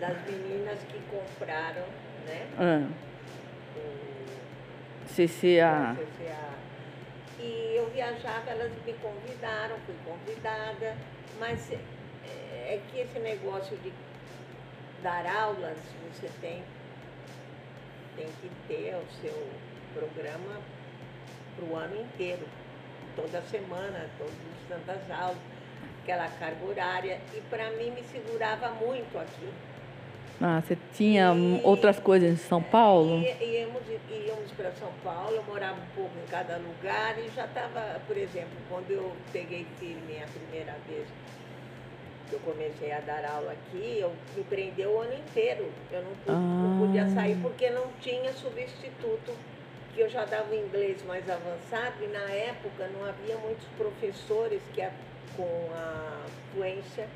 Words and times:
das 0.00 0.16
meninas 0.26 0.78
que 0.84 1.00
compraram, 1.10 1.84
né? 2.26 2.46
Ah, 2.58 2.88
O 3.76 5.08
CCA. 5.08 5.96
CCA. 5.96 6.58
E 7.40 7.74
eu 7.76 7.88
viajava, 7.90 8.50
elas 8.50 8.72
me 8.84 8.92
convidaram, 8.94 9.76
fui 9.86 9.94
convidada, 10.04 10.96
mas 11.38 11.70
é, 11.72 11.76
é 12.26 12.80
que 12.90 12.98
esse 12.98 13.18
negócio 13.20 13.76
de 13.78 13.92
dar 15.02 15.24
aulas, 15.26 15.78
você 16.12 16.28
tem, 16.40 16.62
tem 18.16 18.26
que 18.40 18.50
ter 18.66 18.96
o 18.96 19.06
seu 19.20 19.48
programa 19.94 20.60
para 21.56 21.64
o 21.64 21.76
ano 21.76 22.00
inteiro, 22.00 22.46
toda 23.14 23.40
semana, 23.42 24.08
todas 24.18 24.34
as 24.34 24.68
tantas 24.68 25.10
aulas, 25.10 25.38
aquela 26.02 26.28
carga 26.28 26.64
horária, 26.64 27.20
e 27.34 27.40
para 27.42 27.70
mim 27.70 27.90
me 27.90 28.02
segurava 28.02 28.70
muito 28.70 29.16
aqui. 29.18 29.48
Ah, 30.40 30.60
você 30.60 30.78
tinha 30.94 31.32
outras 31.64 31.98
coisas 31.98 32.30
em 32.30 32.36
São 32.36 32.62
Paulo? 32.62 33.18
E, 33.20 33.44
íamos 33.60 33.82
íamos 34.08 34.52
para 34.52 34.70
São 34.72 34.92
Paulo, 35.02 35.34
eu 35.34 35.42
morava 35.42 35.74
um 35.80 35.94
pouco 35.96 36.12
em 36.24 36.30
cada 36.30 36.58
lugar 36.58 37.18
e 37.18 37.28
já 37.34 37.44
estava, 37.44 38.00
por 38.06 38.16
exemplo, 38.16 38.56
quando 38.70 38.90
eu 38.90 39.12
peguei 39.32 39.66
firme 39.80 40.22
a 40.22 40.26
primeira 40.28 40.76
vez 40.88 41.06
que 42.28 42.34
eu 42.34 42.40
comecei 42.40 42.92
a 42.92 43.00
dar 43.00 43.24
aula 43.24 43.52
aqui, 43.52 43.98
eu 43.98 44.12
me 44.36 44.44
prendeu 44.44 44.90
o 44.92 45.00
ano 45.00 45.14
inteiro. 45.14 45.66
Eu 45.90 46.02
não, 46.02 46.10
pu- 46.12 46.30
não 46.30 46.70
Ah. 46.70 46.74
podia 46.78 47.08
sair 47.08 47.36
porque 47.42 47.70
não 47.70 47.86
tinha 48.00 48.32
substituto, 48.34 49.32
que 49.94 50.00
eu 50.00 50.08
já 50.08 50.24
dava 50.24 50.54
inglês 50.54 51.02
mais 51.04 51.28
avançado 51.28 51.94
e 52.04 52.06
na 52.06 52.30
época 52.30 52.86
não 52.96 53.04
havia 53.08 53.36
muitos 53.38 53.66
professores 53.76 54.60
que 54.74 54.82
a- 54.82 54.92
com 55.36 55.68
a 55.74 56.26
fluência 56.52 57.08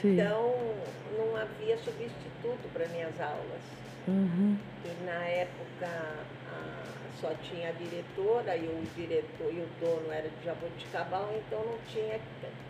Sim. 0.00 0.14
então, 0.20 0.54
não 1.16 1.36
havia 1.36 1.76
substituto 1.78 2.68
para 2.72 2.86
minhas 2.88 3.18
aulas. 3.20 3.62
Uhum. 4.08 4.56
E 4.84 5.04
na 5.04 5.24
época 5.26 5.86
a- 5.86 6.86
só 7.20 7.32
tinha 7.42 7.70
a 7.70 7.72
diretora 7.72 8.56
e 8.56 8.66
o 8.66 8.82
diretor 8.94 9.52
e 9.52 9.58
o 9.60 9.68
dono 9.80 10.12
era 10.12 10.28
de 10.28 10.44
Jaboticabal, 10.44 11.32
então 11.46 11.58
não 11.64 11.78
tinha 11.88 12.20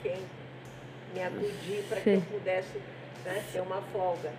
quem 0.03 0.17
me 1.15 1.23
acudir 1.23 1.85
para 1.89 2.01
que 2.01 2.11
eu 2.11 2.21
pudesse 2.23 2.79
né, 3.25 3.43
ter 3.53 3.61
uma 3.61 3.83
folga. 3.93 4.31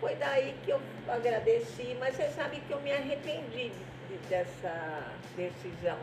Foi 0.00 0.14
daí 0.16 0.54
que 0.64 0.70
eu 0.70 0.80
agradeci, 1.08 1.96
mas 2.00 2.16
você 2.16 2.28
sabe 2.30 2.60
que 2.66 2.72
eu 2.72 2.80
me 2.80 2.90
arrependi 2.92 3.70
de- 4.08 4.28
dessa 4.28 5.12
decisão. 5.36 5.98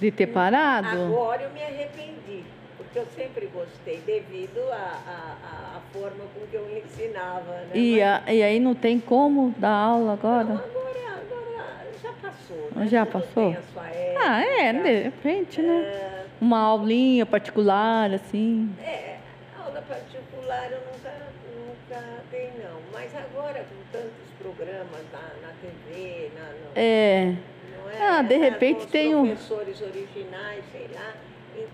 De 0.00 0.10
ter 0.10 0.26
parado? 0.28 0.88
Agora 0.88 1.42
eu 1.42 1.50
me 1.50 1.62
arrependi, 1.62 2.44
porque 2.76 2.98
eu 2.98 3.06
sempre 3.06 3.46
gostei, 3.46 4.00
devido 4.04 4.60
à 4.72 5.80
forma 5.92 6.24
com 6.34 6.46
que 6.46 6.54
eu 6.56 6.68
ensinava. 6.84 7.52
Né? 7.52 7.70
E, 7.74 8.02
a- 8.02 8.22
e 8.28 8.42
aí 8.42 8.58
não 8.60 8.74
tem 8.74 8.98
como 8.98 9.54
dar 9.58 9.70
aula 9.70 10.06
Não, 10.06 10.12
agora? 10.14 10.40
agora, 10.42 11.20
agora 11.20 11.92
já 12.02 12.12
passou. 12.12 12.68
Né? 12.74 12.86
Já 12.88 13.06
Tudo 13.06 13.20
passou? 13.22 13.50
Época. 13.52 13.84
Ah, 14.26 14.42
é, 14.42 14.72
de 14.72 15.02
repente, 15.02 15.60
né? 15.60 15.82
É, 15.82 16.24
Uma 16.40 16.58
aulinha 16.60 17.24
particular, 17.26 18.12
assim. 18.12 18.70
É, 18.82 19.18
aula 19.62 19.82
particular 19.82 20.70
eu 20.70 20.78
nunca, 20.80 21.12
nunca 21.56 22.02
dei, 22.30 22.50
não. 22.62 22.80
Mas 22.92 23.14
agora, 23.14 23.60
com 23.64 23.76
tantos 23.92 24.30
programas 24.38 25.02
na, 25.12 25.46
na 25.46 25.52
TV, 25.60 26.30
na, 26.34 26.44
no- 26.46 26.72
É. 26.74 27.34
não 27.76 27.90
é? 27.90 28.02
Ah, 28.18 28.22
de 28.22 28.34
Com 28.36 28.40
repente 28.42 28.86
tem 28.88 29.14
um- 29.14 29.26
professores 29.26 29.80
originais, 29.82 30.64
sei 30.72 30.88
lá. 30.94 31.12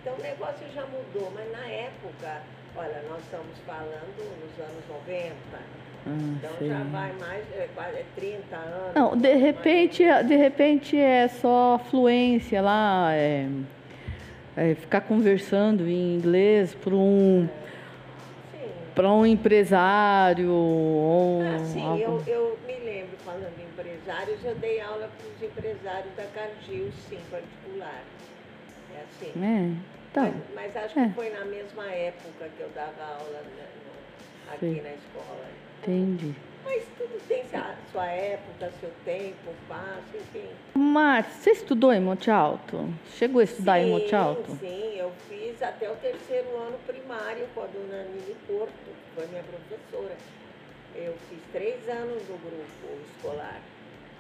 Então 0.00 0.14
o 0.14 0.22
negócio 0.22 0.66
já 0.74 0.82
mudou, 0.86 1.30
mas 1.34 1.50
na 1.52 1.66
época, 1.68 2.42
olha, 2.76 3.02
nós 3.08 3.20
estamos 3.24 3.58
falando 3.66 4.40
nos 4.40 4.58
anos 4.64 4.84
90, 4.88 5.34
Ah, 6.06 6.10
então 6.38 6.50
sei. 6.58 6.68
já 6.68 6.82
vai 6.84 7.12
mais, 7.14 7.44
é, 7.54 7.68
quase 7.74 7.96
é 7.98 8.04
30 8.16 8.56
anos. 8.56 8.94
Não, 8.94 9.16
de 9.16 9.28
mais- 9.28 9.40
repente, 9.42 10.02
de 10.26 10.36
repente 10.36 10.96
é 10.98 11.28
só 11.28 11.78
fluência 11.90 12.62
lá, 12.62 13.10
é, 13.14 13.46
é 14.56 14.74
ficar 14.74 15.02
conversando 15.02 15.86
em 15.86 16.16
inglês 16.16 16.74
para 16.74 16.94
um, 16.94 17.46
Sim. 18.52 18.70
para 18.94 19.12
um 19.12 19.26
empresário 19.26 20.50
ou 20.50 21.42
Ah, 21.42 21.58
sim, 21.58 21.82
algo- 21.86 22.22
eu, 22.26 22.34
eu 22.34 22.58
me 22.66 22.78
lembro, 22.84 23.18
falando 23.18 23.52
em 23.60 23.64
empresários, 23.64 24.42
eu 24.44 24.54
dei 24.54 24.80
aula 24.80 25.10
para 25.18 25.26
os 25.28 25.42
empresários 25.50 26.14
da 26.16 26.24
Cargill, 26.34 26.90
sim, 27.10 27.18
particular. 27.30 28.02
É 29.20 29.24
assim. 29.24 29.42
É, 29.42 29.76
então, 30.10 30.24
mas, 30.54 30.54
mas 30.54 30.76
acho 30.76 30.98
é. 30.98 31.08
que 31.08 31.14
foi 31.14 31.30
na 31.30 31.44
mesma 31.44 31.90
época 31.90 32.48
que 32.56 32.62
eu 32.62 32.68
dava 32.70 33.02
aula 33.04 33.40
né, 33.42 33.66
no- 33.86 34.52
aqui 34.54 34.74
Sim. 34.74 34.82
na 34.82 34.92
escola. 34.94 35.46
entendi. 35.82 36.34
Mas 36.64 36.84
tudo 36.96 37.18
tem 37.26 37.44
sua, 37.46 37.74
sua 37.90 38.06
época, 38.06 38.70
seu 38.72 38.90
tempo, 39.04 39.54
passo, 39.68 40.16
enfim. 40.16 40.48
Márcia, 40.76 41.32
você 41.32 41.50
estudou 41.50 41.92
em 41.92 42.00
Monte 42.00 42.30
Alto? 42.30 42.88
Chegou 43.16 43.40
a 43.40 43.44
estudar 43.44 43.80
em 43.80 43.84
Sim, 43.86 43.90
Monte 43.90 44.14
Alto? 44.14 44.52
Sim, 44.56 44.96
eu 44.96 45.10
fiz 45.28 45.60
até 45.62 45.90
o 45.90 45.96
terceiro 45.96 46.56
ano 46.56 46.78
primário 46.86 47.46
com 47.54 47.62
a 47.62 47.66
dona 47.66 48.04
Nini 48.04 48.34
Porto, 48.46 48.72
que 48.72 49.14
foi 49.14 49.26
minha 49.26 49.42
professora. 49.42 50.16
Eu 50.94 51.14
fiz 51.28 51.40
três 51.52 51.88
anos 51.88 52.28
no 52.28 52.36
grupo 52.38 53.00
escolar 53.04 53.62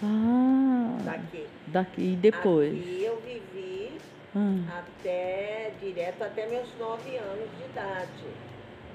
Ah, 0.02 0.98
daqui. 1.04 1.46
daqui 1.66 2.12
e 2.12 2.16
depois? 2.16 2.72
Aqui 2.72 3.04
eu 3.04 3.20
vivi 3.20 4.00
Ah, 4.36 4.78
até 5.00 5.72
direto 5.80 6.22
até 6.22 6.46
meus 6.46 6.68
nove 6.78 7.16
anos 7.16 7.48
de 7.58 7.64
idade. 7.64 8.24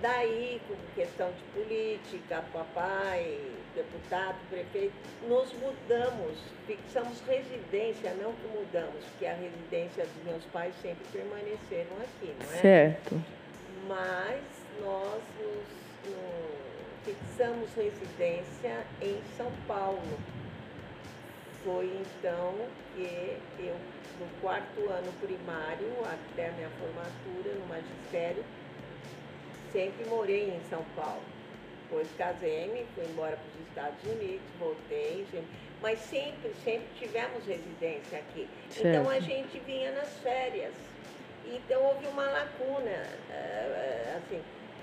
Daí, 0.01 0.61
com 0.67 0.75
questão 0.93 1.31
de 1.31 1.43
política, 1.53 2.43
papai, 2.53 3.39
deputado, 3.73 4.37
prefeito, 4.49 4.93
nos 5.27 5.51
mudamos, 5.53 6.37
fixamos 6.67 7.21
residência, 7.27 8.13
não 8.21 8.31
que 8.33 8.47
mudamos, 8.47 9.03
porque 9.05 9.25
a 9.25 9.33
residência 9.33 10.05
dos 10.05 10.23
meus 10.25 10.43
pais 10.45 10.73
sempre 10.81 11.03
permaneceram 11.11 11.95
aqui, 12.03 12.33
não 12.39 12.53
é? 12.53 12.57
certo. 12.61 13.21
Mas 13.87 14.41
nós 14.81 15.21
nos, 15.39 16.11
no- 16.11 17.03
fixamos 17.05 17.69
residência 17.75 18.85
em 19.01 19.19
São 19.37 19.51
Paulo. 19.67 20.19
Foi 21.63 21.85
então 21.85 22.53
que 22.95 23.37
eu, 23.59 23.75
no 24.19 24.27
quarto 24.41 24.87
ano 24.89 25.11
primário, 25.13 25.87
até 26.05 26.49
a 26.49 26.51
minha 26.53 26.69
formatura 26.71 27.53
no 27.55 27.65
magistério, 27.67 28.43
sempre 29.71 30.05
morei 30.05 30.49
em 30.51 30.61
São 30.69 30.83
Paulo. 30.95 31.21
Depois 31.83 32.07
casei-me, 32.17 32.85
fui 32.95 33.03
embora 33.05 33.37
para 33.37 33.47
os 33.47 33.67
Estados 33.69 34.03
Unidos, 34.03 34.41
voltei, 34.57 35.25
sempre- 35.29 35.45
mas 35.81 35.99
sempre, 35.99 36.53
sempre 36.63 36.87
tivemos 36.95 37.45
residência 37.45 38.17
aqui. 38.19 38.47
Então 38.79 39.07
a 39.09 39.13
Certo. 39.13 39.25
gente 39.25 39.59
vinha 39.59 39.91
nas 39.91 40.17
férias. 40.19 40.73
Então 41.45 41.83
houve 41.83 42.07
uma 42.07 42.23
lacuna, 42.23 42.89
eh, 43.29 44.13
assim, 44.17 44.41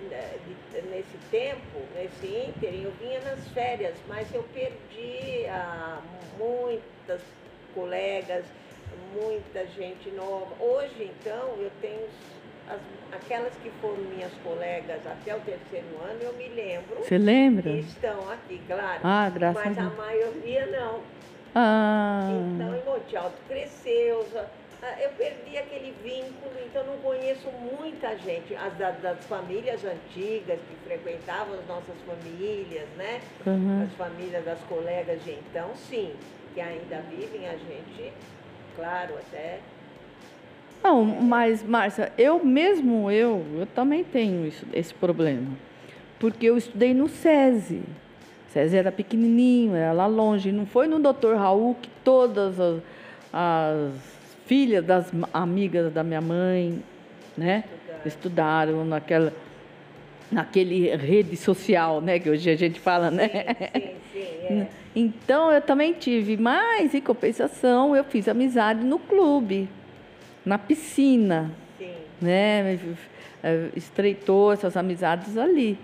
né, 0.09 0.39
nesse 0.91 1.19
tempo, 1.31 1.79
nesse 1.95 2.27
ínterim, 2.27 2.83
eu 2.85 2.93
vinha 2.93 3.21
nas 3.21 3.49
férias, 3.49 3.95
mas 4.09 4.33
eu 4.33 4.43
perdi 4.45 5.45
ah, 5.49 6.01
muitas 6.39 7.21
colegas, 7.75 8.45
muita 8.97 9.67
gente 9.67 10.11
nova. 10.11 10.57
Hoje, 10.63 11.05
então, 11.05 11.57
eu 11.61 11.71
tenho 11.81 12.07
as- 12.67 12.81
aquelas 13.11 13.57
que 13.57 13.71
foram 13.73 14.03
minhas 14.05 14.33
colegas 14.39 15.07
até 15.07 15.35
o 15.35 15.41
terceiro 15.41 15.99
ano, 15.99 16.23
eu 16.23 16.33
me 16.35 16.49
lembro 16.49 17.03
Você 17.03 17.19
lembra? 17.19 17.63
que 17.63 17.81
estão 17.81 18.29
aqui, 18.29 18.59
claro. 18.67 19.01
Ah, 19.05 19.29
graças 19.31 19.65
mas 19.65 19.79
a 19.79 19.83
a 19.83 19.91
maioria 19.91 20.67
não. 20.67 21.05
Ah, 21.55 22.29
Então, 22.55 22.75
em 22.77 22.85
Monte 22.85 23.17
Alto 23.17 23.43
cresceu, 23.47 24.27
ah, 24.81 25.03
eu 25.03 25.11
perdi 25.11 25.57
aquele 25.59 25.93
vínculo, 26.03 26.55
então 26.65 26.85
não 26.87 26.99
conheço 26.99 27.51
muita 27.51 28.17
gente, 28.19 28.55
as 28.55 28.75
da- 28.79 28.91
das 28.93 29.27
famílias 29.27 29.85
antigas 29.85 30.59
que 30.63 30.77
frequentavam 30.89 31.55
as 31.59 31.67
nossas 31.67 32.01
famílias, 32.03 32.89
né? 32.97 33.21
aham. 33.47 33.83
As 33.85 33.95
famílias 33.95 34.45
das 34.45 34.63
colegas 34.65 35.23
de 35.25 35.33
então, 35.33 35.75
sim, 35.75 36.17
que 36.55 36.61
ainda 36.61 37.01
vivem 37.03 37.47
a 37.49 37.57
gente, 37.57 38.13
claro, 38.77 39.15
até. 39.15 39.61
Não, 40.83 41.05
mas, 41.05 41.63
Márcia, 41.63 42.13
eu 42.19 42.45
mesmo, 42.45 43.11
eu, 43.11 43.45
eu 43.57 43.67
também 43.67 44.03
tenho 44.03 44.47
isso, 44.47 44.67
esse 44.73 44.93
problema. 44.93 45.47
Porque 46.19 46.47
eu 46.47 46.57
estudei 46.57 46.93
no 46.93 47.09
SESI. 47.09 47.83
O 48.49 48.53
SESI 48.53 48.77
era 48.77 48.93
pequenininho, 48.93 49.75
era 49.75 49.93
lá 49.93 50.07
longe. 50.07 50.51
Não 50.51 50.67
foi 50.67 50.87
no 50.87 50.99
Dr. 50.99 51.35
Raul 51.37 51.77
que 51.81 51.89
todas 52.05 52.59
as, 52.59 52.83
as 53.33 53.93
filhas 54.47 54.85
das 54.85 55.13
amigas 55.33 55.93
da 55.93 56.03
minha 56.03 56.21
mãe, 56.21 56.83
né? 57.37 57.65
Estudaram. 57.69 58.07
Estudaram 58.07 58.85
naquela, 58.85 59.33
naquele 60.31 60.95
rede 60.97 61.37
social, 61.37 62.01
né? 62.01 62.19
Que 62.19 62.29
hoje 62.29 62.51
a 62.51 62.57
gente 62.57 62.81
fala, 62.81 63.11
né? 63.11 63.29
Sim, 63.29 63.81
sim, 63.81 63.95
sim, 64.25 64.57
é. 64.61 64.69
Então 64.95 65.51
eu 65.51 65.61
também 65.61 65.93
tive, 65.95 66.37
mas 66.37 66.95
em 66.95 67.01
compensação 67.01 67.97
eu 67.97 68.05
fiz 68.05 68.29
amizade 68.29 68.85
no 68.85 68.99
clube, 68.99 69.69
na 70.45 70.59
piscina, 70.59 71.51
Sim. 71.79 71.95
né? 72.21 72.79
Eh, 73.43 73.71
Estreitou 73.75 74.53
essas 74.53 74.77
amizades 74.77 75.37
ali. 75.39 75.79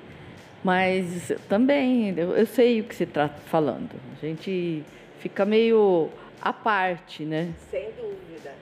Mas 0.62 1.32
também, 1.48 2.12
eu, 2.16 2.36
eu 2.36 2.46
sei 2.46 2.80
o 2.80 2.84
que 2.84 2.94
você 2.94 3.04
está 3.04 3.28
falando. 3.28 3.90
A 4.16 4.26
gente 4.26 4.82
fica 5.20 5.44
meio 5.44 6.10
à 6.42 6.52
parte, 6.52 7.24
né? 7.24 7.52
Sem 7.70 7.86
dúvida. 7.92 8.52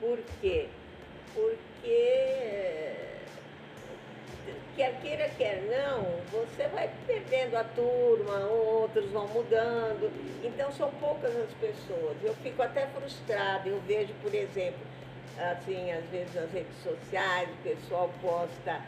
Por 0.00 0.18
quê? 0.40 0.66
Porque 1.34 2.77
quer 4.78 4.94
queira, 5.00 5.28
quer 5.36 5.60
não, 5.62 6.04
você 6.30 6.68
vai 6.68 6.88
perdendo 7.04 7.56
a 7.56 7.64
turma, 7.64 8.38
outros 8.46 9.10
vão 9.10 9.26
mudando. 9.26 10.08
Então 10.44 10.70
são 10.70 10.88
poucas 11.00 11.34
as 11.36 11.52
pessoas. 11.54 12.16
Eu 12.22 12.32
fico 12.36 12.62
até 12.62 12.86
frustrada. 12.86 13.68
Eu 13.68 13.80
vejo, 13.80 14.14
por 14.22 14.32
exemplo, 14.32 14.78
assim, 15.36 15.90
às 15.90 16.04
vezes 16.10 16.32
nas 16.32 16.52
redes 16.52 16.76
sociais, 16.84 17.48
o 17.50 17.62
pessoal 17.64 18.08
posta 18.22 18.80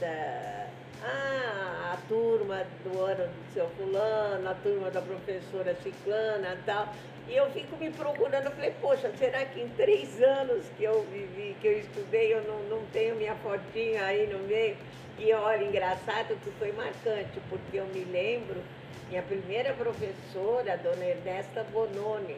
da, 0.00 0.66
ah, 1.02 1.92
a 1.92 1.98
turma 2.08 2.64
do 2.82 2.98
ano 3.02 3.28
do 3.28 3.52
seu 3.52 3.68
fulano, 3.76 4.48
a 4.48 4.54
turma 4.54 4.90
da 4.90 5.02
professora 5.02 5.76
ciclana 5.82 6.54
e 6.54 6.64
tal. 6.64 6.88
E 7.28 7.36
eu 7.36 7.50
fico 7.50 7.76
me 7.76 7.90
procurando, 7.90 8.50
falei, 8.50 8.74
poxa, 8.80 9.10
será 9.18 9.44
que 9.44 9.60
em 9.60 9.68
três 9.70 10.22
anos 10.22 10.64
que 10.76 10.84
eu 10.84 11.02
vivi, 11.04 11.54
que 11.60 11.66
eu 11.66 11.78
estudei, 11.78 12.32
eu 12.32 12.42
não, 12.44 12.58
não 12.64 12.86
tenho 12.92 13.16
minha 13.16 13.34
fotinha 13.36 14.06
aí 14.06 14.26
no 14.26 14.38
meio? 14.40 14.76
E 15.18 15.32
olha, 15.32 15.64
engraçado 15.64 16.36
que 16.42 16.50
foi 16.58 16.72
marcante, 16.72 17.40
porque 17.48 17.78
eu 17.78 17.86
me 17.86 18.04
lembro, 18.04 18.60
minha 19.08 19.22
primeira 19.22 19.72
professora, 19.74 20.72
a 20.72 20.76
dona 20.76 21.04
Ernesta 21.04 21.64
Bononi. 21.72 22.36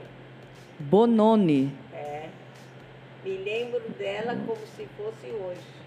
Bononi? 0.78 1.72
É. 1.94 2.28
Me 3.24 3.38
lembro 3.38 3.80
dela 3.98 4.36
como 4.46 4.60
se 4.66 4.86
fosse 4.96 5.26
hoje. 5.30 5.86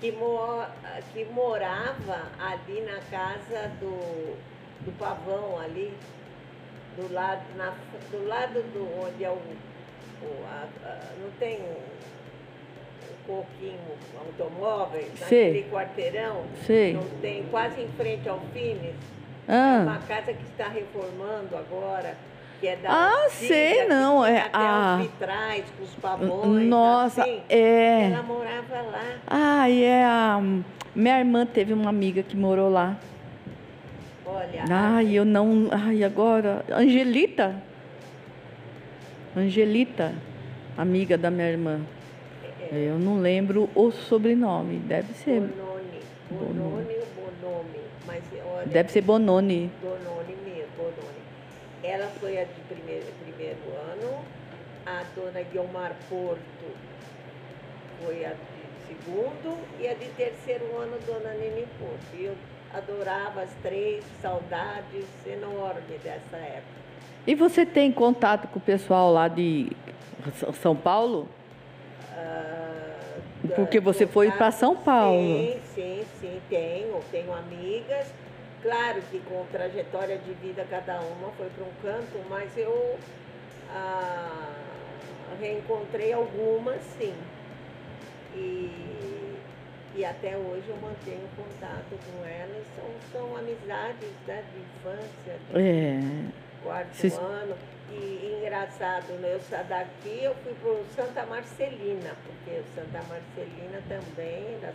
Que, 0.00 0.12
mo 0.12 0.64
que 1.12 1.24
morava 1.26 2.30
ali 2.38 2.80
na 2.80 2.98
casa 3.10 3.68
do, 3.80 4.36
do 4.84 4.98
pavão 4.98 5.60
ali, 5.60 5.92
do 6.96 7.12
lado, 7.12 7.42
na, 7.56 7.74
do 8.10 8.26
lado 8.26 8.62
do 8.72 9.04
onde 9.04 9.24
é 9.24 9.30
o. 9.30 9.34
o 9.34 10.44
a, 10.46 10.68
a, 10.84 11.14
não 11.20 11.30
tem 11.38 11.58
pouquinho 13.26 13.78
automóveis, 14.18 15.06
Sim. 15.16 15.20
naquele 15.20 15.66
quarteirão, 15.70 16.42
Sim. 16.66 16.94
não 16.94 17.20
tem, 17.20 17.44
quase 17.50 17.80
em 17.80 17.88
frente 17.88 18.28
ao 18.28 18.40
Fines. 18.52 18.94
Ah. 19.48 19.78
É 19.80 19.82
uma 19.82 19.98
casa 19.98 20.32
que 20.32 20.42
está 20.44 20.68
reformando 20.68 21.56
agora. 21.56 22.16
Que 22.60 22.68
é 22.68 22.76
da 22.76 22.90
ah, 22.90 23.28
sei, 23.28 23.88
não. 23.88 24.24
É 24.24 24.42
até 24.42 24.50
a... 24.56 24.98
os 25.00 25.06
vitrais 25.06 25.64
com 25.76 25.82
os 25.82 25.94
pavões. 25.96 26.68
Nossa, 26.68 27.22
assim. 27.22 27.42
é. 27.48 28.04
Ela 28.04 28.22
morava 28.22 28.82
lá. 28.82 29.16
Ah, 29.26 29.68
é 29.68 30.04
a. 30.04 30.40
Minha 30.94 31.18
irmã 31.18 31.44
teve 31.44 31.72
uma 31.72 31.90
amiga 31.90 32.22
que 32.22 32.36
morou 32.36 32.70
lá. 32.70 32.96
Olha. 34.24 34.64
Ai, 34.70 35.12
eu 35.12 35.24
não. 35.24 35.68
Ai, 35.72 36.04
agora. 36.04 36.64
Angelita? 36.70 37.56
Angelita, 39.36 40.14
amiga 40.76 41.18
da 41.18 41.30
minha 41.30 41.48
irmã. 41.48 41.80
Eu 42.74 42.98
não 42.98 43.20
lembro 43.20 43.68
o 43.74 43.90
sobrenome, 43.90 44.78
deve 44.78 45.12
ser. 45.12 45.40
Bononi. 45.40 46.00
Bononi 46.30 46.94
ou 46.94 47.32
Bonome? 47.42 47.80
Mas, 48.06 48.24
olha, 48.50 48.66
deve 48.66 48.90
ser 48.90 49.02
Bononi. 49.02 49.70
Bononi 49.82 50.36
mesmo, 50.42 50.70
Bononi. 50.78 51.22
Ela 51.82 52.06
foi 52.18 52.40
a 52.40 52.44
de 52.44 52.60
primeiro, 52.68 53.04
primeiro 53.24 53.58
ano, 53.90 54.24
a 54.86 55.02
dona 55.14 55.42
Guilmar 55.52 55.94
Porto 56.08 56.42
foi 58.02 58.24
a 58.24 58.30
de 58.30 58.86
segundo 58.86 59.58
e 59.78 59.86
a 59.86 59.92
de 59.92 60.06
terceiro 60.16 60.64
ano, 60.78 60.96
dona 61.06 61.34
Nini 61.34 61.66
Porto. 61.78 62.16
E 62.16 62.24
eu 62.24 62.34
adorava 62.72 63.42
as 63.42 63.50
três, 63.62 64.02
saudades 64.22 65.04
enormes 65.26 66.00
dessa 66.02 66.38
época. 66.38 66.80
E 67.26 67.34
você 67.34 67.66
tem 67.66 67.92
contato 67.92 68.48
com 68.48 68.58
o 68.58 68.62
pessoal 68.62 69.12
lá 69.12 69.28
de 69.28 69.70
São 70.54 70.74
Paulo? 70.74 71.28
Porque 73.54 73.80
você 73.80 74.06
foi 74.06 74.30
para 74.30 74.50
São 74.50 74.76
Paulo. 74.76 75.18
Sim, 75.18 75.60
sim, 75.74 76.04
sim, 76.20 76.40
tenho. 76.48 77.00
Tenho 77.10 77.32
amigas. 77.32 78.12
Claro 78.62 79.02
que 79.10 79.18
com 79.20 79.44
trajetória 79.50 80.18
de 80.18 80.32
vida 80.34 80.64
cada 80.70 81.00
uma 81.00 81.30
foi 81.32 81.48
para 81.50 81.64
um 81.64 81.72
canto, 81.82 82.18
mas 82.30 82.56
eu 82.56 82.96
ah, 83.74 84.52
reencontrei 85.40 86.12
algumas, 86.12 86.80
sim. 86.98 87.14
E, 88.34 89.36
e 89.96 90.04
até 90.04 90.36
hoje 90.36 90.64
eu 90.68 90.76
mantenho 90.76 91.28
contato 91.36 91.90
com 91.90 92.24
elas. 92.24 92.64
São, 92.76 92.84
são 93.12 93.36
amizades 93.36 94.10
né, 94.26 94.44
de 94.52 94.60
infância, 94.60 95.38
de 95.50 95.60
é. 95.60 96.41
Quarto 96.72 97.20
ano. 97.20 97.56
E 97.90 98.38
engraçado, 98.38 99.12
né? 99.20 99.34
eu 99.34 99.64
daqui 99.64 100.24
eu 100.24 100.34
fui 100.36 100.54
para 100.54 101.04
Santa 101.04 101.26
Marcelina, 101.26 102.14
porque 102.24 102.60
o 102.60 102.64
Santa 102.74 103.02
Marcelina 103.06 103.82
também, 103.86 104.58
das, 104.62 104.74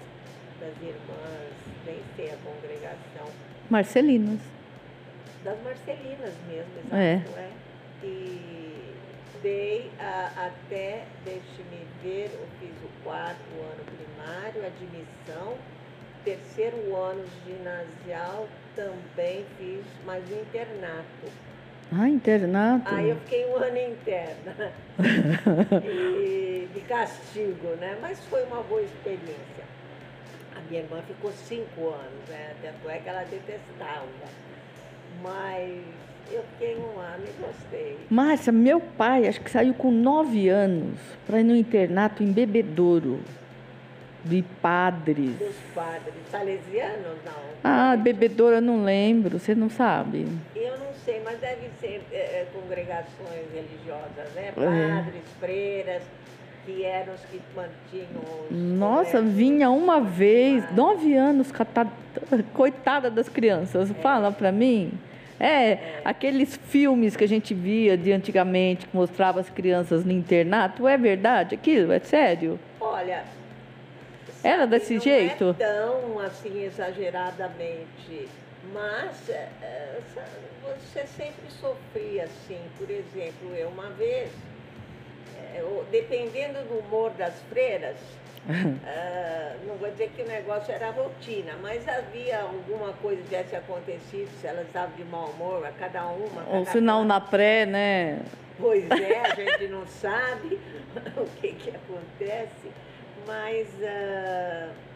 das 0.60 0.76
irmãs, 0.84 1.54
nem 1.84 2.00
sei 2.16 2.30
a 2.30 2.38
congregação. 2.38 3.28
Marcelinas. 3.72 4.40
Das 5.44 5.60
Marcelinas 5.64 6.34
mesmo, 6.48 6.72
exato. 6.78 6.96
É. 6.96 7.24
é. 7.40 7.52
E 8.04 8.94
dei 9.42 9.92
a, 10.00 10.48
até, 10.48 11.06
deixe-me 11.26 11.88
ver, 12.04 12.30
eu 12.32 12.48
fiz 12.60 12.76
o 12.84 13.04
quarto 13.04 13.40
ano 13.60 13.84
primário, 13.98 14.64
admissão, 14.64 15.58
terceiro 16.24 16.96
ano 16.96 17.26
ginasial 17.48 18.48
também 18.76 19.44
fiz, 19.58 19.84
mas 20.06 20.24
o 20.30 20.34
internato. 20.36 21.48
Ah, 21.92 22.10
internato? 22.10 22.94
Aí 22.94 23.10
eu 23.10 23.16
fiquei 23.18 23.46
um 23.46 23.56
ano 23.56 23.78
interna, 23.78 24.72
e, 25.86 26.68
de 26.74 26.82
castigo, 26.82 27.68
né? 27.80 27.98
Mas 28.02 28.20
foi 28.26 28.44
uma 28.44 28.62
boa 28.64 28.82
experiência. 28.82 29.64
A 30.56 30.60
minha 30.70 30.82
irmã 30.82 31.02
ficou 31.08 31.32
cinco 31.32 31.90
anos, 31.90 32.30
né? 32.30 32.54
Tanto 32.62 32.90
é 32.90 32.98
que 33.00 33.08
ela 33.08 33.24
detestava. 33.24 34.06
Mas 35.24 35.82
eu 36.30 36.44
fiquei 36.54 36.76
um 36.76 37.00
ano 37.00 37.24
e 37.24 37.42
gostei. 37.42 37.98
Márcia, 38.10 38.52
meu 38.52 38.82
pai 38.82 39.28
acho 39.28 39.40
que 39.40 39.50
saiu 39.50 39.74
com 39.74 39.90
nove 39.90 40.50
anos 40.50 41.00
para 41.26 41.40
ir 41.40 41.44
no 41.44 41.56
internato 41.56 42.22
em 42.22 42.32
Bebedouro. 42.34 43.22
De 44.28 44.44
padres. 44.62 45.38
Dos 45.38 45.56
padres. 45.74 46.14
Salesianos, 46.30 47.18
não? 47.26 47.34
Ah, 47.64 47.96
Bebedouro 47.96 48.56
eu 48.56 48.62
não 48.62 48.84
lembro, 48.84 49.40
você 49.40 49.56
não 49.56 49.70
sabe. 49.70 50.28
Eu 50.56 50.78
não 50.78 50.94
sei, 51.06 51.22
mas 51.24 51.40
deve 51.40 51.70
ser 51.80 52.02
é, 52.12 52.16
é, 52.18 52.48
congregações 52.54 53.46
religiosas, 53.54 54.34
né? 54.36 54.50
É. 54.50 54.52
Padres, 54.52 55.16
é. 55.16 55.40
freiras, 55.40 56.04
que 56.66 56.84
eram 56.84 57.14
os 57.14 57.22
que 57.22 57.42
mantinham 57.56 58.22
os. 58.50 58.52
Nossa, 58.52 59.22
vinha 59.22 59.70
uma 59.70 60.02
vez, 60.02 60.64
ah. 60.66 60.72
nove 60.74 61.16
anos, 61.16 61.52
coitada 62.54 63.10
das 63.10 63.30
crianças, 63.30 63.90
é. 63.90 63.94
fala 63.94 64.32
para 64.32 64.52
mim. 64.52 64.92
É, 65.40 65.46
é, 65.46 66.02
aqueles 66.04 66.58
filmes 66.58 67.16
que 67.16 67.24
a 67.24 67.28
gente 67.28 67.54
via 67.54 67.96
de 67.96 68.12
antigamente 68.12 68.88
que 68.88 68.96
mostrava 68.96 69.40
as 69.40 69.50
crianças 69.50 70.04
no 70.04 70.12
internato, 70.12 70.88
é 70.88 70.98
verdade 70.98 71.54
aquilo? 71.54 71.92
É 71.92 72.00
sério? 72.00 72.60
Olha, 72.82 73.24
era 74.44 74.66
desse 74.68 74.96
não 74.96 75.02
jeito? 75.02 75.56
É 75.60 75.66
tão 75.66 76.20
assim 76.20 76.64
exageradamente 76.64 78.28
mas 78.74 79.30
é, 79.30 79.50
é, 79.62 80.00
você 80.64 81.06
sempre 81.08 81.50
sofria 81.50 82.26
assim. 82.26 82.60
Por 82.78 82.90
exemplo, 82.90 83.54
eu 83.56 83.70
uma 83.70 83.90
vez, 83.92 84.30
é, 85.38 85.64
dependendo 85.92 86.60
do 86.68 86.80
humor 86.80 87.12
das 87.12 87.34
freiras, 87.50 87.98
uh, 88.48 89.58
não 89.68 89.76
vou 89.76 89.90
dizer 89.92 90.12
que 90.16 90.22
o 90.22 90.28
negócio 90.28 90.74
era 90.74 90.90
rotina, 90.92 91.54
mas 91.62 91.88
havia 91.88 92.42
alguma 92.42 92.94
coisa 92.94 93.22
que 93.22 93.30
tivesse 93.30 93.56
acontecido, 93.56 94.30
se 94.42 94.48
elas 94.48 94.68
estavam 94.68 94.96
de 94.96 95.04
mau 95.06 95.30
humor, 95.30 95.66
a 95.66 95.72
cada 95.72 96.06
uma. 96.08 96.44
Ou 96.50 96.66
se 96.66 96.82
não 96.82 97.06
na 97.06 97.22
pré, 97.22 97.66
né? 97.66 98.20
Pois 98.60 98.90
é, 98.90 99.20
a 99.20 99.36
gente 99.36 99.68
não 99.68 99.86
sabe 99.88 100.60
o 101.16 101.26
que, 101.40 101.54
que 101.54 101.70
acontece, 101.70 102.72
mas. 103.28 103.68
Uh, 103.76 104.88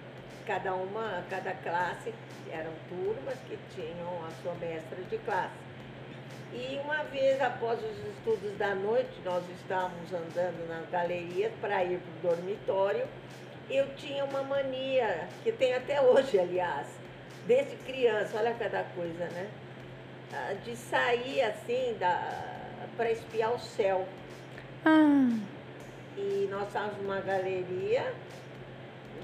cada 0.45 0.73
uma, 0.73 1.23
cada 1.29 1.53
classe, 1.53 2.13
eram 2.51 2.71
turmas 2.89 3.37
que 3.47 3.57
tinham 3.73 4.25
a 4.25 4.31
sua 4.41 4.53
mestra 4.55 5.01
de 5.09 5.17
classe. 5.19 5.53
E 6.53 6.79
uma 6.83 7.03
vez 7.05 7.39
após 7.41 7.79
os 7.79 7.97
estudos 8.13 8.57
da 8.57 8.75
noite, 8.75 9.21
nós 9.23 9.43
estávamos 9.51 10.11
andando 10.11 10.67
nas 10.67 10.89
galerias 10.89 11.53
para 11.61 11.83
ir 11.83 11.99
para 11.99 12.29
o 12.29 12.35
dormitório. 12.35 13.07
Eu 13.69 13.95
tinha 13.95 14.25
uma 14.25 14.43
mania, 14.43 15.29
que 15.43 15.51
tem 15.53 15.73
até 15.73 16.01
hoje, 16.01 16.37
aliás, 16.37 16.87
desde 17.47 17.77
criança, 17.77 18.37
olha 18.37 18.53
cada 18.53 18.83
coisa, 18.83 19.29
né? 19.29 19.49
Ah, 20.33 20.53
de 20.65 20.75
sair 20.75 21.41
assim 21.41 21.95
para 22.97 23.11
espiar 23.11 23.53
o 23.53 23.59
céu. 23.59 24.05
Ah. 24.85 25.50
E 26.23 26.47
nós 26.51 26.67
estávamos 26.67 26.97
numa 27.01 27.19
galeria 27.19 28.13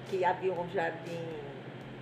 que 0.09 0.25
havia 0.25 0.51
um 0.51 0.67
jardim 0.69 1.25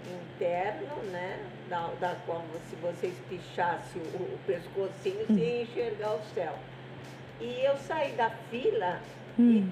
interno, 0.07 1.03
né? 1.11 1.39
da, 1.69 1.87
da 1.99 2.15
qual 2.25 2.43
se 2.69 2.75
você 2.75 3.07
espichasse 3.07 3.97
o, 3.97 4.01
o 4.01 4.39
pescocinho, 4.45 5.25
você 5.27 5.33
ia 5.33 5.61
enxergar 5.63 6.13
o 6.15 6.21
céu. 6.33 6.57
E 7.41 7.61
eu 7.65 7.75
saí 7.77 8.13
da 8.13 8.29
fila 8.49 8.99
Hum. 9.37 9.69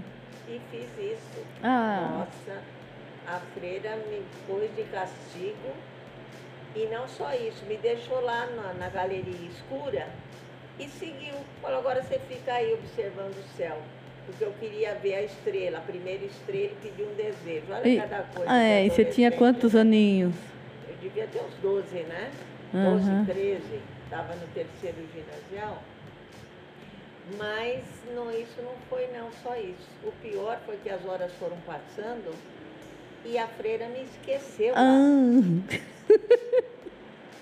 e, 0.47 0.51
e 0.55 0.61
fiz 0.71 1.13
isso. 1.13 1.45
Ah. 1.63 2.25
Nossa, 2.25 2.61
a 3.27 3.39
freira 3.53 3.95
me 3.95 4.21
pôs 4.45 4.75
de 4.75 4.83
castigo 4.83 5.73
e 6.75 6.85
não 6.87 7.07
só 7.07 7.33
isso, 7.33 7.63
me 7.65 7.77
deixou 7.77 8.19
lá 8.21 8.47
na, 8.47 8.73
na 8.73 8.89
galeria 8.89 9.47
escura 9.49 10.07
e 10.79 10.89
seguiu. 10.89 11.35
Falou, 11.61 11.79
agora 11.79 12.01
você 12.03 12.19
fica 12.19 12.53
aí 12.53 12.73
observando 12.73 13.37
o 13.37 13.55
céu. 13.55 13.77
Porque 14.25 14.43
eu 14.43 14.53
queria 14.59 14.95
ver 14.95 15.15
a 15.15 15.21
estrela, 15.23 15.77
a 15.79 15.81
primeira 15.81 16.23
estrela 16.25 16.71
e 16.71 16.75
pedir 16.81 17.03
um 17.03 17.13
desejo. 17.15 17.65
Olha 17.69 17.87
E, 17.87 17.97
cada 17.97 18.23
coisa. 18.23 18.51
ah, 18.51 18.63
é, 18.63 18.85
e 18.85 18.89
você 18.89 19.05
tinha 19.05 19.31
quantos 19.31 19.75
aninhos? 19.75 20.33
eu 20.87 20.95
devia 21.01 21.27
ter 21.27 21.41
uns 21.41 21.53
12, 21.61 21.95
né? 22.03 22.31
Aham. 22.73 23.23
12, 23.25 23.33
13, 23.33 23.61
estava 24.05 24.35
no 24.35 24.47
terceiro 24.53 24.97
ginasial. 25.13 25.83
Mas 27.37 27.83
não, 28.15 28.31
isso 28.31 28.61
não 28.61 28.73
foi 28.89 29.07
não 29.07 29.29
só 29.43 29.55
isso. 29.55 29.89
O 30.03 30.11
pior 30.21 30.59
foi 30.65 30.77
que 30.83 30.89
as 30.89 31.05
horas 31.05 31.31
foram 31.39 31.57
passando 31.65 32.33
e 33.25 33.37
a 33.37 33.47
freira 33.47 33.87
me 33.87 34.03
esqueceu. 34.03 34.73
Ah. 34.75 34.99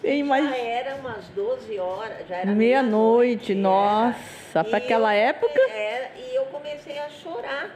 Já 0.04 0.58
era 0.58 0.96
umas 0.96 1.26
12 1.30 1.78
horas, 1.80 2.28
já 2.28 2.38
era 2.38 2.52
Meia-noite, 2.52 3.54
meia-noite, 3.54 3.56
nossa, 3.56 4.64
para 4.64 4.78
aquela 4.78 5.16
eu- 5.16 5.28
época. 5.30 5.60
Era, 5.72 6.12
e 6.18 6.36
eu 6.36 6.46
comecei 6.46 6.98
a 6.98 7.08
chorar, 7.10 7.70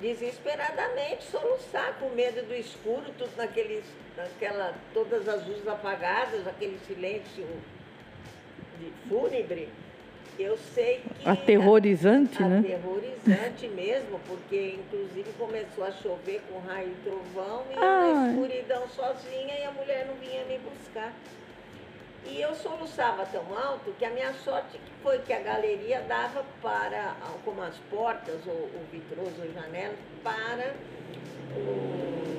desesperadamente, 0.00 1.24
soluçar, 1.24 1.94
com 2.00 2.08
medo 2.10 2.42
do 2.46 2.54
escuro, 2.54 3.04
tudo 3.18 3.30
naqueles, 3.36 3.84
naquela, 4.16 4.74
todas 4.94 5.28
as 5.28 5.46
luzes 5.46 5.66
apagadas, 5.68 6.46
aquele 6.46 6.78
silêncio 6.86 7.46
de 8.78 8.92
fúnebre. 9.08 9.68
Eu 10.38 10.56
sei 10.74 11.00
que. 11.18 11.28
Aterrorizante, 11.28 12.42
né? 12.42 12.58
Aterrorizante 12.58 13.68
mesmo, 13.68 14.20
porque 14.26 14.78
inclusive 14.78 15.32
começou 15.38 15.84
a 15.84 15.92
chover 15.92 16.42
com 16.50 16.58
raio 16.60 16.88
e 16.88 17.08
trovão 17.08 17.64
e 17.70 17.74
eu 17.74 17.82
Ai. 17.82 18.12
na 18.12 18.30
escuridão 18.30 18.88
sozinha 18.88 19.58
e 19.58 19.64
a 19.64 19.70
mulher 19.72 20.06
não 20.06 20.14
vinha 20.16 20.44
me 20.44 20.58
buscar. 20.58 21.12
E 22.28 22.40
eu 22.40 22.54
soluçava 22.54 23.24
tão 23.26 23.44
alto 23.56 23.94
que 23.98 24.04
a 24.04 24.10
minha 24.10 24.32
sorte 24.34 24.80
foi 25.02 25.20
que 25.20 25.32
a 25.32 25.38
galeria 25.38 26.00
dava 26.02 26.44
para, 26.60 27.14
como 27.44 27.62
as 27.62 27.76
portas, 27.88 28.40
ou, 28.46 28.52
ou 28.52 28.80
vitrôs 28.90 29.32
ou 29.38 29.52
janelas, 29.52 29.96
para 30.24 30.74
um, 31.56 32.35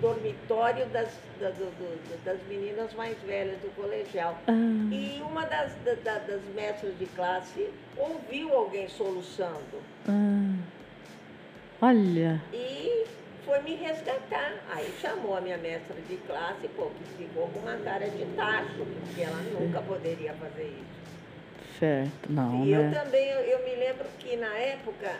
dormitório 0.00 0.86
das, 0.86 1.08
da- 1.40 1.50
do- 1.50 1.70
do- 1.70 2.24
das 2.24 2.38
meninas 2.48 2.92
mais 2.94 3.16
velhas 3.22 3.58
do 3.60 3.74
colegial. 3.74 4.38
Ah. 4.46 4.52
E 4.52 5.20
uma 5.22 5.44
das, 5.46 5.72
da- 5.84 5.94
da- 5.94 6.18
das 6.18 6.40
mestras 6.54 6.96
de 6.98 7.06
classe 7.06 7.68
ouviu 7.96 8.52
alguém 8.54 8.88
soluçando 8.88 9.82
Ah. 10.08 10.54
Olha. 11.82 12.40
e 12.52 13.04
foi 13.44 13.60
me 13.62 13.74
resgatar. 13.76 14.54
Aí 14.70 14.92
chamou 15.00 15.36
a 15.36 15.40
minha 15.40 15.58
mestra 15.58 15.94
de 16.08 16.16
classe, 16.18 16.66
pô, 16.74 16.86
que 16.90 17.24
ficou 17.24 17.48
com 17.48 17.60
uma 17.60 17.76
cara 17.76 18.08
de 18.08 18.24
tacho, 18.34 18.84
porque 19.04 19.22
ela 19.22 19.36
nunca 19.58 19.80
poderia 19.82 20.32
fazer 20.34 20.64
isso. 20.64 21.05
Certo. 21.78 22.30
Não, 22.30 22.64
e 22.64 22.72
eu 22.72 22.82
né? 22.84 23.02
também, 23.04 23.28
eu, 23.28 23.40
eu 23.40 23.64
me 23.64 23.74
lembro 23.76 24.06
que 24.18 24.36
na 24.36 24.54
época, 24.56 25.12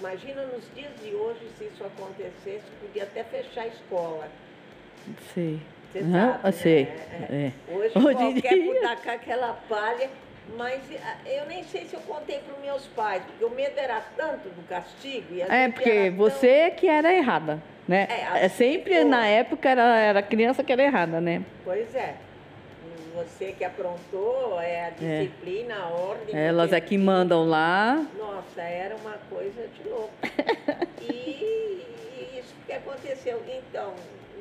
imagina 0.00 0.42
nos 0.44 0.64
dias 0.74 0.90
de 1.02 1.14
hoje 1.14 1.40
se 1.58 1.64
isso 1.64 1.84
acontecesse, 1.84 2.62
podia 2.80 3.02
até 3.02 3.22
fechar 3.24 3.62
a 3.62 3.66
escola. 3.66 4.28
Sei. 5.34 5.60
Você 5.92 6.00
Aham, 6.00 6.32
sabe, 6.32 6.48
eu 6.48 6.52
sei. 6.52 6.84
né? 6.84 7.26
É. 7.68 7.72
Hoje, 7.72 7.92
Hoje 7.98 8.16
qualquer 8.16 8.54
dia- 8.54 8.96
com 9.02 9.10
aquela 9.10 9.52
palha, 9.68 10.10
mas 10.56 10.80
ah, 11.02 11.16
eu 11.26 11.46
nem 11.46 11.64
sei 11.64 11.86
se 11.86 11.94
eu 11.94 12.00
contei 12.00 12.38
para 12.40 12.54
os 12.54 12.60
meus 12.60 12.86
pais, 12.88 13.22
porque 13.24 13.44
o 13.44 13.50
medo 13.50 13.78
era 13.78 14.00
tanto 14.16 14.48
do 14.50 14.66
castigo. 14.68 15.26
E 15.34 15.40
É, 15.42 15.68
porque 15.70 16.08
tão- 16.10 16.16
você 16.16 16.70
que 16.72 16.86
era 16.88 17.12
errada, 17.12 17.62
né? 17.86 18.06
É, 18.10 18.20
É, 18.42 18.44
assim 18.46 18.56
sempre 18.74 18.94
foi. 18.96 19.04
na 19.04 19.26
época 19.26 19.68
era, 19.68 19.98
era 19.98 20.22
criança 20.22 20.62
que 20.62 20.72
era 20.72 20.82
errada, 20.82 21.20
né? 21.20 21.42
Pois 21.64 21.94
é. 21.94 22.14
Você 23.14 23.52
que 23.52 23.64
aprontou, 23.64 24.60
é 24.60 24.86
a 24.86 24.90
disciplina, 24.90 25.76
a 25.76 25.88
ordem. 25.88 26.36
Elas 26.36 26.72
é 26.72 26.80
que 26.80 26.96
mandam 26.96 27.48
lá. 27.48 28.06
Nossa, 28.16 28.60
era 28.60 28.94
uma 28.96 29.18
coisa 29.30 29.66
de 29.68 29.88
louco. 29.88 30.12
e, 31.02 31.84
e 31.84 32.38
isso 32.38 32.54
que 32.66 32.72
aconteceu. 32.72 33.42
Então, 33.48 33.94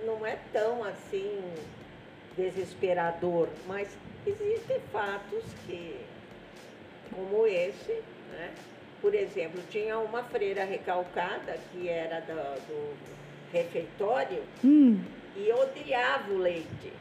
não 0.06 0.26
é 0.26 0.38
tão 0.54 0.84
assim 0.84 1.42
desesperador, 2.36 3.50
mas 3.66 3.90
existem 4.26 4.80
fatos 4.92 5.44
que, 5.66 5.96
como 7.14 7.48
esse, 7.48 8.02
né? 8.32 8.52
Por 9.02 9.14
exemplo, 9.14 9.62
tinha 9.70 9.98
uma 10.00 10.24
freira 10.24 10.64
recalcada 10.64 11.58
que 11.72 11.88
era 11.88 12.20
do, 12.22 12.36
do 12.68 12.98
refeitório 13.52 14.44
Hum, 14.64 15.00
e 15.36 15.52
odiava 15.52 16.32
o 16.32 16.38
leite. 16.38 16.92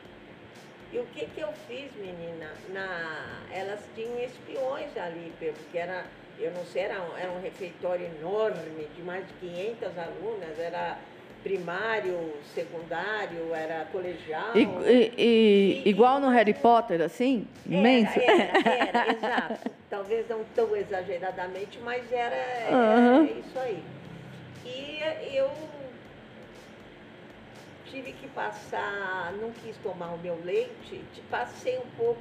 E 0.92 0.98
o 0.98 1.04
que, 1.06 1.26
que 1.26 1.40
eu 1.40 1.52
fiz, 1.66 1.94
menina? 1.96 2.46
Na, 2.72 3.42
elas 3.52 3.80
tinham 3.94 4.18
espiões 4.20 4.96
ali, 4.96 5.32
porque 5.38 5.78
era, 5.78 6.04
eu 6.38 6.50
não 6.52 6.64
sei, 6.64 6.82
era 6.82 7.02
um, 7.02 7.16
era 7.16 7.30
um 7.32 7.40
refeitório 7.40 8.06
enorme, 8.06 8.86
de 8.94 9.02
mais 9.02 9.26
de 9.26 9.32
500 9.34 9.98
alunas, 9.98 10.58
era 10.58 10.98
primário, 11.42 12.32
secundário, 12.54 13.54
era 13.54 13.84
colegial. 13.86 14.56
e- 14.56 14.64
e- 14.84 15.82
e- 15.84 15.88
igual 15.88 16.18
no 16.20 16.28
Harry 16.28 16.54
Potter, 16.54 17.00
assim? 17.00 17.46
Imenso? 17.64 18.18
Era, 18.18 18.42
era, 18.42 18.88
era, 18.88 19.12
exato. 19.12 19.70
Talvez 19.90 20.28
não 20.28 20.42
tão 20.54 20.74
exageradamente, 20.74 21.78
mas 21.80 22.10
era, 22.12 22.34
era 22.34 22.74
Aham. 22.74 23.24
isso 23.24 23.58
aí. 23.58 23.82
E 24.64 24.98
eu 25.36 25.48
tive 27.90 28.12
que 28.12 28.26
passar, 28.28 29.32
não 29.40 29.50
quis 29.52 29.76
tomar 29.78 30.14
o 30.14 30.18
meu 30.18 30.38
leite, 30.44 31.02
te 31.14 31.20
passei 31.30 31.78
um 31.78 31.86
pouco 31.96 32.20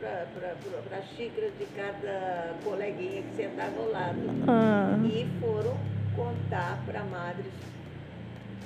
para 0.00 0.98
a 0.98 1.02
xícara 1.02 1.50
de 1.50 1.64
cada 1.76 2.54
coleguinha 2.64 3.22
que 3.22 3.34
sentava 3.36 3.78
ao 3.80 3.90
lado. 3.90 4.18
Ah, 4.48 4.96
E 5.06 5.26
foram 5.40 5.76
contar 6.14 6.78
para 6.86 7.00
a 7.00 7.04
madre, 7.04 7.44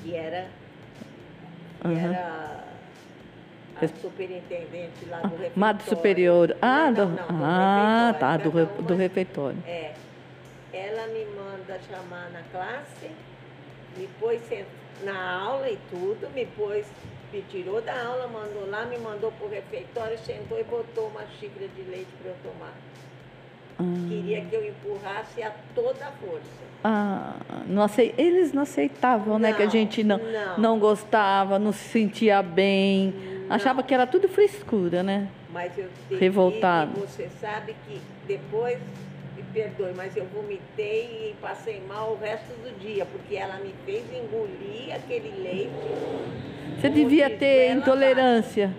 que 0.02 0.14
era, 0.14 0.48
que 1.82 1.88
Aham. 1.88 2.12
era 2.14 2.64
a 3.82 3.88
superintendente 4.00 5.04
lá 5.08 5.18
do 5.18 5.28
refeitório. 5.28 5.52
Madre 5.56 5.84
Superior. 5.88 6.56
Ah, 6.62 6.90
não, 6.90 6.92
do, 6.92 7.06
não, 7.12 7.26
do 7.38 7.44
ah 7.44 8.16
tá, 8.18 8.36
do, 8.36 8.50
re- 8.50 8.82
do 8.82 8.94
refeitório. 8.96 9.58
É. 9.66 9.92
Ela 10.72 11.06
me 11.08 11.24
manda 11.26 11.78
chamar 11.90 12.30
na 12.30 12.42
classe, 12.52 13.10
me 13.96 14.06
pôs 14.20 14.40
sent- 14.48 14.66
na 15.04 15.40
aula 15.40 15.68
e 15.70 15.78
tudo, 15.90 16.28
me 16.34 16.46
pôs, 16.46 16.86
me 17.32 17.42
tirou 17.50 17.80
da 17.80 17.92
aula, 18.06 18.26
mandou 18.28 18.68
lá, 18.68 18.84
me 18.86 18.98
mandou 18.98 19.30
pro 19.32 19.48
refeitório, 19.48 20.18
sentou 20.18 20.58
e 20.58 20.64
botou 20.64 21.08
uma 21.08 21.22
xícara 21.38 21.68
de 21.68 21.82
leite 21.82 22.08
para 22.22 22.30
eu 22.30 22.36
tomar. 22.42 22.72
Ah, 23.78 24.08
Queria 24.08 24.40
que 24.42 24.54
eu 24.56 24.66
empurrasse 24.66 25.42
a 25.42 25.52
toda 25.74 26.06
a 26.06 26.10
força. 26.12 26.66
ah, 26.82 27.34
não 27.66 27.82
acei- 27.82 28.14
eles 28.16 28.52
não 28.52 28.62
aceitavam, 28.62 29.38
né? 29.38 29.52
Que 29.52 29.62
a 29.62 29.66
Não, 29.66 29.70
gente 29.72 30.02
não, 30.04 30.16
não. 30.18 30.58
não 30.58 30.78
gostava, 30.78 31.58
não 31.58 31.72
se 31.72 31.88
sentia 31.90 32.42
bem. 32.42 33.12
Achava 33.50 33.80
Não. 33.80 33.86
que 33.86 33.92
era 33.92 34.06
tudo 34.06 34.28
frescura, 34.28 35.02
né? 35.02 35.28
Mas 35.52 35.76
eu 35.76 35.88
Revoltado. 36.18 36.92
E 36.96 37.00
você 37.00 37.28
sabe 37.40 37.76
que 37.86 38.00
depois, 38.26 38.78
perdoe, 39.56 39.94
mas 39.96 40.14
eu 40.14 40.26
vomitei 40.26 41.30
e 41.30 41.36
passei 41.40 41.80
mal 41.88 42.12
o 42.12 42.18
resto 42.18 42.52
do 42.62 42.78
dia, 42.78 43.06
porque 43.06 43.36
ela 43.36 43.56
me 43.56 43.74
fez 43.86 44.04
engolir 44.12 44.94
aquele 44.94 45.30
leite. 45.42 46.78
Você 46.78 46.90
devia 46.90 47.30
ter 47.30 47.70
ela, 47.70 47.80
intolerância. 47.80 48.70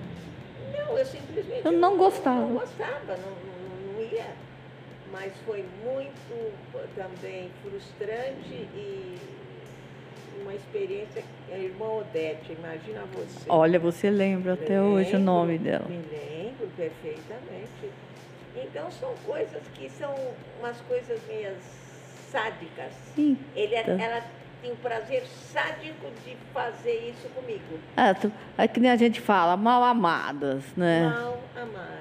Não, 0.71 0.95
eu 0.95 1.05
simplesmente 1.05 1.65
Eu 1.65 1.71
não 1.71 1.97
gostava. 1.97 2.41
Não 2.41 2.53
gostava, 2.53 3.17
não, 3.17 3.31
não, 3.31 3.93
não 3.95 4.01
ia. 4.03 4.27
Mas 5.11 5.33
foi 5.47 5.65
muito 5.83 6.53
também 6.95 7.49
frustrante 7.63 8.67
e 8.75 9.17
uma 10.43 10.53
experiência. 10.53 11.23
A 11.51 11.57
irmã 11.57 11.87
Odete, 11.87 12.51
imagina 12.51 13.03
você. 13.13 13.45
Olha, 13.49 13.79
você 13.79 14.11
lembra 14.11 14.53
até 14.53 14.79
hoje 14.79 15.09
o 15.09 15.17
Lembro, 15.17 15.25
nome 15.25 15.57
dela. 15.57 15.85
Me 15.89 16.03
lembro 16.11 16.69
perfeitamente. 16.77 17.89
Então 18.63 18.89
são 18.91 19.13
coisas 19.25 19.61
que 19.75 19.89
são 19.89 20.13
umas 20.59 20.79
coisas 20.81 21.19
minhas 21.29 21.57
sádicas. 22.31 22.91
Sim. 23.15 23.37
Ele, 23.55 23.75
é, 23.75 23.83
Tá. 23.83 23.91
Ela 23.93 24.21
tem 24.61 24.71
o 24.71 24.75
prazer 24.77 25.23
sádico 25.27 26.07
de 26.25 26.35
fazer 26.53 27.13
isso 27.15 27.27
comigo. 27.29 27.61
Tu- 28.19 28.31
é 28.57 28.67
que 28.67 28.79
nem 28.79 28.89
a 28.91 28.95
gente 28.95 29.21
fala, 29.21 29.55
mal 29.55 29.83
amadas, 29.83 30.63
né? 30.75 31.03
Mal 31.07 31.39
amada. 31.55 31.97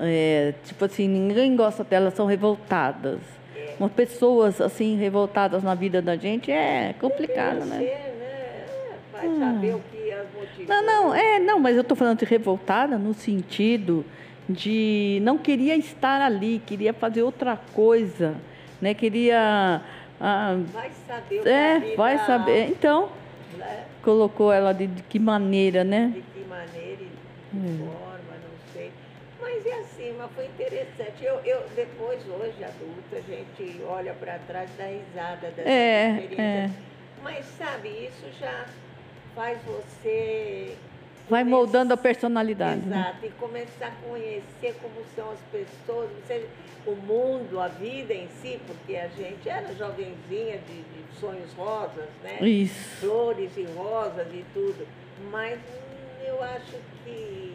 É, 0.00 0.54
tipo 0.64 0.84
assim, 0.84 1.06
ninguém 1.06 1.54
gosta 1.54 1.84
delas, 1.84 2.14
são 2.14 2.24
revoltadas. 2.26 3.18
É. 3.54 3.74
Umas 3.78 3.92
pessoas 3.92 4.60
assim, 4.60 4.96
revoltadas 4.96 5.62
na 5.62 5.74
vida 5.74 6.00
da 6.00 6.16
gente 6.16 6.50
é 6.50 6.94
complicado, 6.98 7.64
né? 7.66 7.76
ser, 7.78 8.16
né? 8.18 8.64
Vai 9.12 9.26
Hum. 9.26 9.38
saber 9.38 9.74
o 9.74 9.80
que 9.90 10.12
as 10.12 10.26
Não, 10.68 10.82
não, 10.84 11.14
é, 11.14 11.38
não, 11.38 11.58
mas 11.60 11.76
eu 11.76 11.82
estou 11.82 11.96
falando 11.96 12.18
de 12.18 12.24
revoltada 12.24 12.96
no 12.98 13.12
sentido 13.12 14.04
de 14.48 15.20
não 15.22 15.36
queria 15.36 15.76
estar 15.76 16.20
ali, 16.22 16.62
queria 16.64 16.94
fazer 16.94 17.22
outra 17.22 17.56
coisa, 17.74 18.34
né? 18.80 18.94
Queria. 18.94 19.82
Ah, 20.20 20.56
vai 20.72 20.90
saber. 21.06 21.40
O 21.40 21.48
é, 21.48 21.94
vai 21.94 22.18
saber. 22.18 22.68
Então, 22.70 23.10
né? 23.56 23.84
colocou 24.02 24.52
ela 24.52 24.72
de, 24.72 24.86
de, 24.86 25.02
que 25.02 25.18
maneira, 25.18 25.84
né? 25.84 26.12
De 26.14 26.22
que 26.22 26.48
maneira 26.48 27.02
e 27.02 27.58
de 27.58 27.74
é. 27.74 27.78
forma, 27.78 28.34
não 28.42 28.72
sei. 28.72 28.90
Mas 29.40 29.66
é 29.66 29.74
assim, 29.80 30.14
mas 30.18 30.30
foi 30.32 30.46
interessante. 30.46 31.22
Eu, 31.22 31.40
eu 31.44 31.62
depois, 31.76 32.20
hoje, 32.26 32.64
adulta, 32.64 33.16
a 33.16 33.20
gente 33.20 33.82
olha 33.86 34.14
para 34.14 34.38
trás 34.46 34.70
da 34.78 34.84
risada 34.84 35.50
dessa 35.50 35.68
é, 35.68 36.10
experiência. 36.10 36.42
É. 36.42 36.70
Mas 37.22 37.44
sabe, 37.58 37.88
isso 37.88 38.26
já 38.40 38.64
faz 39.34 39.58
você 39.64 40.76
Vai 41.28 41.44
moldando 41.44 41.92
a 41.92 41.96
personalidade. 41.96 42.86
Né? 42.86 42.98
Exato, 42.98 43.26
e 43.26 43.30
começar 43.30 43.86
a 43.86 44.08
conhecer 44.08 44.74
como 44.80 45.04
são 45.14 45.30
as 45.30 45.40
pessoas, 45.52 46.10
o 46.86 46.92
mundo, 46.92 47.60
a 47.60 47.68
vida 47.68 48.14
em 48.14 48.28
si, 48.28 48.60
porque 48.66 48.96
a 48.96 49.08
gente 49.08 49.48
era 49.48 49.74
jovenzinha 49.74 50.58
de, 50.58 50.82
de 50.82 51.20
sonhos 51.20 51.52
rosas, 51.52 52.08
né? 52.22 52.38
Isso. 52.40 53.00
Flores 53.00 53.56
e 53.56 53.64
rosas 53.64 54.26
e 54.32 54.44
tudo. 54.54 54.86
Mas 55.30 55.58
eu 56.26 56.42
acho 56.42 56.76
que 57.04 57.54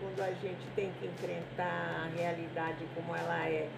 quando 0.00 0.20
a 0.20 0.30
gente 0.32 0.66
tem 0.74 0.90
que 1.00 1.06
enfrentar 1.06 2.04
a 2.04 2.16
realidade 2.16 2.84
como 2.94 3.14
ela 3.16 3.46
é, 3.48 3.68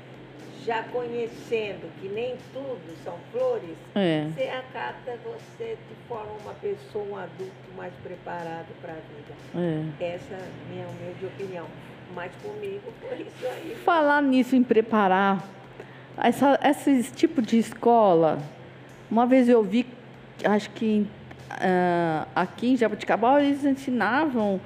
já 0.65 0.83
conhecendo 0.85 1.91
que 2.01 2.09
nem 2.09 2.37
tudo 2.53 2.97
são 3.03 3.15
flores, 3.33 3.77
é. 3.95 4.27
você 4.29 4.49
acata, 4.49 5.19
você 5.25 5.77
te 5.77 5.95
forma 6.09 6.33
uma 6.43 6.55
pessoa, 6.55 7.05
um 7.05 7.17
adulto 7.17 7.53
mais 7.77 7.93
preparado 8.03 8.69
para 8.81 8.93
a 8.93 8.97
vida. 8.97 9.93
É. 10.01 10.15
Essa 10.15 10.35
é 10.35 10.39
a 10.39 10.73
minha 10.73 10.87
humilde 10.87 11.27
opinião. 11.27 11.67
Mas 12.15 12.33
comigo 12.43 12.93
foi 13.01 13.23
isso 13.23 13.47
aí. 13.47 13.77
Falar 13.85 14.21
nisso 14.21 14.57
em 14.57 14.63
preparar, 14.65 15.47
essa, 16.17 16.59
esse 16.63 17.13
tipo 17.13 17.41
de 17.41 17.59
escola, 17.59 18.39
uma 19.11 19.27
vez 19.27 19.49
eu 19.49 19.63
vi, 19.63 19.87
acho 20.45 20.71
que 20.71 21.07
uh, 21.53 22.29
aqui 22.35 22.73
em 22.73 22.77
Jabuticabal 22.77 23.41
eles 23.41 23.65
ensinavam 23.65 24.61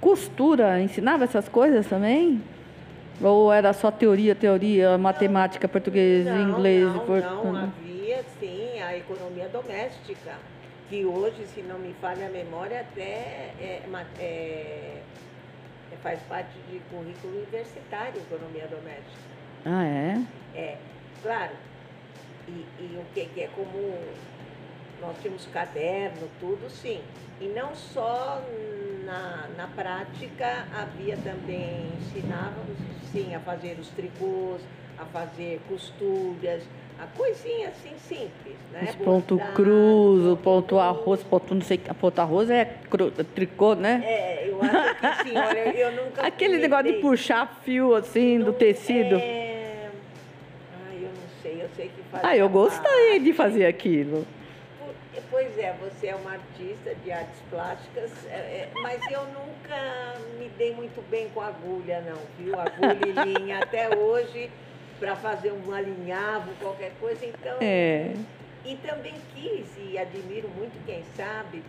costura, 0.00 0.80
ensinavam 0.80 1.24
essas 1.24 1.48
coisas 1.48 1.86
também? 1.86 2.40
Ou 3.22 3.52
era 3.52 3.72
só 3.72 3.90
teoria, 3.90 4.34
teoria, 4.34 4.98
matemática, 4.98 5.66
português, 5.66 6.26
não, 6.26 6.50
inglês? 6.50 6.84
Não, 6.84 7.06
port... 7.06 7.24
não, 7.24 7.56
havia 7.56 8.22
sim 8.38 8.80
a 8.80 8.96
economia 8.96 9.48
doméstica, 9.48 10.34
que 10.88 11.04
hoje, 11.04 11.46
se 11.46 11.62
não 11.62 11.78
me 11.78 11.94
falha 11.94 12.26
a 12.26 12.30
memória, 12.30 12.80
até 12.80 13.02
é, 13.02 13.82
é, 13.88 14.22
é, 14.22 15.02
faz 16.02 16.20
parte 16.28 16.52
de 16.70 16.78
currículo 16.90 17.38
universitário, 17.38 18.20
economia 18.20 18.68
doméstica. 18.68 19.26
Ah, 19.64 19.84
é? 19.84 20.22
É, 20.54 20.76
claro. 21.22 21.52
E, 22.46 22.64
e 22.78 22.98
o 23.00 23.04
que, 23.14 23.26
que 23.26 23.40
é 23.40 23.48
comum? 23.48 23.98
Nós 25.00 25.16
tínhamos 25.20 25.46
caderno, 25.46 26.28
tudo 26.38 26.70
sim. 26.70 27.00
E 27.40 27.48
não 27.48 27.74
só 27.74 28.40
na, 29.04 29.48
na 29.56 29.66
prática, 29.68 30.66
havia 30.74 31.16
também, 31.16 31.92
ensinávamos 32.00 32.78
sim 33.16 33.34
a 33.34 33.40
fazer 33.40 33.78
os 33.80 33.88
tricôs, 33.88 34.60
a 34.98 35.04
fazer 35.06 35.60
costuras, 35.68 36.62
a 36.98 37.06
coisinha 37.16 37.68
assim 37.68 37.94
simples, 37.98 38.56
né? 38.72 38.88
Os 38.88 38.94
ponto 38.96 39.38
cruz, 39.54 40.26
o 40.26 40.36
ponto 40.36 40.78
arroz, 40.78 41.22
ponto 41.22 41.54
não 41.54 41.62
sei, 41.62 41.78
ponto 41.78 42.18
arroz 42.18 42.50
é 42.50 42.64
cru, 42.90 43.10
tricô, 43.10 43.74
né? 43.74 44.02
É, 44.04 44.48
eu 44.48 44.58
acho 44.62 45.22
que 45.22 45.28
sim, 45.28 45.36
olha, 45.36 45.76
eu 45.76 46.04
nunca 46.04 46.22
Aquele 46.26 46.58
negócio 46.58 46.92
de 46.92 47.00
puxar 47.00 47.60
fio 47.64 47.94
assim 47.94 48.38
não, 48.38 48.46
do 48.46 48.52
tecido. 48.52 49.16
É... 49.16 49.88
Ai, 50.88 50.96
eu 50.96 51.08
não 51.08 51.42
sei, 51.42 51.62
eu 51.62 51.68
sei 51.74 51.88
que 51.88 52.02
fazia 52.10 52.28
Ah, 52.28 52.36
eu 52.36 52.48
gostaria 52.48 53.20
de 53.20 53.32
fazer 53.32 53.66
aquilo. 53.66 54.26
Pois 55.30 55.58
é, 55.58 55.72
você 55.72 56.08
é 56.08 56.14
uma 56.14 56.32
artista 56.32 56.94
de 56.96 57.10
artes 57.10 57.40
plásticas, 57.50 58.10
é, 58.26 58.36
é, 58.36 58.70
mas 58.74 59.00
eu 59.10 59.24
nunca 59.26 60.14
me 60.38 60.48
dei 60.50 60.74
muito 60.74 61.02
bem 61.10 61.28
com 61.30 61.40
agulha, 61.40 62.00
não, 62.02 62.18
viu? 62.38 62.58
Agulha 62.58 62.98
e 63.06 63.38
linha. 63.38 63.58
Até 63.62 63.96
hoje, 63.96 64.50
para 64.98 65.16
fazer 65.16 65.52
um 65.52 65.72
alinhavo, 65.72 66.52
qualquer 66.60 66.92
coisa, 67.00 67.24
então. 67.24 67.58
É. 67.60 68.14
E 68.64 68.76
também 68.76 69.14
quis, 69.34 69.66
e 69.78 69.96
admiro 69.96 70.48
muito 70.48 70.84
quem 70.84 71.02
sabe, 71.16 71.62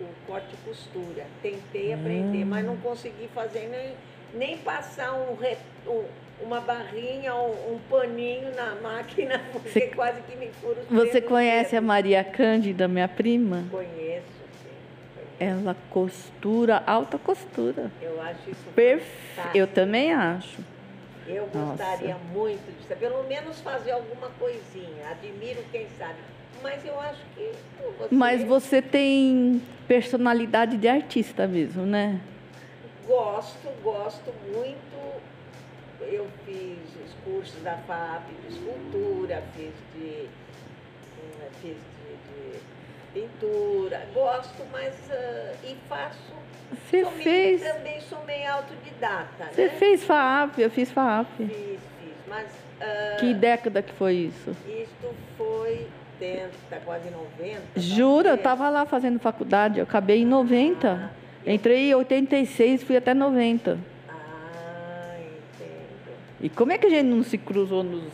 o 0.00 0.06
corte 0.26 0.48
e 0.52 0.68
costura. 0.68 1.26
Tentei 1.42 1.92
aprender, 1.92 2.44
hum. 2.44 2.48
mas 2.48 2.64
não 2.64 2.76
consegui 2.78 3.28
fazer 3.34 3.68
nem, 3.68 3.94
nem 4.34 4.58
passar 4.58 5.12
um, 5.14 5.32
um 5.86 6.04
uma 6.42 6.60
barrinha, 6.60 7.34
um, 7.34 7.74
um 7.74 7.78
paninho 7.90 8.54
na 8.54 8.74
máquina, 8.76 9.40
porque 9.52 9.68
você, 9.68 9.80
quase 9.88 10.20
que 10.22 10.36
me 10.36 10.48
fura 10.60 10.80
os 10.80 10.88
Você 10.88 11.20
conhece 11.20 11.72
dedos. 11.72 11.78
a 11.78 11.80
Maria 11.80 12.24
Cândida, 12.24 12.88
minha 12.88 13.08
prima? 13.08 13.64
Conheço, 13.70 14.26
sim. 14.62 15.24
Ela 15.38 15.76
costura, 15.90 16.82
alta 16.86 17.18
costura. 17.18 17.90
Eu 18.00 18.20
acho 18.20 18.50
isso 18.50 18.64
perfeito. 18.74 19.54
Eu 19.54 19.66
também 19.66 20.12
acho. 20.12 20.62
Eu 21.26 21.46
gostaria 21.46 22.14
Nossa. 22.14 22.24
muito 22.32 22.76
disso, 22.76 22.94
pelo 22.98 23.22
menos 23.24 23.60
fazer 23.60 23.92
alguma 23.92 24.28
coisinha. 24.38 25.08
Admiro 25.10 25.64
quem 25.72 25.86
sabe. 25.98 26.18
Mas 26.62 26.84
eu 26.84 26.98
acho 27.00 27.20
que. 27.34 27.50
Você... 27.98 28.14
Mas 28.14 28.44
você 28.44 28.82
tem 28.82 29.62
personalidade 29.88 30.76
de 30.76 30.88
artista 30.88 31.46
mesmo, 31.46 31.84
né? 31.84 32.20
Gosto, 33.06 33.68
gosto 33.82 34.32
muito 34.54 35.13
eu 36.10 36.26
fiz 36.44 36.78
os 37.04 37.12
cursos 37.24 37.62
da 37.62 37.76
FAP 37.78 38.24
de 38.42 38.54
escultura, 38.54 39.42
fiz 39.56 39.72
de, 39.94 40.28
hum, 41.18 41.48
fiz 41.60 41.76
de, 41.76 42.52
de 42.52 42.60
pintura, 43.12 44.06
gosto, 44.12 44.64
mas 44.72 44.94
uh, 45.10 45.56
e 45.64 45.76
faço. 45.88 46.34
Você 46.70 47.04
fez? 47.04 47.62
Também 47.62 48.00
sou 48.00 48.24
meio 48.24 48.50
autodidata. 48.52 49.48
Você 49.52 49.66
né? 49.66 49.76
fez 49.78 50.04
FAP, 50.04 50.58
eu 50.58 50.70
fiz 50.70 50.90
FAP. 50.90 51.28
Fiz, 51.36 51.48
fiz, 51.48 51.80
mas. 52.26 52.46
Uh, 52.46 53.20
que 53.20 53.34
década 53.34 53.82
que 53.82 53.92
foi 53.92 54.14
isso? 54.14 54.50
Isto 54.66 55.14
foi 55.38 55.86
80, 56.20 56.50
quase 56.84 57.10
90. 57.10 57.60
Jura? 57.76 58.30
Eu 58.30 58.34
estava 58.34 58.68
lá 58.70 58.86
fazendo 58.86 59.18
faculdade, 59.18 59.78
eu 59.78 59.84
acabei 59.84 60.22
em 60.22 60.26
90. 60.26 60.88
Ah, 60.90 61.24
Entrei 61.46 61.90
em 61.90 61.94
86, 61.94 62.82
fui 62.82 62.96
até 62.96 63.12
90. 63.12 63.78
E 66.40 66.48
como 66.48 66.72
é 66.72 66.78
que 66.78 66.86
a 66.86 66.90
gente 66.90 67.06
não 67.06 67.22
se 67.22 67.38
cruzou 67.38 67.82
nos, 67.82 68.12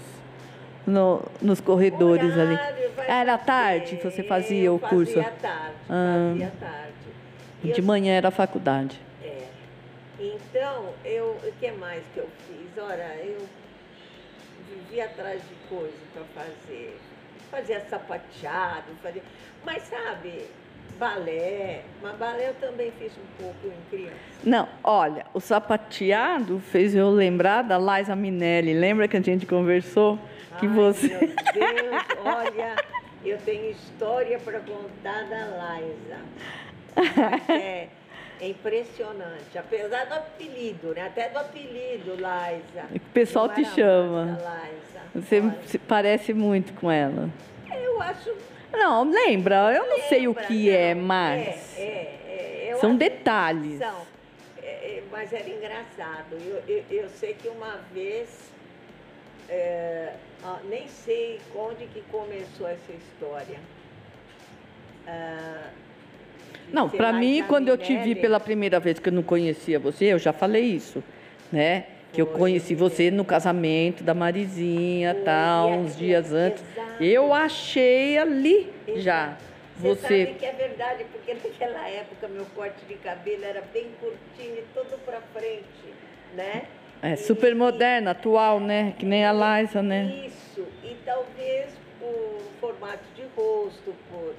no, 0.86 1.22
nos 1.40 1.60
corredores 1.60 2.32
Horário, 2.32 2.58
ali? 2.58 2.80
Era 3.08 3.38
tarde 3.38 3.96
que 3.96 4.04
você 4.04 4.22
fazia 4.22 4.72
o 4.72 4.78
curso? 4.78 5.14
Fazia 5.14 5.32
tarde, 5.32 5.74
ah, 5.88 6.30
fazia 6.30 6.52
tarde. 6.60 6.92
E 7.62 7.72
de 7.72 7.80
eu, 7.80 7.84
manhã 7.84 8.12
era 8.12 8.28
a 8.28 8.30
faculdade. 8.30 9.00
É. 9.22 9.48
Então, 10.18 10.94
eu, 11.04 11.36
o 11.42 11.52
que 11.58 11.70
mais 11.72 12.02
que 12.14 12.20
eu 12.20 12.28
fiz? 12.46 12.82
Ora, 12.82 13.16
eu 13.22 13.46
vivia 14.68 15.06
atrás 15.06 15.40
de 15.42 15.68
coisas 15.68 16.00
para 16.14 16.24
fazer. 16.44 16.98
Fazia 17.50 17.80
sapateado, 17.80 18.86
fazia... 19.02 19.22
Mas 19.64 19.82
sabe, 19.82 20.46
balé, 21.00 21.80
mas 22.02 22.14
balé 22.16 22.50
eu 22.50 22.54
também 22.54 22.92
fiz 22.98 23.10
um 23.12 23.42
pouco 23.42 23.66
em 23.66 23.90
criança. 23.90 24.16
Não, 24.44 24.68
olha, 24.84 25.24
o 25.32 25.40
sapateado 25.40 26.60
fez 26.60 26.94
eu 26.94 27.08
lembrar 27.10 27.62
da 27.62 27.78
Liza 27.78 28.14
Minelli. 28.14 28.74
Lembra 28.74 29.08
que 29.08 29.16
a 29.16 29.22
gente 29.22 29.46
conversou? 29.46 30.18
Que 30.58 30.66
Ai, 30.66 30.72
você. 30.72 31.08
Meu 31.08 31.20
Deus, 31.20 32.02
olha, 32.22 32.76
eu 33.24 33.38
tenho 33.38 33.70
história 33.70 34.38
para 34.38 34.60
contar 34.60 35.24
da 35.24 35.78
Liza. 35.78 36.20
É, 37.50 37.88
é, 38.42 38.48
impressionante. 38.48 39.56
Apesar 39.56 40.04
do 40.04 40.14
apelido, 40.14 40.94
né? 40.94 41.06
Até 41.06 41.30
do 41.30 41.38
apelido, 41.38 42.12
Liza. 42.14 42.86
O 42.94 43.00
pessoal 43.12 43.48
te 43.48 43.64
chama. 43.64 44.38
Liza. 44.38 45.00
Você 45.14 45.42
se 45.66 45.78
parece 45.78 46.34
muito 46.34 46.74
com 46.74 46.90
ela. 46.90 47.30
Eu 47.72 48.02
acho 48.02 48.34
não, 48.72 49.10
lembra, 49.10 49.72
eu 49.72 49.84
não 49.84 49.96
lembra, 49.96 50.08
sei 50.08 50.28
o 50.28 50.34
que 50.34 50.70
é, 50.70 50.94
não, 50.94 51.02
é, 51.02 51.04
mas. 51.06 51.78
É, 51.78 52.70
é, 52.70 52.76
são 52.80 52.96
detalhes. 52.96 53.78
São. 53.78 54.06
É, 54.62 54.66
é, 54.66 55.02
mas 55.10 55.32
era 55.32 55.48
engraçado. 55.48 56.32
Eu, 56.32 56.62
eu, 56.66 56.84
eu, 56.90 57.08
sei 57.08 57.34
que 57.34 57.48
uma 57.48 57.78
vez. 57.92 58.50
É, 59.48 60.12
nem 60.68 60.86
sei 60.86 61.40
onde 61.56 61.86
que 61.86 62.02
começou 62.02 62.68
essa 62.68 62.92
história. 62.92 63.58
Ah, 65.06 65.70
não, 66.72 66.88
para 66.88 67.12
mim, 67.12 67.44
quando 67.48 67.68
eu 67.68 67.76
te 67.76 67.96
vi 67.98 68.14
pela 68.14 68.38
primeira 68.38 68.78
vez 68.78 68.98
que 68.98 69.08
eu 69.08 69.12
não 69.12 69.22
conhecia 69.22 69.78
você, 69.78 70.06
eu 70.06 70.18
já 70.18 70.32
falei 70.32 70.62
isso, 70.64 71.02
né? 71.50 71.86
Que 72.12 72.20
eu 72.20 72.26
conheci 72.26 72.74
você 72.74 73.10
no 73.10 73.24
casamento 73.24 74.02
da 74.02 74.14
Marizinha, 74.14 75.14
tal, 75.24 75.70
uns 75.70 75.96
dias 75.96 76.32
antes. 76.32 76.62
Eu 76.98 77.32
achei 77.32 78.18
ali 78.18 78.72
já. 78.96 79.36
Você 79.76 79.88
você. 79.94 80.26
sabe 80.26 80.38
que 80.38 80.44
é 80.44 80.52
verdade, 80.52 81.06
porque 81.12 81.32
naquela 81.34 81.88
época 81.88 82.28
meu 82.28 82.44
corte 82.54 82.84
de 82.86 82.94
cabelo 82.96 83.44
era 83.44 83.62
bem 83.72 83.86
curtinho 84.00 84.58
e 84.58 84.64
todo 84.74 84.98
pra 85.04 85.20
frente, 85.32 85.94
né? 86.34 86.64
É 87.02 87.14
E- 87.14 87.16
super 87.16 87.54
moderna, 87.54 88.10
atual, 88.10 88.60
né? 88.60 88.94
Que 88.98 89.06
nem 89.06 89.24
a 89.24 89.32
Liza, 89.32 89.82
né? 89.82 90.26
Isso, 90.26 90.66
e 90.84 90.94
talvez 91.06 91.70
por 91.98 92.42
formato 92.60 93.04
de 93.16 93.22
rosto, 93.34 93.94
por 94.10 94.34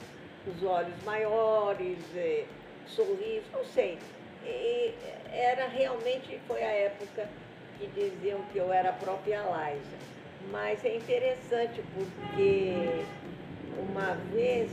os 0.48 0.64
olhos 0.64 0.94
maiores, 1.06 1.98
eh, 2.16 2.44
sorriso, 2.86 3.46
não 3.52 3.64
sei. 3.66 3.98
E 4.46 4.94
era 5.32 5.68
realmente, 5.68 6.40
foi 6.48 6.62
a 6.62 6.72
época 6.72 7.28
que 7.82 8.10
diziam 8.10 8.40
que 8.52 8.58
eu 8.58 8.72
era 8.72 8.90
a 8.90 8.94
própria 8.94 9.40
Liza. 9.40 9.98
Mas 10.52 10.84
é 10.86 10.96
interessante 10.96 11.82
porque 11.94 13.04
uma 13.78 14.16
vez 14.34 14.72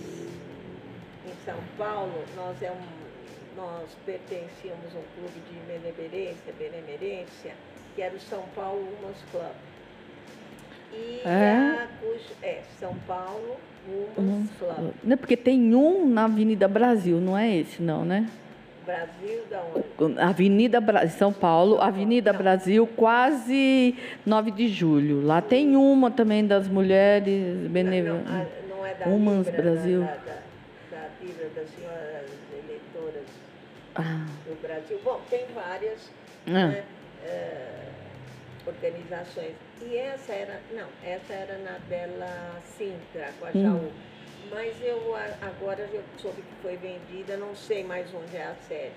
em 1.26 1.44
São 1.44 1.58
Paulo, 1.76 2.24
nós, 2.36 2.62
é 2.62 2.70
um, 2.70 3.56
nós 3.56 3.88
pertencíamos 4.04 4.94
a 4.94 4.98
um 4.98 5.04
clube 5.14 5.40
de 5.50 5.60
benemerência, 5.66 6.52
benemerência, 6.58 7.54
que 7.94 8.02
era 8.02 8.14
o 8.14 8.20
São 8.20 8.42
Paulo 8.54 8.80
Women's 8.80 9.22
Club. 9.30 9.52
E 10.92 11.20
É? 11.24 11.52
a 11.52 11.88
é, 12.42 12.62
São 12.80 12.94
Paulo 13.06 13.56
Women's 14.16 14.50
Club. 14.58 14.94
Não, 15.04 15.16
porque 15.16 15.36
tem 15.36 15.74
um 15.74 16.08
na 16.08 16.24
Avenida 16.24 16.66
Brasil, 16.66 17.20
não 17.20 17.36
é 17.36 17.56
esse, 17.56 17.82
não, 17.82 18.04
né? 18.04 18.28
Brasil 18.88 19.44
da 19.50 19.62
onde? 20.00 20.18
Avenida 20.18 20.80
Brasil, 20.80 21.18
São 21.18 21.30
Paulo, 21.30 21.78
Avenida 21.78 22.32
Não. 22.32 22.38
Brasil, 22.38 22.86
quase 22.96 23.94
9 24.24 24.50
de 24.50 24.66
julho. 24.68 25.20
Lá 25.26 25.42
tem 25.42 25.76
uma 25.76 26.10
também 26.10 26.46
das 26.46 26.66
mulheres 26.68 27.54
Não, 27.64 27.70
benevolentes. 27.70 28.32
a- 28.32 28.46
não 28.74 28.86
é 28.86 28.94
da 28.94 29.06
Women's 29.06 29.46
Libra, 29.46 29.62
Brasil. 29.62 30.00
Da, 30.00 30.06
da, 30.06 30.16
da 30.90 31.08
Libra, 31.22 31.48
das 31.54 31.68
senhoras 31.68 32.30
eleitoras 32.64 33.24
Ah, 33.94 34.24
do 34.46 34.62
Brasil. 34.62 34.98
Bom, 35.04 35.20
tem 35.28 35.44
várias 35.54 36.10
Ah. 36.46 36.50
né, 36.50 36.82
eh, 37.26 37.88
organizações. 38.66 39.52
E 39.82 39.96
essa 39.98 40.32
era, 40.32 40.60
não, 40.74 40.86
essa 41.04 41.32
era 41.34 41.58
na 41.58 41.78
Bela 41.90 42.56
Sintra, 42.64 43.28
com 43.38 43.46
a 43.46 43.50
Hum. 43.54 43.88
Mas 44.50 44.80
eu 44.82 45.14
agora 45.42 45.88
eu 45.92 46.02
soube 46.16 46.42
que 46.42 46.54
foi 46.62 46.76
vendida, 46.76 47.36
não 47.36 47.54
sei 47.54 47.84
mais 47.84 48.12
onde 48.14 48.36
é 48.36 48.44
a 48.44 48.54
sede. 48.66 48.94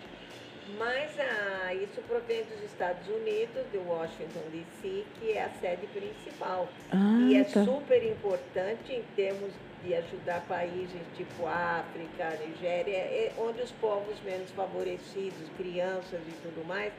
Mas 0.78 1.12
ah, 1.20 1.74
isso 1.74 2.02
provém 2.08 2.44
dos 2.44 2.64
Estados 2.64 3.08
Unidos, 3.08 3.64
de 3.72 3.78
Washington 3.78 4.42
DC, 4.52 5.06
que 5.20 5.32
é 5.34 5.44
a 5.44 5.50
sede 5.60 5.88
principal. 5.88 6.70
Ah, 6.92 7.28
e 7.30 7.36
é 7.36 7.44
tá. 7.44 7.66
super 7.66 8.04
importante 8.06 8.94
em 8.94 9.04
termos 9.16 9.52
de 9.84 9.96
ajudar 9.96 10.42
países 10.48 11.02
tipo 11.18 11.46
África, 11.48 12.38
Nigéria, 12.46 12.98
é 12.98 13.34
onde 13.38 13.62
os 13.62 13.72
povos 13.74 14.20
menos 14.22 14.50
favorecidos, 14.52 15.50
crianças 15.58 16.22
e 16.28 16.32
tudo 16.44 16.66
mais, 16.66 16.94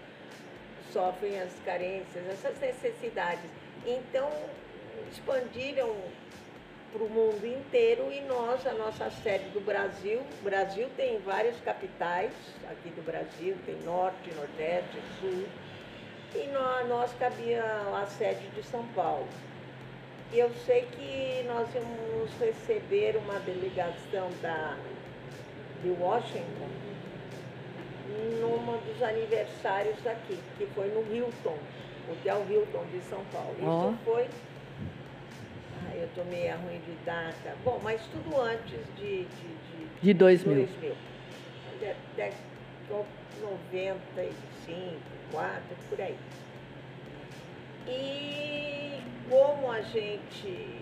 sofrem 0.92 1.40
as 1.40 1.52
carências, 1.64 2.26
essas 2.28 2.58
necessidades. 2.58 3.48
Então, 3.86 4.28
expandiram 5.10 5.94
para 6.92 7.02
o 7.02 7.08
mundo 7.08 7.44
inteiro 7.46 8.12
e 8.12 8.20
nós, 8.22 8.66
a 8.66 8.72
nossa 8.74 9.10
sede 9.10 9.48
do 9.50 9.60
Brasil, 9.60 10.20
o 10.40 10.44
Brasil 10.44 10.88
tem 10.96 11.18
várias 11.20 11.58
capitais 11.60 12.32
aqui 12.70 12.90
do 12.90 13.02
Brasil, 13.02 13.56
tem 13.64 13.76
Norte, 13.84 14.30
Nordeste, 14.36 14.98
Sul, 15.18 15.44
e 16.34 16.46
nós, 16.48 16.88
nós 16.88 17.14
cabia 17.18 17.62
a 17.62 18.06
sede 18.06 18.46
de 18.48 18.62
São 18.62 18.84
Paulo. 18.94 19.26
E 20.32 20.38
eu 20.38 20.50
sei 20.66 20.82
que 20.92 21.46
nós 21.46 21.68
íamos 21.74 22.30
receber 22.38 23.16
uma 23.16 23.38
delegação 23.40 24.30
da, 24.40 24.76
de 25.82 25.90
Washington 25.90 26.68
numa 28.40 28.78
dos 28.78 29.02
aniversários 29.02 30.06
aqui, 30.06 30.38
que 30.58 30.66
foi 30.74 30.88
no 30.88 31.00
Hilton, 31.14 31.56
Hotel 32.10 32.46
Hilton 32.48 32.84
de 32.92 33.00
São 33.02 33.24
Paulo. 33.26 33.54
Isso 33.58 33.98
foi. 34.04 34.28
Ah, 35.90 35.96
eu 35.96 36.08
tô 36.14 36.24
meio 36.24 36.54
ruim 36.58 36.80
de 36.80 36.92
data. 37.04 37.56
Bom, 37.64 37.80
mas 37.82 38.00
tudo 38.06 38.40
antes 38.40 38.80
de, 38.96 39.24
de, 39.24 39.26
de 39.26 40.00
De 40.02 40.14
2000. 40.14 40.54
2000. 40.66 40.96
Deve- 41.80 41.96
deve- 42.16 42.36
tô 42.88 43.04
95, 43.40 45.00
4, 45.32 45.60
por 45.88 46.00
aí. 46.00 46.16
E 47.86 49.00
como 49.28 49.70
a 49.70 49.80
gente 49.80 50.80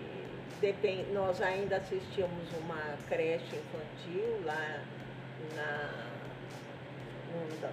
depende, 0.59 1.11
nós 1.11 1.41
ainda 1.41 1.77
assistíamos 1.77 2.47
uma 2.63 2.97
creche 3.07 3.55
infantil 3.55 4.41
lá 4.45 4.83
na 5.55 6.11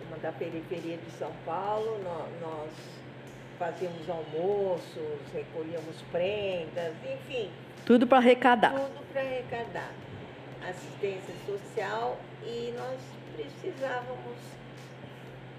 uma 0.09 0.17
da 0.19 0.31
periferia 0.33 0.97
de 0.97 1.11
São 1.19 1.33
Paulo, 1.45 1.99
nó- 2.05 2.29
nós 2.41 2.71
fazíamos 3.59 4.09
almoços, 4.09 5.19
recolhíamos 5.33 6.01
prendas, 6.13 6.95
enfim, 7.05 7.51
Tudo 7.85 8.07
para 8.07 8.19
arrecadar. 8.19 8.71
tudo 8.73 9.13
para 9.13 9.21
arrecadar 9.23 9.91
assistência 10.69 11.35
social 11.47 12.19
e 12.45 12.75
nós 12.77 13.01
precisávamos 13.35 14.37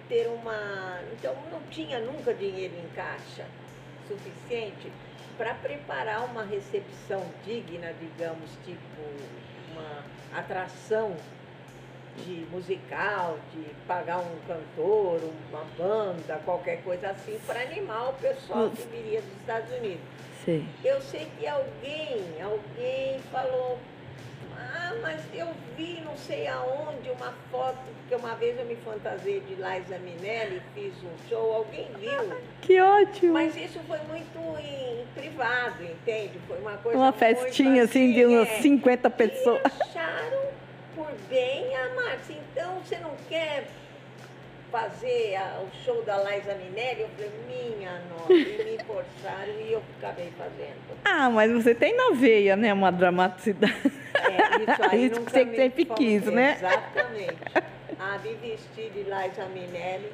ter 0.08 0.28
uma. 0.28 1.00
Então 1.14 1.36
não 1.52 1.62
tinha 1.70 2.00
nunca 2.00 2.34
dinheiro 2.34 2.74
em 2.76 2.88
caixa 2.96 3.46
suficiente 4.08 4.92
para 5.38 5.54
preparar 5.54 6.26
uma 6.26 6.44
recepção 6.44 7.24
digna, 7.46 7.94
digamos, 8.00 8.50
tipo 8.66 9.02
uma 9.72 10.04
atração 10.38 11.16
de 12.26 12.46
musical, 12.52 13.38
de 13.54 13.64
pagar 13.88 14.20
um 14.20 14.40
cantor, 14.48 15.22
uma 15.50 15.64
banda, 15.78 16.40
qualquer 16.46 16.82
coisa 16.84 17.10
assim, 17.10 17.40
para 17.46 17.62
animar 17.62 18.10
o 18.10 18.14
pessoal 18.14 18.70
que 18.70 18.84
viria 18.88 19.22
dos 19.22 19.34
Estados 19.40 19.72
Unidos. 19.78 20.02
Sei. 20.46 20.66
Eu 20.84 21.02
sei 21.02 21.28
que 21.38 21.48
alguém, 21.48 22.24
alguém 22.42 23.20
falou, 23.32 23.78
ah, 24.58 24.94
mas 25.02 25.22
eu 25.34 25.48
vi 25.78 26.02
não 26.04 26.16
sei 26.18 26.48
aonde 26.48 27.10
uma 27.10 27.34
foto, 27.52 27.78
porque 28.00 28.16
uma 28.16 28.36
vez 28.36 28.58
eu 28.58 28.66
me 28.66 28.76
fantasiei 28.78 29.40
de 29.42 29.56
Liza 29.56 29.98
Minelli, 30.00 30.62
fiz 30.74 30.94
um 31.04 31.30
show, 31.30 31.54
alguém 31.54 31.88
viu. 32.00 32.36
Que 32.62 32.82
ótimo. 32.82 33.34
Mas 33.34 33.56
isso 33.56 33.80
foi 33.88 34.00
muito 34.00 34.60
em 34.60 35.06
privado, 35.14 35.84
entende? 35.84 36.40
Foi 36.48 36.60
uma 36.60 36.78
coisa 36.78 36.98
Uma 36.98 37.12
festinha 37.12 37.84
assim 37.84 38.14
de 38.14 38.26
umas 38.26 38.50
é. 38.50 38.62
50 38.62 39.10
pessoas. 39.10 39.62
E 39.64 39.84
acharam 39.84 40.49
por 41.00 41.12
bem 41.30 41.74
a 41.78 41.90
Márcia. 41.96 42.36
Então, 42.52 42.80
você 42.84 42.98
não 42.98 43.12
quer 43.30 43.68
fazer 44.70 45.36
a- 45.38 45.62
o 45.64 45.70
show 45.86 46.04
da 46.04 46.18
Liza 46.18 46.54
Minelli? 46.56 47.02
Eu 47.02 47.10
falei, 47.10 47.32
minha 47.48 48.02
nossa, 48.12 48.34
e 48.34 48.64
me 48.78 48.84
forçaram 48.84 49.54
e 49.66 49.72
eu 49.72 49.82
acabei 49.98 50.32
fazendo. 50.38 50.76
Ah, 51.06 51.30
mas 51.30 51.52
você 51.52 51.74
tem 51.74 51.96
na 51.96 52.12
veia, 52.12 52.56
né? 52.58 52.74
Uma 52.74 52.92
dramaticidade. 52.92 53.74
É, 54.16 54.72
isso 54.72 54.84
aí 54.92 55.06
Isso 55.06 55.22
que 55.22 55.32
você 55.32 55.46
me 55.46 55.56
sempre 55.56 55.86
quis, 55.86 56.26
né? 56.26 56.56
Exatamente. 56.58 57.38
Ah, 57.98 58.18
me 58.22 58.34
vesti 58.36 58.90
de 58.94 59.04
Liza 59.04 59.46
Minelli, 59.54 60.12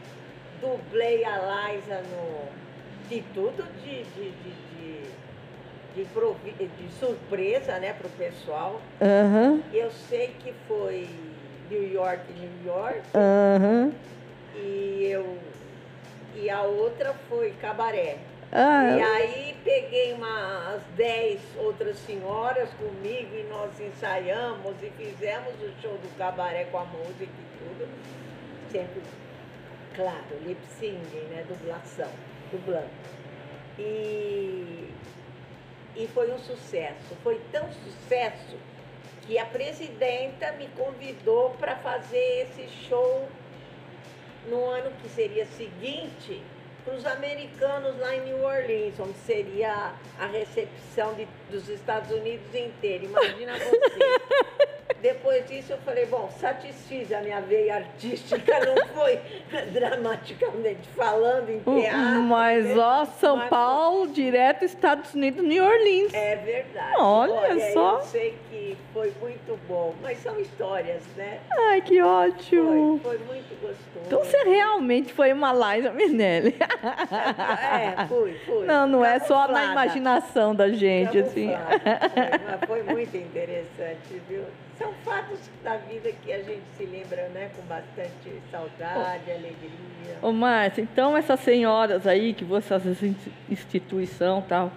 dublei 0.61 1.25
a 1.25 1.37
Liza 1.71 2.01
no... 2.11 2.65
De 3.09 3.21
tudo 3.35 3.63
de, 3.83 4.03
de, 4.03 4.31
de, 4.31 4.51
de, 5.95 6.67
de, 6.67 6.91
surpresa, 6.99 7.79
né, 7.79 7.93
pro 7.93 8.09
pessoal. 8.09 8.81
Aham, 9.01 9.61
Eu 9.73 9.89
sei 9.91 10.35
que 10.39 10.53
foi 10.67 11.07
New 11.69 11.91
York, 11.93 12.21
New 12.33 12.65
York, 12.65 13.01
aham. 13.15 13.91
e 14.55 15.07
eu 15.09 15.37
e 16.35 16.49
a 16.49 16.61
outra 16.63 17.13
foi 17.29 17.51
Cabaré. 17.61 18.17
E 18.51 18.57
Ah, 18.57 19.15
aí 19.15 19.55
peguei 19.63 20.13
umas 20.13 20.81
10 20.95 21.39
outras 21.57 21.97
senhoras 21.99 22.69
comigo 22.73 23.35
e 23.35 23.43
nós 23.49 23.71
ensaiamos 23.79 24.75
e 24.81 24.89
fizemos 24.91 25.53
o 25.61 25.81
show 25.81 25.93
do 25.93 26.17
cabaré 26.17 26.65
com 26.65 26.77
a 26.77 26.85
música 26.85 27.23
e 27.23 27.57
tudo. 27.59 27.87
Sempre, 28.71 29.01
claro, 29.95 30.23
lip 30.45 30.59
sync, 30.79 31.15
né? 31.31 31.43
Dublação, 31.47 32.09
dublando. 32.51 32.87
E, 33.79 34.89
e 35.95 36.07
foi 36.07 36.31
um 36.31 36.39
sucesso. 36.39 37.15
Foi 37.23 37.39
tão 37.51 37.71
sucesso 37.71 38.57
que 39.21 39.37
a 39.37 39.45
presidenta 39.45 40.51
me 40.53 40.67
convidou 40.69 41.51
para 41.51 41.75
fazer 41.77 42.47
esse 42.47 42.67
show 42.87 43.27
no 44.47 44.65
ano 44.69 44.91
que 45.01 45.09
seria 45.09 45.45
seguinte 45.45 46.43
para 46.85 46.93
os 46.93 47.05
americanos 47.05 47.97
lá 47.99 48.15
em 48.15 48.21
New 48.21 48.43
Orleans, 48.43 48.93
onde 48.99 49.17
seria 49.25 49.91
a 50.19 50.25
recepção 50.27 51.13
de- 51.15 51.27
dos 51.49 51.67
Estados 51.67 52.11
Unidos 52.11 52.53
inteiro. 52.53 53.05
Imagina 53.05 53.53
você. 53.57 53.79
depois 55.01 55.45
disso 55.47 55.73
eu 55.73 55.77
falei, 55.79 56.05
bom, 56.05 56.29
satisfiz 56.39 57.11
a 57.11 57.21
minha 57.21 57.39
veia 57.41 57.75
artística, 57.75 58.53
não 58.65 58.87
foi 58.87 59.19
dramaticamente 59.73 60.87
falando 60.95 61.49
em 61.49 61.59
teatro. 61.59 62.21
Mas, 62.21 62.65
né? 62.65 62.75
ó, 62.77 63.05
São 63.05 63.37
Mas- 63.37 63.49
Paulo, 63.49 64.07
direto 64.07 64.63
Estados 64.65 65.13
Unidos, 65.13 65.43
New 65.43 65.63
Orleans. 65.63 66.13
É 66.13 66.35
verdade. 66.37 66.95
Olha 66.99 67.71
só. 67.73 67.97
Eu 67.97 68.01
sei 68.03 68.37
que 68.49 68.77
foi 68.93 69.11
muito 69.19 69.59
bom, 69.67 69.93
mas 70.01 70.19
são 70.19 70.39
histórias, 70.39 71.01
né? 71.17 71.39
Ai, 71.51 71.81
que 71.81 72.01
ótimo. 72.01 72.99
Foi, 73.03 73.17
foi 73.17 73.25
muito 73.27 73.49
gostoso. 73.61 74.05
Então 74.05 74.23
você 74.23 74.37
realmente 74.43 75.13
foi 75.13 75.33
uma 75.33 75.51
Liza 75.53 75.91
Minelli. 75.91 76.55
É, 76.83 78.05
fui, 78.07 78.33
fui. 78.45 78.65
Não, 78.65 78.87
não 78.87 79.05
é 79.05 79.19
só 79.19 79.47
na 79.47 79.65
imaginação 79.71 80.53
da 80.55 80.69
gente, 80.69 81.17
assim. 81.19 81.51
Foi, 82.67 82.83
foi 82.83 82.93
muito 82.93 83.15
interessante, 83.17 84.21
viu? 84.29 84.43
São 84.77 84.91
fatos 85.05 85.39
da 85.63 85.77
vida 85.77 86.11
que 86.23 86.33
a 86.33 86.39
gente 86.39 86.63
se 86.77 86.85
lembra, 86.85 87.29
né, 87.29 87.49
com 87.55 87.61
bastante 87.63 88.41
saudade, 88.51 89.31
alegria. 89.31 90.17
Ô, 90.21 90.31
Márcia, 90.33 90.81
então 90.81 91.15
essas 91.15 91.39
senhoras 91.39 92.05
aí, 92.05 92.33
que 92.33 92.43
você, 92.43 92.73
essas 92.73 93.01
in- 93.01 93.15
instituição 93.49 94.39
e 94.39 94.49
tal, 94.49 94.71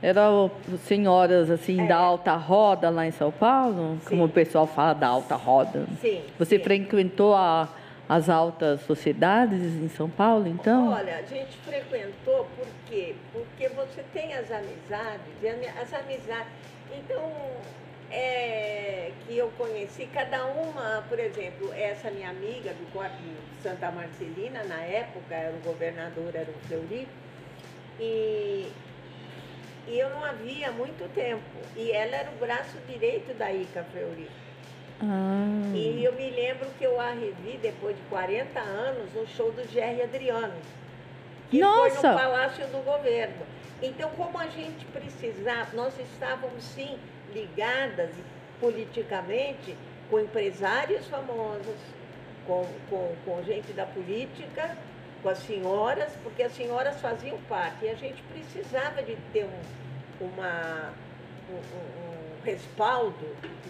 eram 0.00 0.50
senhoras, 0.84 1.50
assim, 1.50 1.80
É. 1.82 1.86
da 1.88 1.96
alta 1.96 2.34
roda 2.36 2.90
lá 2.90 3.06
em 3.06 3.10
São 3.10 3.32
Paulo? 3.32 3.98
Sim. 4.02 4.10
Como 4.10 4.24
o 4.26 4.28
pessoal 4.28 4.66
fala 4.68 4.92
da 4.92 5.08
alta 5.08 5.34
roda. 5.34 5.84
Sim. 6.00 6.22
Você 6.38 6.56
sim. 6.58 6.62
frequentou 6.62 7.34
a- 7.34 7.68
as 8.08 8.28
altas 8.28 8.82
sociedades 8.82 9.60
em 9.62 9.88
São 9.88 10.10
Paulo, 10.10 10.46
então? 10.46 10.92
Olha, 10.92 11.16
a 11.18 11.22
gente 11.22 11.56
frequentou 11.58 12.46
por 12.56 12.66
quê? 12.86 13.14
Porque 13.32 13.68
você 13.70 14.04
tem 14.12 14.34
as 14.34 14.50
amizades, 14.50 15.24
ami- 15.42 15.80
as 15.80 15.92
amizades. 15.94 16.52
Então, 16.94 17.22
é, 18.10 19.10
que 19.26 19.36
eu 19.38 19.50
conheci, 19.56 20.06
cada 20.12 20.44
uma, 20.46 21.02
por 21.08 21.18
exemplo, 21.18 21.72
essa 21.74 22.10
minha 22.10 22.28
amiga 22.30 22.72
do 22.74 22.92
de 23.22 23.62
Santa 23.62 23.90
Marcelina, 23.90 24.62
na 24.64 24.80
época, 24.82 25.34
era 25.34 25.54
o 25.56 25.60
governador, 25.60 26.30
era 26.34 26.50
o 26.50 26.66
Fleury, 26.68 27.08
e, 27.98 28.70
e 29.88 29.98
eu 29.98 30.10
não 30.10 30.22
a 30.24 30.32
via 30.32 30.68
há 30.68 30.72
muito 30.72 31.08
tempo. 31.14 31.42
E 31.74 31.90
ela 31.90 32.16
era 32.16 32.30
o 32.30 32.34
braço 32.38 32.76
direito 32.86 33.32
da 33.36 33.50
Ica 33.50 33.82
Fleury. 33.90 34.28
Ah, 35.00 35.72
E 35.74 36.04
eu 36.04 36.12
me 36.12 36.30
lembro 36.30 36.68
que 36.78 36.84
eu 36.84 37.00
a 37.00 37.10
revi 37.10 37.58
depois 37.60 37.96
de 37.96 38.02
40 38.04 38.58
anos 38.60 39.12
no 39.14 39.26
show 39.26 39.50
do 39.52 39.66
Jerry 39.68 40.02
Adriano. 40.02 40.54
Que 41.50 41.60
Nossa! 41.60 42.00
foi 42.00 42.10
no 42.10 42.16
Palácio 42.18 42.66
do 42.68 42.84
Governo. 42.84 43.44
Então, 43.82 44.08
como 44.10 44.38
a 44.38 44.46
gente 44.46 44.84
precisava, 44.86 45.68
nós 45.74 45.92
estávamos 45.98 46.62
sim 46.64 46.98
ligadas 47.34 48.10
politicamente 48.60 49.76
com 50.10 50.20
empresários 50.20 51.06
famosos, 51.08 51.76
com, 52.46 52.66
com, 52.88 53.14
com 53.24 53.42
gente 53.42 53.72
da 53.72 53.84
política, 53.84 54.76
com 55.22 55.28
as 55.28 55.38
senhoras, 55.38 56.12
porque 56.22 56.42
as 56.42 56.52
senhoras 56.52 57.00
faziam 57.00 57.36
parte. 57.48 57.84
E 57.84 57.90
a 57.90 57.94
gente 57.94 58.22
precisava 58.22 59.02
de 59.02 59.16
ter 59.32 59.44
um, 59.44 60.24
uma, 60.24 60.92
um, 61.50 61.54
um- 61.56 62.03
respaldo 62.44 63.14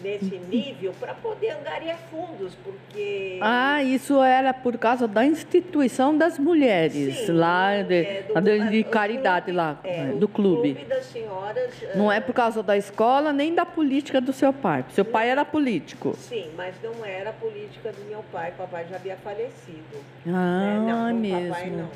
nesse 0.02 0.36
nível 0.50 0.92
para 1.00 1.14
poder 1.14 1.50
angariar 1.52 1.98
fundos, 2.10 2.54
porque. 2.62 3.38
Ah, 3.40 3.82
isso 3.82 4.22
era 4.22 4.52
por 4.52 4.76
causa 4.76 5.06
da 5.08 5.24
instituição 5.24 6.16
das 6.16 6.38
mulheres, 6.38 7.16
Sim, 7.26 7.32
lá 7.32 7.82
de, 7.82 7.94
é, 8.04 8.22
do- 8.34 8.70
de- 8.70 8.80
o 8.80 8.84
caridade 8.86 9.46
clube- 9.46 9.56
lá, 9.56 9.80
é, 9.84 10.00
é, 10.00 10.06
do 10.12 10.28
clube. 10.28 10.74
das 10.88 11.04
senhoras. 11.06 11.72
Não 11.94 12.10
ah, 12.10 12.16
é 12.16 12.20
por 12.20 12.34
causa 12.34 12.62
da 12.62 12.76
escola 12.76 13.32
nem 13.32 13.54
da 13.54 13.64
política 13.64 14.20
do 14.20 14.32
seu 14.32 14.52
pai. 14.52 14.84
Seu 14.90 15.04
pai 15.04 15.30
era 15.30 15.44
político. 15.44 16.14
Sim, 16.18 16.50
mas 16.56 16.74
não 16.82 17.04
era 17.04 17.30
a 17.30 17.32
política 17.32 17.92
do 17.92 18.04
meu 18.08 18.22
pai. 18.32 18.52
Papai 18.56 18.86
já 18.90 18.96
havia 18.96 19.16
falecido. 19.16 20.04
Ah, 20.26 20.30
né? 20.30 20.92
não, 20.92 21.14
mesmo. 21.14 21.48
papai 21.48 21.70
não. 21.70 21.90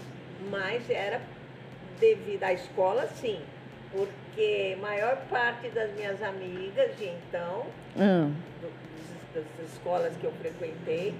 Mas 0.50 0.88
era 0.88 1.20
devido 2.00 2.44
à 2.44 2.52
escola, 2.52 3.06
sim. 3.08 3.38
Porque 4.38 4.74
a 4.79 4.81
maior 4.81 5.16
parte 5.29 5.68
das 5.70 5.90
minhas 5.94 6.22
amigas 6.22 6.96
de 6.96 7.07
então, 7.07 7.66
do- 7.96 8.72
das, 9.35 9.44
das 9.59 9.72
escolas 9.72 10.14
que 10.16 10.24
eu 10.27 10.31
frequentei, 10.40 11.12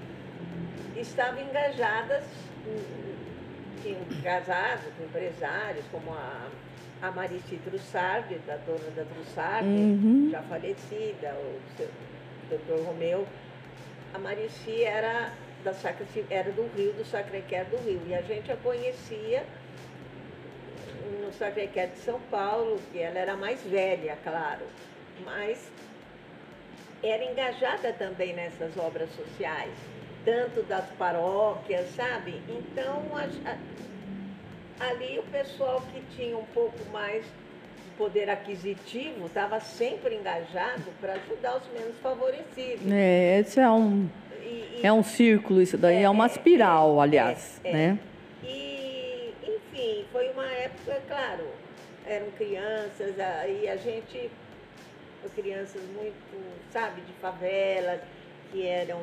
estavam 0.97 1.43
engajadas, 1.43 2.23
em- 2.65 3.83
tinham 3.83 4.01
casado 4.23 4.85
com 4.97 5.03
empresários, 5.03 5.85
como 5.91 6.13
a, 6.13 6.47
a 7.03 7.11
Marici 7.11 7.57
Trussardi, 7.65 8.37
da 8.47 8.57
dona 8.59 8.89
da 8.95 9.03
Trussardi, 9.05 9.67
Uhum. 9.69 10.29
já 10.31 10.41
falecida, 10.43 11.35
o 11.35 11.61
seu 11.77 11.89
doutor 12.49 12.87
Romeu. 12.87 13.27
A 14.15 14.19
Marici 14.21 14.85
era, 14.85 15.33
da 15.65 15.75
era 16.31 16.53
do 16.53 16.71
Rio, 16.77 16.93
do 16.93 17.05
Sacré-Cœur 17.05 17.65
do 17.65 17.79
Rio, 17.85 18.01
e 18.07 18.15
a 18.15 18.23
gente 18.23 18.53
a 18.53 18.57
conhecia 18.59 19.43
no 21.23 21.33
Sacré-Cœur 21.33 21.89
de 21.89 21.99
São 21.99 22.21
Paulo, 22.31 22.79
que 22.93 22.99
ela 22.99 23.19
era 23.19 23.37
mais 23.37 23.63
velha, 23.63 24.17
claro, 24.23 24.65
mas 25.25 25.71
era 27.03 27.25
engajada 27.25 27.93
também 27.93 28.35
nessas 28.35 28.77
obras 28.77 29.09
sociais, 29.15 29.73
tanto 30.25 30.63
das 30.65 30.85
paróquias, 30.99 31.89
sabe? 31.95 32.41
Então, 32.49 33.03
a- 33.15 33.51
a- 33.51 34.89
ali 34.91 35.19
o 35.19 35.23
pessoal 35.25 35.83
que 35.93 36.03
tinha 36.17 36.37
um 36.37 36.45
pouco 36.47 36.79
mais 36.93 37.23
de 37.25 37.91
poder 37.97 38.29
aquisitivo 38.31 39.27
estava 39.27 39.61
sempre 39.61 40.15
engajado 40.17 40.85
para 41.01 41.15
ajudar 41.15 41.57
os 41.59 41.67
menos 41.73 41.97
favorecidos. 42.03 42.91
é, 42.91 43.39
esse 43.41 43.59
é 43.61 43.71
um, 43.71 44.09
E- 44.43 44.47
e- 44.47 44.81
é 44.83 44.93
um 44.93 45.03
círculo, 45.03 45.61
isso 45.63 45.77
daí 45.79 46.03
é, 46.03 46.09
uma 46.11 46.27
espiral, 46.27 47.01
aliás, 47.01 47.61
é, 47.65 47.71
é. 47.71 47.73
né? 47.73 47.99
E, 48.43 49.35
enfim, 49.43 50.05
foi 50.13 50.31
uma 50.31 50.47
época, 50.47 51.01
claro, 51.19 51.45
eram 52.07 52.31
crianças, 52.33 53.19
aí 53.19 53.69
a 53.69 53.77
gente, 53.77 54.31
crianças 55.35 55.83
muito, 55.97 56.15
sabe, 56.73 57.01
de 57.03 57.13
favelas, 57.15 58.01
que 58.53 58.65
eram 58.67 59.01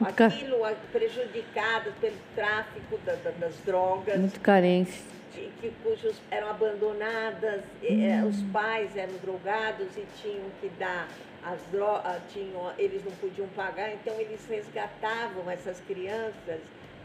aquilo 0.00 0.58
prejudicadas 0.92 1.92
pelo 2.00 2.16
tráfico 2.36 2.96
da- 2.98 3.14
da- 3.16 3.30
das 3.32 3.54
drogas, 3.66 4.18
Muito 4.18 4.40
carência. 4.40 5.02
que, 5.32 5.50
que- 5.60 5.70
cujos 5.82 6.16
eram 6.30 6.50
abandonadas, 6.50 7.62
e, 7.82 8.04
eh, 8.06 8.22
os 8.24 8.40
pais 8.52 8.96
eram 8.96 9.14
drogados 9.18 9.88
e 9.96 10.06
tinham 10.22 10.48
que 10.60 10.68
dar 10.78 11.08
as 11.42 11.60
drogas, 11.72 12.22
tinham, 12.32 12.72
eles 12.78 13.04
não 13.04 13.12
podiam 13.12 13.48
pagar, 13.48 13.92
então 13.92 14.18
eles 14.20 14.46
resgatavam 14.48 15.50
essas 15.50 15.80
crianças 15.80 16.60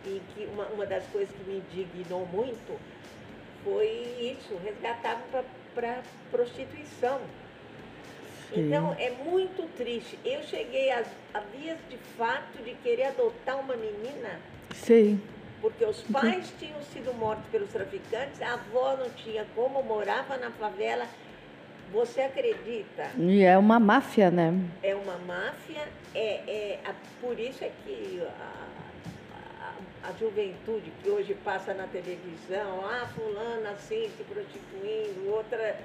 e 0.06 0.22
que 0.34 0.46
uma, 0.54 0.66
uma 0.68 0.86
das 0.86 1.04
coisas 1.08 1.34
que 1.36 1.44
me 1.50 1.58
indignou 1.58 2.26
muito 2.28 2.80
foi 3.65 4.38
isso, 4.39 4.56
resgatavam 4.63 5.23
para 5.73 6.01
prostituição. 6.32 7.19
Sim. 8.54 8.67
Então 8.67 8.95
é 8.99 9.10
muito 9.25 9.67
triste. 9.75 10.17
Eu 10.23 10.43
cheguei 10.43 10.91
a, 10.91 11.04
a 11.34 11.39
vias 11.39 11.80
de 11.89 11.97
fato 12.17 12.63
de 12.63 12.75
querer 12.75 13.08
adotar 13.08 13.60
uma 13.60 13.75
menina 13.75 14.39
Sei. 14.73 15.19
porque 15.60 15.84
os 15.84 16.01
pais 16.04 16.54
tinham 16.60 16.80
sido 16.93 17.12
mortos 17.15 17.45
pelos 17.51 17.69
traficantes, 17.71 18.39
a 18.41 18.54
avó 18.54 18.95
não 18.97 19.10
tinha 19.10 19.45
como, 19.56 19.82
morava 19.84 20.38
na 20.38 20.51
favela. 20.51 21.08
Você 21.91 22.21
acredita? 22.21 23.10
E 23.17 23.43
é 23.43 23.58
uma 23.58 23.80
máfia, 23.80 24.30
né? 24.32 24.54
É 24.82 24.95
uma 24.95 25.17
máfia, 25.19 25.88
é, 26.13 26.19
é, 26.47 26.80
a- 26.86 26.95
por 27.21 27.39
isso 27.39 27.63
é 27.63 27.71
que 27.84 28.21
a, 28.21 28.64
a- 30.10 30.13
juventude 30.20 30.91
que 31.02 31.10
hoje 31.10 31.34
passa 31.36 31.74
na 31.74 31.88
televisão, 31.88 32.86
ah, 32.86 33.08
fulana 33.15 33.72
assim, 33.72 34.10
se 34.18 34.24
prostituindo, 34.24 35.30
outra 35.32 35.78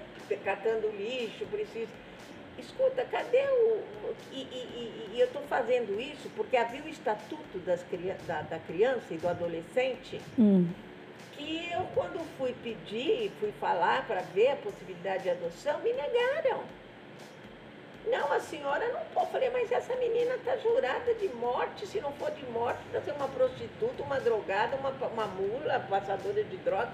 catando 0.45 0.89
lixo, 0.91 1.45
precisa. 1.47 1.91
Escuta, 2.59 3.05
cadê 3.05 3.43
o. 3.43 4.15
E, 4.33 4.43
e- 4.43 4.43
e- 4.43 5.17
e 5.17 5.21
eu 5.21 5.27
estou 5.27 5.43
fazendo 5.43 6.01
isso 6.01 6.29
porque 6.37 6.57
havia 6.57 6.83
o 6.83 6.89
Estatuto 6.89 7.59
das, 7.59 7.85
da, 8.27 8.43
da 8.43 8.59
Criança 8.59 9.13
e 9.13 9.17
do 9.19 9.27
Adolescente, 9.29 10.21
Hum. 10.39 10.69
que 11.33 11.69
eu, 11.73 11.81
quando 11.95 12.21
fui 12.37 12.53
pedir, 12.63 13.31
fui 13.41 13.51
falar 13.53 14.07
para 14.07 14.21
ver 14.21 14.49
a 14.51 14.57
possibilidade 14.57 15.25
de 15.25 15.31
adoção, 15.31 15.81
me 15.81 15.93
negaram. 15.93 16.61
Não, 18.07 18.33
a 18.33 18.41
senhora 18.41 18.87
não 18.89 19.01
pode. 19.15 19.27
Eu 19.27 19.33
falei, 19.33 19.51
mas 19.51 19.71
essa 19.71 19.95
menina 19.97 20.35
está 20.35 20.57
jurada 20.57 21.15
de 21.15 21.29
morte. 21.35 21.87
Se 21.87 22.01
não 22.01 22.13
for 22.13 22.31
de 22.33 22.45
morte, 22.47 22.81
para 22.91 23.01
ser 23.03 23.13
uma 23.13 23.29
prostituta, 23.29 24.03
uma 24.03 24.19
drogada, 24.19 24.77
uma, 24.77 24.91
uma 24.91 25.27
mula, 25.27 25.81
passadora 25.89 26.43
de 26.43 26.57
droga. 26.59 26.91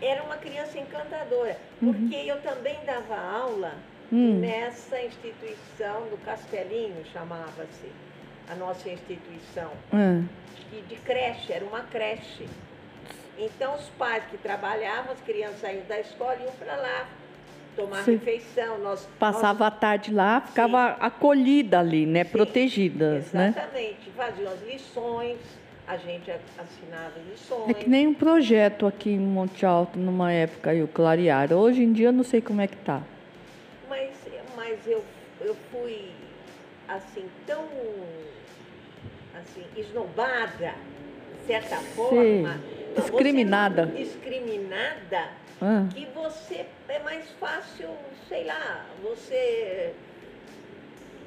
Era 0.00 0.22
uma 0.22 0.36
criança 0.36 0.78
encantadora. 0.78 1.56
Porque 1.80 2.14
eu 2.14 2.40
também 2.42 2.78
dava 2.84 3.16
aula 3.16 3.74
Hum. 4.10 4.40
nessa 4.40 4.98
instituição 5.02 6.08
do 6.08 6.16
Castelinho, 6.24 7.04
chamava-se, 7.12 7.92
a 8.50 8.54
nossa 8.54 8.88
instituição 8.88 9.70
Ah. 9.92 10.22
de, 10.70 10.80
de 10.80 10.96
creche, 10.96 11.52
era 11.52 11.62
uma 11.64 11.82
creche. 11.82 12.48
Então 13.36 13.74
os 13.74 13.86
pais 13.98 14.24
que 14.30 14.38
trabalhavam, 14.38 15.12
as 15.12 15.20
crianças 15.20 15.60
saíam 15.60 15.84
da 15.86 16.00
escola 16.00 16.36
e 16.36 16.44
iam 16.44 16.52
para 16.52 16.74
lá. 16.76 17.06
Tomar 17.78 18.02
Sim. 18.02 18.12
refeição. 18.12 18.78
Nós, 18.78 19.08
Passava 19.18 19.64
nós, 19.64 19.68
a 19.68 19.70
tarde 19.70 20.12
lá, 20.12 20.40
ficava 20.40 20.96
acolhida 21.00 21.78
ali, 21.78 22.04
né? 22.04 22.24
Sim, 22.24 22.30
Protegidas, 22.30 23.32
né? 23.32 23.54
Exatamente. 23.56 24.10
Faziam 24.16 24.52
as 24.52 24.62
lições, 24.66 25.38
a 25.86 25.96
gente 25.96 26.30
assinava 26.58 27.14
lições. 27.30 27.68
É 27.68 27.74
que 27.74 27.88
nem 27.88 28.08
um 28.08 28.14
projeto 28.14 28.84
aqui 28.86 29.10
em 29.10 29.18
Monte 29.20 29.64
Alto, 29.64 29.96
numa 29.98 30.32
época 30.32 30.70
aí, 30.70 30.82
o 30.82 30.88
Clarear. 30.88 31.52
Hoje 31.52 31.84
em 31.84 31.92
dia 31.92 32.08
eu 32.08 32.12
não 32.12 32.24
sei 32.24 32.40
como 32.40 32.60
é 32.60 32.66
que 32.66 32.76
tá. 32.78 33.00
Mas, 33.88 34.10
mas 34.56 34.86
eu, 34.86 35.04
eu 35.40 35.56
fui, 35.70 36.10
assim, 36.88 37.26
tão 37.46 37.64
assim, 39.40 39.62
esnobada, 39.76 40.74
de 41.40 41.46
certa 41.46 41.76
forma. 41.76 42.60
Discriminada. 42.96 43.86
não- 43.86 43.94
discriminada, 43.94 45.28
Ah, 45.62 45.86
que 45.94 46.06
você 46.06 46.66
é 46.88 46.98
mais 47.00 47.28
fácil, 47.32 47.90
sei 48.28 48.44
lá, 48.44 48.86
você. 49.02 49.94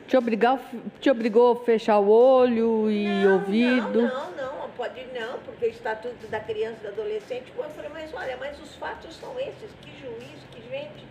te, 0.08 0.18
obrigar, 0.18 0.60
te 1.00 1.10
obrigou 1.10 1.54
a 1.54 1.64
fechar 1.64 2.00
o 2.00 2.10
olho 2.10 2.90
e 2.90 3.08
não, 3.08 3.34
ouvido? 3.34 4.02
Não, 4.02 4.32
não, 4.32 4.60
não, 4.60 4.70
pode 4.72 5.06
não, 5.14 5.40
porque 5.40 5.68
o 5.68 5.70
Estatuto 5.70 6.28
da 6.28 6.40
Criança 6.40 6.80
e 6.80 6.82
do 6.88 7.02
Adolescente, 7.02 7.54
eu 7.56 7.70
falei, 7.70 7.92
mas 7.94 8.14
olha, 8.14 8.36
mas 8.38 8.60
os 8.60 8.76
fatos 8.76 9.16
são 9.16 9.40
esses, 9.40 9.70
que 9.82 9.92
juiz, 10.02 10.40
que 10.52 10.62
gente, 10.70 11.06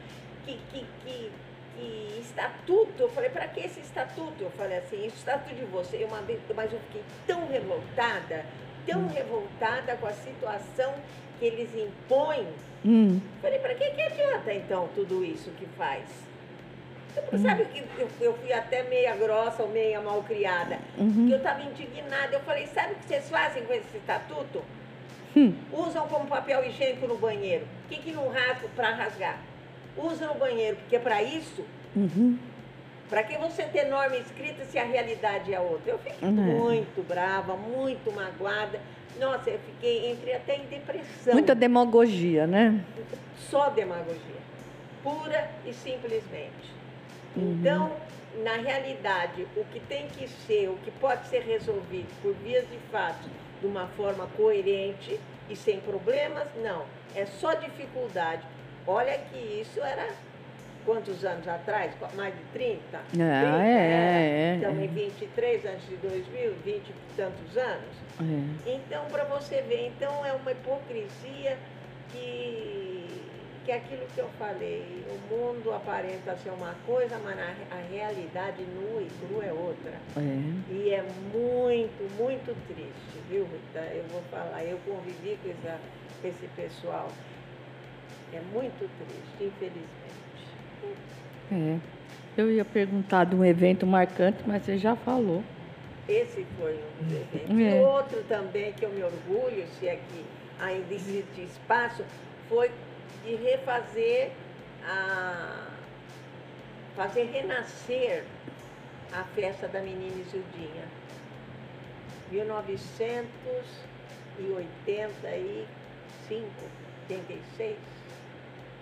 que, 0.44 0.58
que, 0.72 0.86
que, 1.04 1.32
que 1.76 2.20
estatuto. 2.20 3.04
Eu 3.04 3.08
falei, 3.10 3.30
para 3.30 3.46
que 3.46 3.60
esse 3.60 3.80
estatuto? 3.80 4.42
Eu 4.42 4.50
falei 4.50 4.78
assim, 4.78 5.06
estatuto 5.06 5.54
de 5.54 5.64
você, 5.66 6.02
eu 6.02 6.08
uma 6.08 6.22
vez, 6.22 6.40
mas 6.54 6.72
eu 6.72 6.80
fiquei 6.80 7.02
tão 7.26 7.46
revoltada, 7.46 8.44
tão 8.84 9.06
revoltada 9.06 9.96
com 9.96 10.06
a 10.06 10.12
situação 10.12 10.94
que 11.40 11.46
eles 11.46 11.70
impõem. 11.74 12.46
Hum, 12.84 13.20
Falei, 13.42 13.58
para 13.58 13.74
que, 13.74 13.90
que 13.90 14.02
adianta 14.02 14.52
então 14.54 14.88
tudo 14.94 15.24
isso 15.24 15.50
que 15.58 15.66
faz? 15.76 16.04
Eu, 17.32 17.38
Sabe 17.40 17.64
que 17.64 17.82
eu, 17.98 18.08
eu 18.20 18.34
fui 18.34 18.52
até 18.52 18.84
meia 18.84 19.16
grossa 19.16 19.62
ou 19.64 19.68
meia 19.70 20.00
mal 20.00 20.22
criada? 20.22 20.78
Uhum. 20.96 21.26
Que 21.26 21.32
eu 21.32 21.38
estava 21.38 21.60
indignada. 21.62 22.34
Eu 22.36 22.40
falei, 22.40 22.66
sabe 22.68 22.92
o 22.92 22.96
que 22.96 23.04
vocês 23.08 23.28
fazem 23.28 23.64
com 23.64 23.72
esse 23.72 23.96
estatuto? 23.96 24.62
Hum. 25.36 25.52
Usam 25.72 26.06
como 26.06 26.26
papel 26.28 26.64
higiênico 26.66 27.06
no 27.08 27.16
banheiro. 27.18 27.64
O 27.86 27.88
que, 27.88 27.96
que 28.00 28.12
não 28.12 28.28
rasga 28.28 28.68
para 28.76 28.90
rasgar? 28.94 29.38
Usa 29.96 30.26
no 30.28 30.34
banheiro, 30.34 30.76
porque 30.76 30.96
é 30.96 30.98
para 31.00 31.22
isso. 31.22 31.64
uhum. 31.96 32.38
Para 33.08 33.24
que 33.24 33.36
você 33.38 33.64
ter 33.64 33.86
norma 33.86 34.16
escrita 34.16 34.64
se 34.66 34.78
a 34.78 34.84
realidade 34.84 35.52
é 35.52 35.58
outra? 35.58 35.90
Eu 35.90 35.98
fiquei 35.98 36.28
É. 36.28 36.30
muito 36.30 37.04
brava, 37.08 37.56
muito 37.56 38.12
magoada. 38.14 38.80
Nossa, 39.20 39.50
eu 39.50 39.58
fiquei, 39.58 40.10
entrei 40.10 40.34
até 40.34 40.56
em 40.56 40.64
depressão. 40.64 41.34
Muita 41.34 41.54
demagogia, 41.54 42.46
né? 42.46 42.82
só 43.36 43.68
demagogia, 43.68 44.40
pura 45.02 45.50
e 45.66 45.74
simplesmente. 45.74 46.72
Uhum. 47.36 47.58
Então, 47.60 47.92
na 48.42 48.54
realidade, 48.54 49.46
o 49.56 49.64
que 49.66 49.80
tem 49.80 50.08
que 50.08 50.26
ser, 50.26 50.68
o 50.68 50.76
que 50.84 50.90
pode 50.92 51.26
ser 51.28 51.42
resolvido 51.42 52.08
por 52.22 52.32
vias 52.34 52.64
de 52.70 52.78
fato, 52.90 53.28
de 53.60 53.66
uma 53.66 53.86
forma 53.88 54.26
coerente 54.36 55.20
e 55.48 55.56
sem 55.56 55.80
problemas, 55.80 56.48
não. 56.62 56.84
É 57.14 57.26
só 57.26 57.54
dificuldade. 57.54 58.42
Olha 58.86 59.18
que 59.18 59.36
isso 59.60 59.80
era 59.80 60.08
quantos 60.84 61.24
anos 61.24 61.46
atrás? 61.46 61.92
Mais 62.14 62.34
de 62.34 62.42
30? 62.52 62.80
30 63.10 63.24
é, 63.24 64.52
é, 64.52 64.54
Estamos 64.56 64.80
é. 64.80 64.84
em 64.84 64.88
23 64.88 65.66
antes 65.66 65.88
de 65.88 65.96
2000, 65.96 66.54
20 66.64 66.88
e 66.88 66.94
tantos 67.16 67.56
anos. 67.56 68.00
É. 68.20 68.70
Então, 68.74 69.04
para 69.06 69.24
você 69.24 69.62
ver, 69.62 69.88
então 69.88 70.24
é 70.24 70.32
uma 70.32 70.52
hipocrisia 70.52 71.56
que, 72.12 73.06
que 73.64 73.72
aquilo 73.72 74.06
que 74.14 74.18
eu 74.18 74.28
falei, 74.38 75.04
o 75.08 75.34
mundo 75.34 75.72
aparenta 75.72 76.36
ser 76.36 76.50
uma 76.50 76.74
coisa, 76.86 77.18
mas 77.24 77.38
a, 77.38 77.76
a 77.76 77.80
realidade 77.90 78.62
nua 78.62 79.02
e 79.02 79.10
crua 79.26 79.44
é 79.44 79.52
outra. 79.52 79.92
É. 80.16 80.72
E 80.72 80.90
é 80.90 81.02
muito, 81.32 82.16
muito 82.18 82.54
triste, 82.66 83.22
viu, 83.28 83.44
Rita? 83.44 83.80
Eu 83.94 84.04
vou 84.10 84.22
falar, 84.30 84.64
eu 84.64 84.78
convivi 84.86 85.38
com, 85.42 85.50
essa, 85.50 85.78
com 86.20 86.28
esse 86.28 86.46
pessoal. 86.56 87.08
É 88.32 88.40
muito 88.52 88.88
triste, 88.98 89.44
infelizmente. 89.44 89.99
É. 91.52 91.78
Eu 92.36 92.50
ia 92.50 92.64
perguntar 92.64 93.24
de 93.24 93.34
um 93.34 93.44
evento 93.44 93.86
marcante, 93.86 94.38
mas 94.46 94.62
você 94.64 94.78
já 94.78 94.94
falou. 94.96 95.42
Esse 96.08 96.46
foi 96.58 96.74
um 96.74 97.04
dos 97.04 97.12
eventos. 97.16 97.50
E 97.58 97.64
É. 97.64 97.80
outro 97.80 98.22
também 98.28 98.72
que 98.72 98.84
eu 98.84 98.90
me 98.90 99.02
orgulho, 99.02 99.64
se 99.78 99.86
é 99.88 99.96
que 99.96 100.24
ainda 100.60 100.94
existe 100.94 101.42
espaço, 101.42 102.04
foi 102.48 102.70
de 103.24 103.34
refazer 103.36 104.30
a. 104.84 105.66
fazer 106.96 107.24
renascer 107.32 108.24
a 109.12 109.24
festa 109.34 109.68
da 109.68 109.80
menina 109.80 110.14
Isildinha. 110.20 110.84
1985, 115.40 116.46
86. 117.08 117.76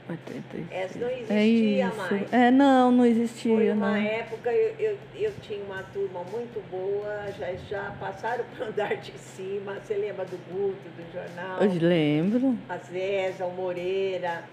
86. 0.09 0.67
Essa 0.71 0.99
não 0.99 1.09
É 1.09 1.13
existia 1.21 1.87
isso. 1.87 1.97
mais. 1.97 2.33
É, 2.33 2.51
não, 2.51 2.91
não 2.91 2.99
Foi 2.99 3.09
existia, 3.11 3.73
uma 3.75 3.89
não. 3.91 3.97
época, 3.97 4.53
eu, 4.53 4.75
eu, 4.79 4.99
eu 5.15 5.33
tinha 5.43 5.63
uma 5.65 5.83
turma 5.85 6.23
muito 6.25 6.63
boa, 6.71 7.27
já, 7.39 7.53
já 7.69 7.95
passaram 8.01 8.45
para 8.57 8.67
o 8.67 8.69
andar 8.69 8.97
de 8.97 9.13
cima. 9.19 9.75
Você 9.75 9.95
lembra 9.95 10.25
do 10.25 10.37
Guto, 10.51 10.89
do 10.97 11.13
jornal? 11.13 11.61
Eu 11.63 11.89
lembro. 11.89 12.59
A 12.69 12.77
Zéza, 12.79 13.45
o 13.47 13.53
Moreira. 13.53 14.45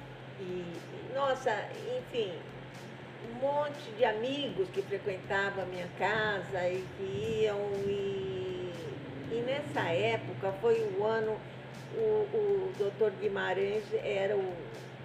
E, 0.42 0.64
nossa, 1.16 1.52
enfim, 1.98 2.32
um 3.32 3.40
monte 3.42 3.90
de 3.98 4.04
amigos 4.06 4.68
que 4.74 4.82
frequentavam 4.82 5.64
a 5.64 5.68
minha 5.68 5.88
casa 5.98 6.68
e 6.70 6.84
que 6.98 7.44
iam. 7.44 7.58
E, 7.88 8.72
e 9.32 9.44
nessa 9.46 9.90
época 9.90 10.52
foi 10.62 10.86
o 10.98 11.04
ano, 11.04 11.36
o, 11.98 12.00
o 12.34 12.72
doutor 12.78 13.12
Guimarães 13.22 13.84
era 14.04 14.36
o 14.36 14.54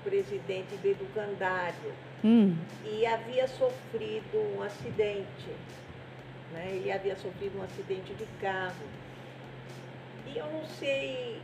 presidente 0.04 0.76
do 0.76 0.88
Educandário 0.88 1.92
Hum, 2.22 2.54
e 2.84 3.06
havia 3.06 3.48
sofrido 3.48 4.36
um 4.54 4.62
acidente. 4.62 5.48
Né? 6.52 6.68
Ele 6.72 6.92
havia 6.92 7.16
sofrido 7.16 7.58
um 7.58 7.62
acidente 7.62 8.12
de 8.14 8.26
carro. 8.40 8.84
E 10.26 10.36
eu 10.36 10.46
não 10.46 10.64
sei. 10.66 11.40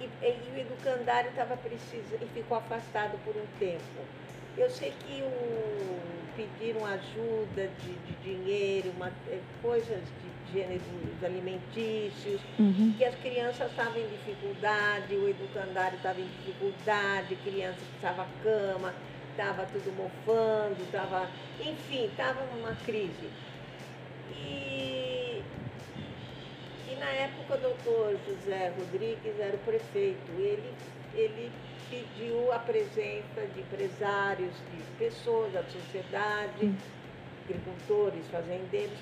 E, 0.00 0.04
e 0.04 0.52
o 0.54 0.58
educandário 0.58 1.30
estava 1.30 1.56
precisando 1.56 2.22
e 2.22 2.26
ficou 2.32 2.56
afastado 2.56 3.18
por 3.24 3.36
um 3.36 3.46
tempo. 3.58 3.82
Eu 4.56 4.70
sei 4.70 4.92
que 5.00 5.20
o, 5.22 6.00
pediram 6.36 6.86
ajuda 6.86 7.68
de, 7.82 7.92
de 7.92 8.14
dinheiro, 8.22 8.90
uma, 8.96 9.08
eh, 9.28 9.40
coisas 9.60 10.00
de 10.00 10.29
gêneros 10.52 10.82
alimentícios, 11.22 12.40
uhum. 12.58 12.94
que 12.96 13.04
as 13.04 13.14
crianças 13.16 13.70
estavam 13.70 13.98
em 13.98 14.08
dificuldade, 14.08 15.14
o 15.14 15.28
educandário 15.28 15.96
estava 15.96 16.20
em 16.20 16.26
dificuldade, 16.26 17.36
criança 17.36 17.78
precisava 17.90 18.26
cama, 18.42 18.94
estava 19.30 19.66
tudo 19.66 19.92
mofando, 19.96 20.82
estava, 20.82 21.28
enfim, 21.60 22.06
estava 22.06 22.44
numa 22.54 22.74
crise. 22.84 23.30
E, 24.32 25.42
e 26.90 26.96
na 26.98 27.10
época 27.10 27.54
o 27.54 27.58
doutor 27.58 28.18
José 28.26 28.72
Rodrigues 28.78 29.38
era 29.38 29.56
o 29.56 29.60
prefeito, 29.60 30.30
ele, 30.38 30.72
ele 31.14 31.52
pediu 31.90 32.52
a 32.52 32.58
presença 32.58 33.46
de 33.54 33.60
empresários, 33.60 34.52
de 34.72 34.82
pessoas 34.98 35.52
da 35.52 35.62
sociedade, 35.64 36.72
agricultores, 37.44 38.26
fazendeiros, 38.28 38.98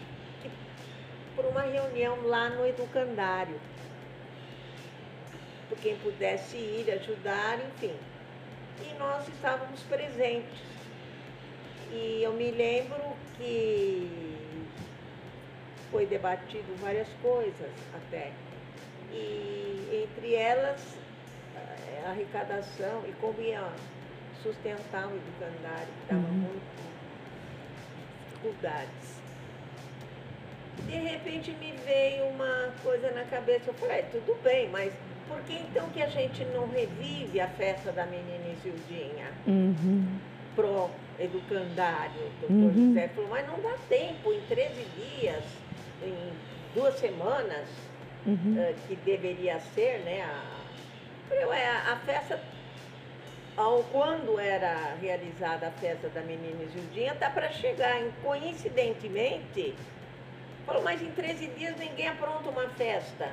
por 1.38 1.46
uma 1.46 1.62
reunião 1.62 2.26
lá 2.26 2.48
no 2.50 2.66
educandário. 2.66 3.60
Por 5.68 5.78
quem 5.78 5.96
pudesse 5.98 6.56
ir, 6.56 6.90
ajudar, 6.90 7.60
enfim. 7.60 7.94
E 8.84 8.98
nós 8.98 9.28
estávamos 9.28 9.80
presentes. 9.82 10.58
E 11.92 12.20
eu 12.24 12.32
me 12.32 12.50
lembro 12.50 13.00
que 13.36 14.36
foi 15.92 16.06
debatido 16.06 16.74
várias 16.80 17.06
coisas 17.22 17.70
até. 17.94 18.32
E 19.12 20.04
entre 20.10 20.34
elas 20.34 20.80
eh, 21.54 22.02
a 22.04 22.10
arrecadação 22.10 23.04
e 23.06 23.12
como 23.20 23.40
ia 23.40 23.62
sustentar 24.42 25.06
o 25.06 25.14
educandário, 25.14 25.86
que 25.86 26.02
estava 26.02 26.20
Uhum. 26.20 26.32
muito 26.32 26.78
dificuldades. 28.26 29.17
De 30.86 30.96
repente 30.98 31.50
me 31.52 31.72
veio 31.84 32.24
uma 32.26 32.72
coisa 32.82 33.10
na 33.10 33.24
cabeça, 33.24 33.70
eu 33.70 33.74
falei, 33.74 34.02
tudo 34.04 34.34
bem, 34.42 34.68
mas 34.70 34.92
por 35.28 35.40
que 35.42 35.52
então 35.54 35.88
que 35.90 36.02
a 36.02 36.06
gente 36.08 36.44
não 36.46 36.66
revive 36.70 37.40
a 37.40 37.48
festa 37.48 37.92
da 37.92 38.06
menina 38.06 38.46
Isildinha? 38.54 39.26
Uhum. 39.46 40.18
pro 40.56 40.90
educandário. 41.20 42.20
O 42.20 42.48
doutor 42.48 42.72
Uhum. 42.76 42.88
José 42.88 43.08
falou, 43.08 43.30
mas 43.30 43.46
não 43.46 43.60
dá 43.60 43.76
tempo, 43.88 44.32
em 44.32 44.40
13 44.48 44.84
dias, 44.96 45.44
em 46.02 46.32
duas 46.74 46.94
semanas, 46.98 47.68
Uhum. 48.26 48.54
eh, 48.58 48.74
que 48.88 48.96
deveria 48.96 49.60
ser, 49.60 50.00
né? 50.00 50.20
A, 50.22 50.58
Eu 51.40 51.48
ué, 51.50 51.64
a, 51.64 51.92
a 51.92 51.96
festa 51.98 52.40
ao- 53.56 53.84
quando 53.84 54.36
era 54.40 54.94
realizada 55.00 55.68
a 55.68 55.70
festa 55.70 56.08
da 56.08 56.22
menina 56.22 56.66
Gildinha, 56.72 57.14
tá 57.14 57.30
para 57.30 57.50
chegar. 57.52 58.00
E, 58.00 58.10
coincidentemente, 58.22 59.74
falou, 60.68 60.82
mas 60.84 61.02
em 61.02 61.10
13 61.10 61.46
dias 61.56 61.74
ninguém 61.78 62.06
apronta 62.08 62.48
uma 62.50 62.68
festa. 62.70 63.30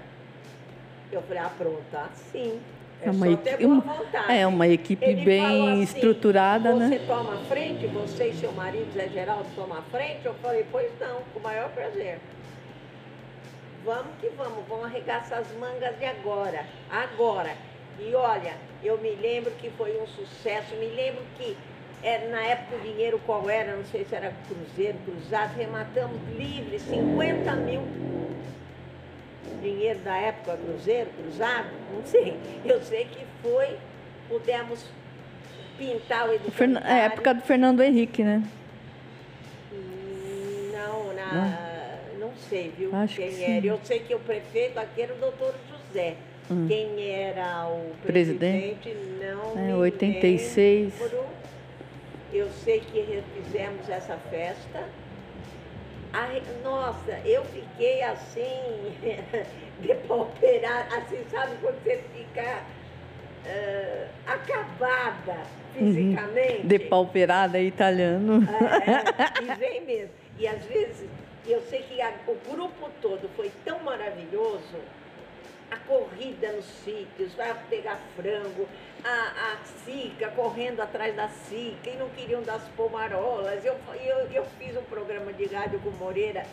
Eu 1.12 1.22
falei, 1.24 1.44
aprontar 1.44 2.10
sim. 2.32 2.60
É, 3.02 3.10
É 3.10 3.12
uma, 3.12 3.26
só 3.30 3.36
ter 3.38 3.50
equi- 3.56 3.64
boa 3.68 3.76
uma- 3.80 3.94
vontade. 3.94 4.32
é 4.34 4.48
uma 4.48 4.68
equipe 4.68 5.06
Ele 5.06 5.24
bem 5.26 5.72
assim, 5.74 5.82
estruturada, 5.84 6.72
Você 6.74 6.98
né? 6.98 7.06
toma 7.06 7.36
a 7.36 7.38
frente, 7.46 7.86
você 7.88 8.30
e 8.30 8.34
seu 8.34 8.52
marido, 8.54 8.92
Zé 8.94 9.10
Geraldo, 9.10 9.46
toma 9.54 9.80
a 9.80 9.82
frente? 9.84 10.26
Eu 10.26 10.34
falei, 10.36 10.66
pois 10.72 10.90
não, 11.00 11.22
com 11.34 11.40
o 11.40 11.44
maior 11.44 11.70
prazer. 11.72 12.20
Vamos 13.84 14.16
que 14.20 14.30
vamos, 14.30 14.66
vamos 14.68 14.86
arregaçar 14.86 15.40
as 15.40 15.52
mangas 15.60 15.96
de 16.00 16.06
agora, 16.06 16.66
agora. 16.90 17.56
E 18.00 18.16
olha, 18.16 18.54
eu 18.82 18.98
me 18.98 19.12
lembro 19.12 19.52
que 19.52 19.70
foi 19.72 20.00
um 20.02 20.08
sucesso, 20.08 20.74
me 20.76 20.88
lembro 20.88 21.22
que 21.38 21.56
é, 22.06 22.28
na 22.30 22.42
época 22.46 22.76
o 22.78 22.80
dinheiro 22.82 23.20
qual 23.26 23.50
era, 23.50 23.76
não 23.76 23.84
sei 23.86 24.06
se 24.06 24.14
era 24.16 24.32
cruzeiro, 24.48 24.98
cruzado, 25.06 25.56
rematamos 25.58 26.18
livre, 26.38 26.78
50 26.80 27.52
mil. 27.56 27.82
Dinheiro 29.62 30.00
da 30.00 30.16
época, 30.16 30.58
cruzeiro, 30.58 31.10
cruzado, 31.22 31.68
não 31.94 32.06
sei. 32.06 32.38
Eu 32.64 32.80
sei 32.82 33.06
que 33.06 33.26
foi, 33.42 33.78
pudemos 34.30 34.86
pintar 35.78 36.30
o 36.30 36.34
educandário. 36.34 36.88
É 36.88 37.06
época 37.06 37.34
do 37.34 37.42
Fernando 37.42 37.82
Henrique, 37.82 38.24
né? 38.24 38.44
Não, 40.72 41.14
na, 41.14 41.98
não 42.20 42.32
sei, 42.50 42.72
viu? 42.78 42.96
Acho 42.96 43.16
quem 43.18 43.30
que 43.32 43.44
era. 43.44 43.62
sim. 43.62 43.68
Eu 43.68 43.80
sei 43.84 44.00
que 44.00 44.14
o 44.14 44.20
prefeito 44.20 44.78
aqui 44.80 45.02
era 45.02 45.14
o 45.14 45.18
doutor 45.18 45.54
José. 45.70 46.16
Hum. 46.52 46.68
Quem 46.68 47.12
era 47.12 47.68
o 47.68 47.92
Presidente? 48.06 48.76
presidente, 48.78 48.98
não 49.20 49.58
É, 49.58 49.68
me 49.68 49.74
86. 49.74 50.94
lembro. 51.00 51.26
Eu 52.36 52.52
sei 52.52 52.82
que 52.82 53.24
fizemos 53.34 53.88
essa 53.88 54.18
festa. 54.18 54.84
A 56.12 56.26
re- 56.26 56.42
nossa, 56.62 57.12
eu 57.24 57.46
fiquei 57.46 58.04
assim, 58.04 58.44
depauperada, 59.80 60.98
assim, 60.98 61.24
sabe 61.32 61.56
quando 61.62 61.82
você 61.82 61.96
fica 62.14 62.62
ah, 63.46 64.34
acabada 64.34 65.38
fisicamente? 65.74 66.68
Depauperada 66.68 67.58
é 67.58 67.64
italiano. 67.64 68.42
É, 68.44 69.40
e 69.42 69.56
vem 69.56 69.86
mesmo. 69.86 70.14
E 70.38 70.46
às 70.46 70.66
vezes, 70.66 71.10
eu 71.48 71.62
sei 71.62 71.84
que 71.84 72.02
a- 72.02 72.20
o 72.28 72.36
grupo 72.52 72.90
todo 73.02 73.30
foi 73.30 73.50
tão 73.64 73.82
maravilhoso, 73.82 74.78
a 75.72 75.78
corrida 75.78 76.52
nos 76.52 76.66
sítios, 76.66 77.34
vai 77.34 77.54
pegar 77.70 77.98
frango, 78.14 78.68
a, 79.06 79.54
a 79.54 79.58
Sica 79.86 80.30
correndo 80.30 80.82
atrás 80.82 81.16
da 81.16 81.28
Sica, 81.30 81.90
e 81.90 81.98
não 81.98 82.10
queriam 82.10 82.42
das 82.42 82.64
pomarolas. 82.70 83.64
Eu, 83.64 83.76
eu, 84.04 84.18
eu 84.32 84.46
fiz 84.58 84.76
um 84.76 84.84
programa 84.84 85.32
de 85.32 85.46
rádio 85.46 85.80
com 85.80 85.92
Moreira 85.92 86.44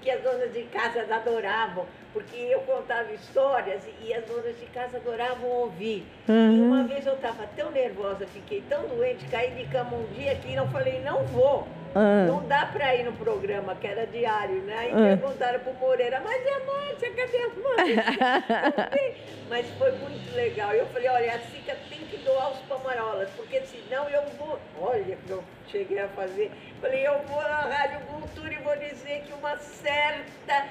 que 0.00 0.10
as 0.10 0.22
donas 0.22 0.52
de 0.52 0.62
casa 0.64 1.02
adoravam, 1.12 1.84
porque 2.12 2.36
eu 2.36 2.60
contava 2.60 3.12
histórias 3.12 3.82
e 4.00 4.14
as 4.14 4.24
donas 4.26 4.56
de 4.58 4.66
casa 4.66 4.98
adoravam 4.98 5.48
ouvir. 5.48 6.06
E 6.28 6.60
uma 6.60 6.84
vez 6.84 7.04
eu 7.04 7.14
estava 7.14 7.46
tão 7.56 7.70
nervosa, 7.72 8.26
fiquei 8.28 8.62
tão 8.68 8.86
doente, 8.86 9.24
caí 9.26 9.50
de 9.50 9.64
cama 9.64 9.96
um 9.96 10.06
dia 10.14 10.36
que 10.36 10.54
não 10.54 10.68
falei, 10.68 11.02
não 11.02 11.24
vou. 11.26 11.66
Ah. 11.98 12.26
Não 12.28 12.46
dá 12.46 12.66
para 12.66 12.94
ir 12.94 13.04
no 13.04 13.12
programa, 13.12 13.74
que 13.74 13.86
era 13.86 14.06
diário, 14.06 14.62
né? 14.62 14.76
Aí 14.78 14.90
Ah. 14.92 15.16
perguntaram 15.16 15.58
pro 15.60 15.72
Moreira, 15.74 16.20
mas 16.20 16.40
e 16.44 16.48
a 16.48 16.60
Márcia, 16.64 17.10
cadê 17.12 17.38
a 17.38 18.88
tem. 18.90 19.14
mas 19.50 19.68
foi 19.78 19.90
muito 19.92 20.34
legal. 20.34 20.72
Eu 20.72 20.86
falei, 20.86 21.08
olha, 21.08 21.34
a 21.34 21.38
Cica 21.40 21.76
tem 21.90 21.98
que 22.00 22.18
doar 22.18 22.52
os 22.52 22.58
pamarolas, 22.60 23.28
porque 23.36 23.60
senão 23.62 24.08
eu 24.08 24.22
vou. 24.38 24.58
Olha, 24.80 25.16
que 25.26 25.30
eu 25.30 25.42
cheguei 25.70 25.98
a 25.98 26.08
fazer. 26.08 26.50
Falei, 26.80 27.06
eu 27.06 27.18
vou 27.26 27.42
na 27.42 27.62
Rádio 27.62 28.00
Cultura 28.06 28.52
e 28.54 28.58
vou 28.58 28.76
dizer 28.76 29.22
que 29.26 29.32
uma 29.32 29.56
certa 29.58 30.66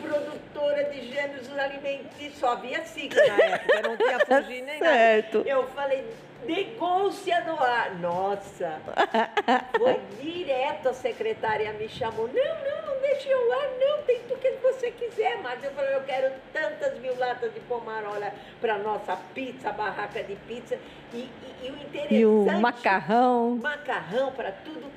produtora 0.00 0.84
de 0.84 1.12
gêneros 1.12 1.48
alimentícios, 1.56 2.38
só 2.38 2.52
havia 2.52 2.82
Cica 2.84 3.24
na 3.24 3.36
época, 3.44 3.82
não 3.82 3.96
tinha 3.96 4.18
fugir 4.26 4.62
nem 4.62 4.80
nada. 4.80 4.94
Certo. 4.94 5.42
Eu 5.46 5.66
falei, 5.68 6.04
negou-se 6.44 7.30
a 7.32 7.40
doar. 7.40 7.98
Nossa, 7.98 8.80
foi 9.78 10.00
direto 10.20 10.88
a 10.88 10.94
secretária 10.94 11.72
me 11.74 11.88
chamou. 11.88 12.28
Não, 12.28 12.34
não, 12.34 12.94
não 12.94 13.00
deixe 13.00 13.28
eu 13.28 13.48
lá, 13.48 13.62
não, 13.80 14.02
tem 14.02 14.20
tudo 14.28 14.38
que 14.40 14.50
você 14.62 14.90
quiser, 14.90 15.38
mas 15.42 15.62
eu 15.62 15.70
falei, 15.72 15.94
eu 15.94 16.02
quero 16.02 16.32
tantas 16.52 16.98
mil 16.98 17.16
latas 17.18 17.52
de 17.52 17.60
pomarola 17.60 18.32
para 18.60 18.78
nossa 18.78 19.16
pizza, 19.34 19.72
barraca 19.72 20.22
de 20.22 20.36
pizza. 20.36 20.78
E, 21.12 21.18
e- 21.18 21.66
e 21.66 21.70
o 21.70 21.74
interessante. 21.76 22.14
E 22.14 22.26
o 22.26 22.44
macarrão. 22.60 23.56
Macarrão 23.62 24.32
para 24.32 24.52
tudo. 24.52 24.90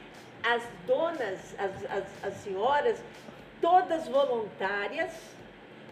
As 0.44 0.64
donas, 0.88 1.56
as, 1.58 1.72
as, 1.92 2.04
as 2.24 2.34
senhoras, 2.36 3.02
todas 3.62 4.08
voluntárias. 4.08 5.12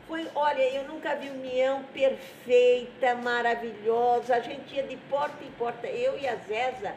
Foi, 0.07 0.27
olha, 0.35 0.61
eu 0.75 0.83
nunca 0.87 1.15
vi 1.15 1.29
união 1.29 1.83
perfeita, 1.93 3.15
maravilhosa. 3.15 4.35
A 4.35 4.39
gente 4.41 4.75
ia 4.75 4.83
de 4.83 4.97
porta 5.09 5.43
em 5.43 5.51
porta. 5.51 5.87
Eu 5.87 6.19
e 6.19 6.27
a 6.27 6.35
Zeza 6.35 6.93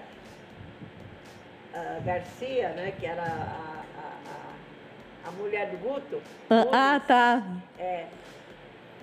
a 1.74 2.00
Garcia, 2.00 2.70
né, 2.70 2.92
que 2.98 3.04
era 3.06 3.22
a, 3.22 3.26
a, 3.26 5.26
a, 5.26 5.28
a 5.28 5.30
mulher 5.32 5.68
do 5.68 5.76
Guto. 5.76 6.22
Ah, 6.48 6.94
ah, 6.96 7.00
tá. 7.00 7.42
É, 7.78 8.04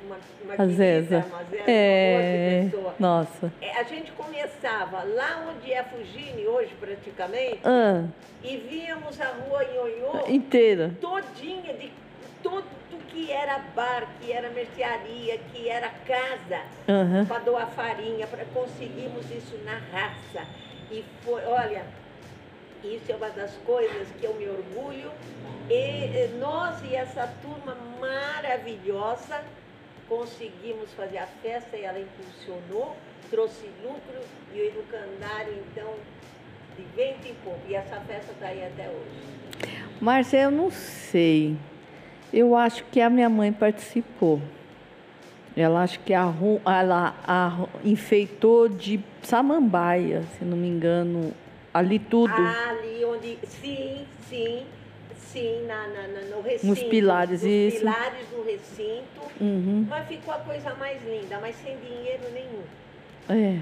uma, 0.06 0.18
uma 0.44 0.54
A 0.54 0.58
querida, 0.58 0.74
Zeza. 0.76 1.26
uma 1.30 1.44
Zeza, 1.44 1.64
É. 1.72 2.62
uma 2.64 2.72
pessoa. 2.72 2.96
Nossa. 3.00 3.54
É, 3.62 3.80
A 3.80 3.84
gente 3.84 4.12
começava 4.14 5.04
lá 5.04 5.46
onde 5.50 5.72
é 5.72 5.84
Fugine 5.84 6.48
hoje 6.48 6.74
praticamente 6.80 7.60
Ah, 7.64 8.06
e 8.44 8.58
víamos 8.58 9.22
a 9.22 9.28
rua 9.28 9.64
Ionhô 9.64 10.28
inteira. 10.28 10.96
todinha 11.00 11.74
de 11.76 11.92
tudo 12.44 12.66
que 13.08 13.32
era 13.32 13.60
bar, 13.76 14.08
que 14.20 14.32
era 14.32 14.50
mercearia, 14.50 15.38
que 15.52 15.70
era 15.70 15.90
casa 15.90 16.62
Aham. 16.90 17.26
para 17.26 17.40
doar 17.40 17.70
farinha, 17.70 18.28
para 18.28 18.44
conseguirmos 18.46 19.26
isso 19.32 19.58
na 19.64 19.78
raça. 19.92 20.46
E 20.92 21.04
foi, 21.24 21.44
olha, 21.46 21.84
isso 22.84 23.12
é 23.12 23.16
uma 23.16 23.30
das 23.30 23.56
coisas 23.66 24.08
que 24.20 24.26
eu 24.26 24.34
me 24.36 24.48
orgulho. 24.50 25.12
E 25.70 26.28
nós 26.40 26.84
e 26.84 26.96
essa 26.96 27.32
turma 27.42 27.78
maravilhosa 28.00 29.42
conseguimos 30.10 30.92
fazer 30.94 31.20
a 31.20 31.28
festa 31.28 31.78
e 31.78 31.84
ela 31.84 32.00
impulsionou, 32.00 32.96
trouxe 33.30 33.70
lucro 33.82 34.22
e 34.54 34.60
o 34.60 34.66
educandário, 34.66 35.54
então, 35.72 35.94
de 36.78 36.84
vento 36.96 37.28
em 37.28 37.36
pouco. 37.44 37.62
E 37.70 37.76
essa 37.76 38.00
festa 38.02 38.32
está 38.34 38.48
aí 38.48 38.66
até 38.66 38.90
hoje. 38.90 39.72
Márcia, 40.02 40.42
eu 40.42 40.52
não 40.52 40.70
sei. 40.70 41.56
Eu 42.34 42.56
acho 42.56 42.84
que 42.86 43.00
a 43.00 43.10
minha 43.10 43.30
mãe 43.30 43.54
participou. 43.54 44.42
Ela 45.56 45.84
acho 45.84 46.00
que 46.00 46.16
arru, 46.16 46.60
ela 46.66 47.14
arru, 47.28 47.70
enfeitou 47.86 48.68
de 48.68 49.00
samambaia, 49.22 50.24
se 50.38 50.44
não 50.44 50.58
me 50.58 50.68
engano, 50.68 51.32
ali 51.72 52.00
tudo. 52.00 52.34
Ali 52.34 53.06
onde. 53.06 53.38
Sim, 53.48 54.08
sim, 54.28 54.64
sim, 55.20 55.64
na, 55.68 55.88
na- 55.90 56.08
na- 56.08 56.36
no 56.36 56.42
recinto. 56.42 56.66
Nos 56.66 56.82
pilares, 56.82 57.44
nos 57.44 57.52
isso. 57.52 57.78
pilares 57.78 58.28
do 58.30 58.44
recinto. 58.44 59.22
Uhum. 59.40 59.86
Mas 59.88 60.08
ficou 60.08 60.34
a 60.34 60.40
coisa 60.40 60.74
mais 60.74 60.98
linda, 61.06 61.38
mas 61.40 61.56
sem 61.58 61.78
dinheiro 61.78 62.24
nenhum. 62.34 62.64
É. 63.30 63.60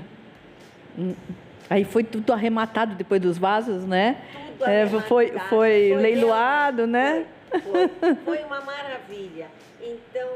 Hum. 0.98 1.14
Aí 1.70 1.84
foi 1.84 2.04
tudo 2.06 2.32
arrematado 2.32 2.96
depois 2.96 3.20
dos 3.22 3.38
vasos, 3.38 3.84
né? 3.86 4.18
Tudo 4.58 4.70
É, 4.70 4.82
arrematado, 4.84 5.08
foi, 5.10 5.32
foi 5.50 5.94
leiloado, 5.96 6.88
né? 6.88 7.12
Foi, 7.12 7.26
foi, 7.60 8.16
foi 8.24 8.44
uma 8.44 8.62
maravilha. 8.62 9.48
Então, 9.82 10.30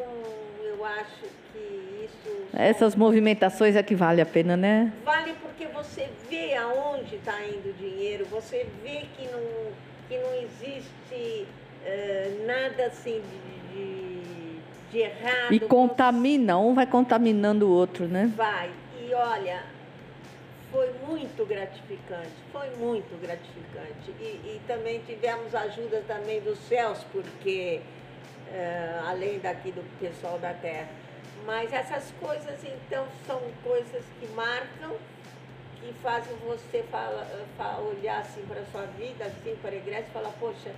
eu 0.64 0.84
acho 0.84 1.26
que 1.54 2.06
isso. 2.06 2.48
Essas 2.54 2.96
movimentações 2.96 3.76
é 3.76 3.84
que 3.84 3.96
vale 3.96 4.22
a 4.22 4.26
pena, 4.26 4.58
né? 4.58 4.92
Vale 5.04 5.34
porque 5.42 5.66
você 5.68 6.10
vê 6.30 6.56
aonde 6.56 7.16
está 7.16 7.44
indo 7.46 7.70
o 7.70 7.74
dinheiro, 7.74 8.26
você 8.26 8.68
vê 8.84 9.06
que 9.16 9.28
não, 9.28 9.42
que 10.10 10.18
não 10.18 10.34
existe 10.36 11.48
eh, 11.86 12.44
nada 12.46 12.88
assim 12.88 13.22
de, 13.22 13.76
de, 13.76 14.60
de 14.92 15.00
errado. 15.00 15.54
E 15.54 15.60
contamina, 15.60 16.58
um 16.58 16.74
vai 16.74 16.86
contaminando 16.86 17.68
o 17.68 17.72
outro, 17.72 18.06
né? 18.08 18.32
Vai. 18.36 18.70
E 19.00 19.14
olha, 19.14 19.64
foi 20.76 20.92
muito 21.08 21.46
gratificante, 21.46 22.34
foi 22.52 22.70
muito 22.76 23.18
gratificante. 23.22 24.12
E, 24.20 24.24
e 24.26 24.62
também 24.68 25.00
tivemos 25.08 25.56
ajuda 25.56 26.04
também 26.06 26.42
dos 26.42 26.60
céus, 26.68 27.00
porque 27.14 27.80
eh, 28.52 29.00
além 29.08 29.40
daqui 29.40 29.72
do 29.72 29.82
pessoal 30.02 30.38
da 30.38 30.54
terra. 30.54 30.90
Mas 31.46 31.72
essas 31.72 32.12
coisas, 32.20 32.62
então, 32.66 33.06
são 33.26 33.40
coisas 33.64 34.04
que 34.20 34.28
marcam, 34.34 34.96
que 35.80 35.94
fazem 36.04 36.36
você 36.46 36.84
fala, 36.92 37.26
fa- 37.58 37.78
olhar 37.78 38.20
assim 38.20 38.42
para 38.46 38.60
a 38.60 38.66
sua 38.66 38.86
vida, 38.98 39.24
assim 39.26 39.56
para 39.62 39.72
a 39.72 39.76
igreja 39.76 40.02
e 40.10 40.12
falar, 40.12 40.32
poxa, 40.42 40.72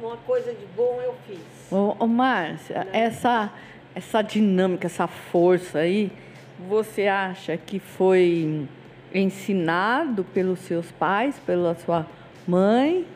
uma 0.00 0.16
coisa 0.18 0.52
de 0.52 0.64
bom 0.76 1.00
eu 1.02 1.14
fiz. 1.26 1.72
Ô, 1.72 1.96
ô 1.98 2.06
Márcia, 2.06 2.84
Né? 2.84 2.90
essa, 2.92 3.50
essa 3.96 4.22
dinâmica, 4.22 4.86
essa 4.86 5.08
força 5.08 5.80
aí, 5.80 6.12
você 6.58 7.06
acha 7.06 7.56
que 7.56 7.78
foi 7.78 8.66
ensinado 9.12 10.24
pelos 10.24 10.60
seus 10.60 10.90
pais, 10.92 11.38
pela 11.38 11.74
sua 11.74 12.06
mãe? 12.46 13.06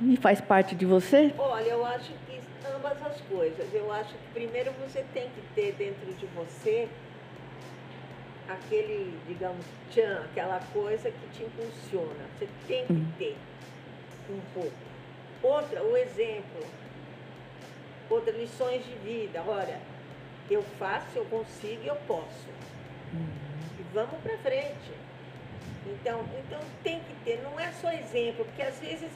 E 0.00 0.16
faz 0.16 0.40
parte 0.40 0.74
de 0.74 0.84
você? 0.84 1.32
Olha, 1.38 1.68
eu 1.68 1.86
acho 1.86 2.12
que 2.26 2.40
ambas 2.74 3.00
as 3.02 3.20
coisas. 3.22 3.72
Eu 3.72 3.92
acho 3.92 4.14
que 4.14 4.32
primeiro 4.34 4.72
você 4.84 5.04
tem 5.12 5.28
que 5.30 5.42
ter 5.54 5.72
dentro 5.72 6.12
de 6.14 6.26
você 6.34 6.88
aquele, 8.48 9.16
digamos, 9.28 9.64
tchan, 9.90 10.24
aquela 10.24 10.60
coisa 10.72 11.10
que 11.10 11.28
te 11.32 11.44
impulsiona. 11.44 12.26
Você 12.36 12.48
tem 12.66 12.84
que 12.86 13.06
ter 13.18 13.36
um 14.30 14.40
pouco. 14.54 14.72
Outra, 15.42 15.82
o 15.82 15.96
exemplo. 15.96 16.64
Outra, 18.10 18.32
lições 18.32 18.84
de 18.84 18.94
vida. 19.04 19.42
Olha, 19.46 19.78
eu 20.50 20.62
faço, 20.78 21.16
eu 21.16 21.24
consigo 21.26 21.82
e 21.82 21.88
eu 21.88 21.96
posso. 22.06 22.48
E 23.14 23.82
vamos 23.94 24.20
para 24.22 24.36
frente. 24.38 24.92
Então, 25.86 26.24
então 26.38 26.60
tem 26.82 27.00
que 27.00 27.14
ter, 27.24 27.42
não 27.42 27.58
é 27.58 27.70
só 27.72 27.90
exemplo, 27.90 28.44
porque 28.44 28.62
às 28.62 28.78
vezes 28.78 29.10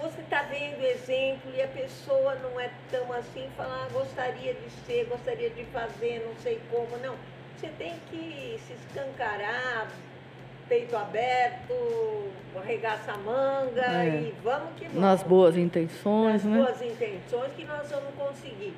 você 0.00 0.20
está 0.22 0.42
vendo 0.42 0.82
exemplo 0.82 1.52
e 1.54 1.62
a 1.62 1.68
pessoa 1.68 2.34
não 2.36 2.58
é 2.58 2.70
tão 2.90 3.12
assim, 3.12 3.48
falar, 3.56 3.86
ah, 3.86 3.88
gostaria 3.92 4.54
de 4.54 4.70
ser, 4.86 5.04
gostaria 5.04 5.50
de 5.50 5.64
fazer, 5.66 6.24
não 6.26 6.34
sei 6.42 6.60
como, 6.70 6.96
não. 6.98 7.14
Você 7.56 7.68
tem 7.78 7.94
que 8.10 8.58
se 8.66 8.72
escancarar, 8.72 9.88
peito 10.68 10.96
aberto, 10.96 11.74
arregaça 12.56 13.12
a 13.12 13.18
manga 13.18 13.82
é. 13.82 14.22
e 14.22 14.34
vamos 14.42 14.72
que 14.78 14.86
vamos. 14.86 15.00
Nas 15.00 15.22
boas 15.22 15.56
intenções, 15.56 16.44
Nas 16.44 16.44
né? 16.44 16.58
boas 16.58 16.80
intenções 16.80 17.52
que 17.54 17.64
nós 17.64 17.90
vamos 17.90 18.14
conseguir. 18.16 18.74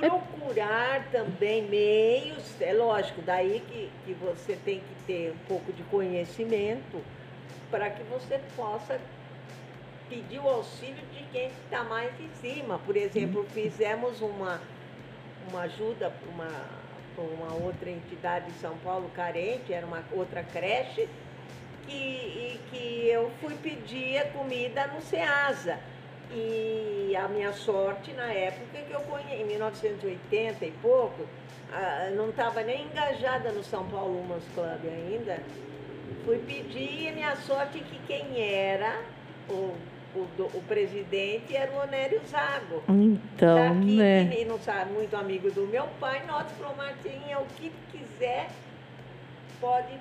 Procurar 0.00 1.04
também 1.12 1.62
meios, 1.62 2.60
é 2.60 2.72
lógico, 2.72 3.20
daí 3.22 3.62
que, 3.68 3.90
que 4.04 4.14
você 4.14 4.56
tem 4.64 4.80
que 4.80 4.94
ter 5.06 5.32
um 5.32 5.46
pouco 5.46 5.72
de 5.72 5.82
conhecimento 5.84 7.02
para 7.70 7.90
que 7.90 8.02
você 8.04 8.40
possa 8.56 9.00
pedir 10.08 10.40
o 10.40 10.48
auxílio 10.48 11.04
de 11.12 11.22
quem 11.30 11.48
está 11.64 11.84
mais 11.84 12.12
em 12.18 12.30
cima. 12.40 12.80
Por 12.80 12.96
exemplo, 12.96 13.46
fizemos 13.50 14.20
uma, 14.20 14.60
uma 15.48 15.62
ajuda 15.62 16.10
para 16.10 16.30
uma 16.30 16.80
uma 17.24 17.54
outra 17.54 17.90
entidade 17.90 18.46
de 18.46 18.58
São 18.58 18.76
Paulo 18.78 19.10
carente, 19.14 19.72
era 19.72 19.86
uma 19.86 20.02
outra 20.12 20.42
creche, 20.42 21.08
que, 21.86 21.92
e 21.92 22.60
que 22.70 23.08
eu 23.08 23.30
fui 23.40 23.54
pedir 23.56 24.18
a 24.18 24.24
comida 24.30 24.86
no 24.88 25.02
SEASA. 25.02 25.78
E 26.32 27.16
a 27.16 27.28
minha 27.28 27.52
sorte 27.52 28.12
na 28.12 28.32
época 28.32 28.78
que 28.86 28.92
eu 28.92 29.00
conheci, 29.00 29.42
em 29.42 29.46
1980 29.46 30.64
e 30.64 30.70
pouco, 30.82 31.26
não 32.16 32.30
estava 32.30 32.62
nem 32.62 32.84
engajada 32.84 33.50
no 33.52 33.62
São 33.64 33.88
Paulo 33.88 34.20
Humans 34.20 34.44
Club 34.54 34.80
ainda. 34.84 35.42
Fui 36.24 36.38
pedir 36.38 37.02
e 37.02 37.08
a 37.08 37.12
minha 37.12 37.36
sorte 37.36 37.78
é 37.78 37.82
que 37.82 37.98
quem 38.06 38.40
era 38.40 39.00
o 39.48 39.74
o, 40.14 40.26
o 40.42 40.62
presidente 40.62 41.54
era 41.54 41.70
o 41.72 41.82
Onério 41.82 42.20
Zago. 42.26 42.82
Então, 42.88 43.74
Daqui, 43.74 43.96
né? 43.96 44.28
Que 44.32 44.44
não 44.44 44.58
sabe, 44.58 44.92
muito 44.92 45.16
amigo 45.16 45.50
do 45.50 45.66
meu 45.66 45.86
pai, 45.98 46.24
nós 46.26 46.50
falou, 46.52 46.76
Martinha, 46.76 47.38
o 47.38 47.46
que 47.56 47.72
quiser, 47.92 48.48
pode. 49.60 49.98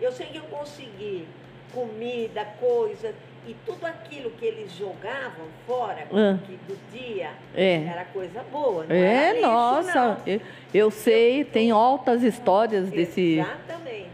Eu 0.00 0.12
sei 0.12 0.26
que 0.26 0.38
eu 0.38 0.44
consegui 0.44 1.26
comida, 1.72 2.44
coisa, 2.58 3.14
e 3.46 3.56
tudo 3.64 3.86
aquilo 3.86 4.30
que 4.32 4.44
eles 4.44 4.72
jogavam 4.72 5.46
fora 5.66 6.06
ah. 6.12 6.38
que, 6.46 6.56
do 6.56 6.78
dia 6.92 7.32
é. 7.54 7.84
era 7.84 8.04
coisa 8.06 8.42
boa. 8.52 8.84
Não 8.84 8.94
é, 8.94 9.32
lixo, 9.32 9.46
nossa, 9.46 9.94
não. 9.94 10.22
Eu, 10.26 10.40
eu 10.74 10.90
sei, 10.90 11.44
tem 11.44 11.70
altas 11.70 12.22
histórias 12.22 12.90
desse. 12.90 13.38
Exatamente. 13.38 14.10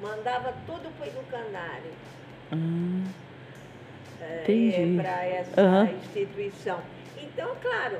Mandava 0.00 0.54
tudo 0.66 0.90
para 0.98 1.06
o 1.06 1.08
educandário. 1.08 1.92
Ah. 2.52 3.26
É, 4.20 5.02
para 5.02 5.24
essa 5.24 5.62
uhum. 5.62 5.84
instituição. 5.98 6.80
Então, 7.16 7.54
claro, 7.60 7.98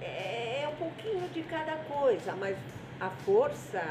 é, 0.00 0.62
é 0.62 0.68
um 0.68 0.76
pouquinho 0.76 1.28
de 1.28 1.42
cada 1.42 1.76
coisa, 1.88 2.34
mas 2.38 2.56
a 3.00 3.10
força 3.24 3.82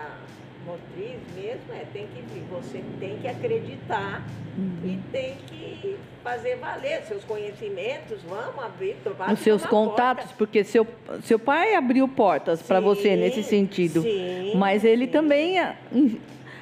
motriz 0.70 1.20
mesmo 1.36 1.74
é 1.74 1.86
tem 1.92 2.08
que 2.08 2.40
você 2.52 2.84
tem 3.00 3.18
que 3.18 3.28
acreditar 3.28 4.26
uhum. 4.58 4.80
e 4.84 5.00
tem 5.12 5.36
que 5.48 5.98
fazer 6.24 6.56
valer 6.58 7.02
seus 7.04 7.24
conhecimentos 7.24 8.22
vamos 8.28 8.64
abrir 8.64 8.96
os 9.32 9.40
seus 9.40 9.66
contatos 9.66 10.26
porta. 10.26 10.38
porque 10.38 10.64
seu 10.64 10.86
seu 11.24 11.40
pai 11.40 11.76
abriu 11.76 12.08
portas 12.08 12.62
para 12.62 12.80
você 12.80 13.16
nesse 13.16 13.44
sentido 13.44 14.02
sim, 14.02 14.54
mas 14.56 14.84
ele 14.84 15.06
sim. 15.06 15.12
também 15.12 15.60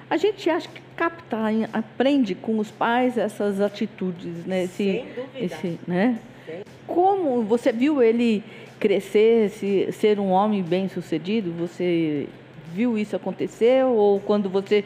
a 0.10 0.16
gente 0.16 0.50
acha 0.50 0.70
que 0.70 0.82
capta, 0.96 1.38
aprende 1.74 2.34
com 2.34 2.58
os 2.58 2.72
pais 2.72 3.18
essas 3.18 3.62
atitudes, 3.62 4.46
né? 4.46 4.64
Esse, 4.64 4.76
Sem 4.76 5.06
dúvida. 5.06 5.30
Esse, 5.36 5.80
né? 5.88 6.20
Como 6.88 7.44
você 7.44 7.72
viu 7.72 8.02
ele 8.02 8.44
crescer, 8.80 9.50
se, 9.50 9.92
ser 9.92 10.20
um 10.20 10.32
homem 10.32 10.64
bem 10.64 10.88
sucedido? 10.88 11.52
Você 11.60 12.28
viu 12.78 12.96
isso 12.96 13.16
acontecer 13.16 13.84
ou 13.84 14.20
quando 14.20 14.48
você 14.48 14.86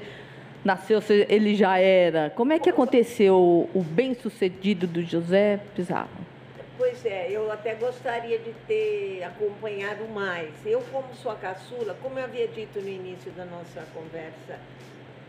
nasceu 0.63 1.01
ele 1.27 1.55
já 1.55 1.77
era? 1.77 2.29
Como 2.29 2.53
é 2.53 2.59
que 2.59 2.69
aconteceu 2.69 3.69
o 3.73 3.81
bem 3.81 4.13
sucedido 4.13 4.87
do 4.87 5.01
José 5.01 5.59
Pizarro? 5.75 6.31
Pois 6.77 7.05
é, 7.05 7.27
eu 7.29 7.51
até 7.51 7.75
gostaria 7.75 8.39
de 8.39 8.53
ter 8.65 9.23
acompanhado 9.23 10.07
mais. 10.07 10.49
Eu, 10.65 10.81
como 10.91 11.13
sua 11.15 11.35
caçula, 11.35 11.95
como 12.01 12.17
eu 12.17 12.23
havia 12.23 12.47
dito 12.47 12.79
no 12.79 12.87
início 12.87 13.29
da 13.33 13.45
nossa 13.45 13.83
conversa, 13.93 14.57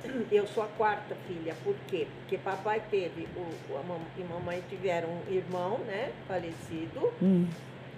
eu 0.31 0.47
sou 0.47 0.63
a 0.63 0.69
quarta 0.79 1.17
filha. 1.27 1.55
Por 1.65 1.75
quê? 1.89 2.07
Porque 2.21 2.39
papai 2.39 2.81
teve, 2.91 3.27
o, 3.37 3.77
a 3.77 3.83
mam, 3.83 4.01
e 4.17 4.23
mamãe 4.23 4.63
tiveram 4.71 5.09
um 5.09 5.33
irmão, 5.35 5.79
né? 5.87 6.11
Falecido. 6.29 7.13
Hum. 7.21 7.47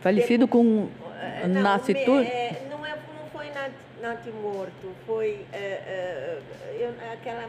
Falecido 0.00 0.48
com 0.48 0.88
não, 1.46 1.62
nascitura? 1.62 2.24
É, 2.24 2.66
não, 2.68 2.84
é, 2.84 2.90
não 2.90 3.28
foi 3.32 3.46
nat, 4.04 4.26
morto, 4.42 4.92
foi 5.06 5.46
é, 5.52 5.56
é, 5.56 6.42
eu, 6.78 6.90
aquela 7.12 7.48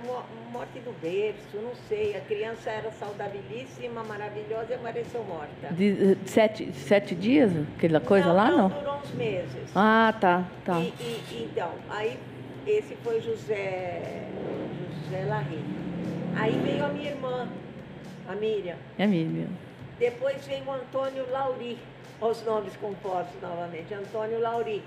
morte 0.51 0.79
do 0.79 0.93
berço, 1.01 1.57
não 1.61 1.75
sei. 1.89 2.15
A 2.15 2.21
criança 2.21 2.69
era 2.69 2.89
saudabilíssima, 2.91 4.03
maravilhosa 4.03 4.71
e 4.71 4.73
apareceu 4.75 5.23
morta. 5.23 5.73
De, 5.73 6.17
sete, 6.25 6.71
sete 6.73 7.13
dias? 7.13 7.51
Aquela 7.77 7.99
coisa 7.99 8.27
não, 8.27 8.35
lá, 8.35 8.51
não? 8.51 8.69
Não, 8.69 8.79
durou 8.79 8.97
uns 8.97 9.11
meses. 9.11 9.69
Ah, 9.75 10.13
tá, 10.19 10.45
tá. 10.63 10.79
E, 10.79 10.93
e, 10.99 11.49
então, 11.51 11.71
aí 11.89 12.17
esse 12.65 12.95
foi 13.03 13.19
José, 13.21 14.23
José 15.03 15.25
Larry. 15.25 15.59
Aí 16.37 16.51
veio 16.63 16.85
a 16.85 16.89
minha 16.89 17.11
irmã, 17.11 17.49
a 18.27 18.35
Miriam. 18.35 18.77
É 18.97 19.03
a 19.03 19.07
Miriam. 19.07 19.49
Depois 19.99 20.45
veio 20.45 20.63
o 20.65 20.71
Antônio 20.71 21.29
Lauri, 21.31 21.77
os 22.21 22.43
nomes 22.43 22.75
compostos 22.77 23.41
novamente, 23.41 23.93
Antônio 23.93 24.39
Lauri. 24.39 24.81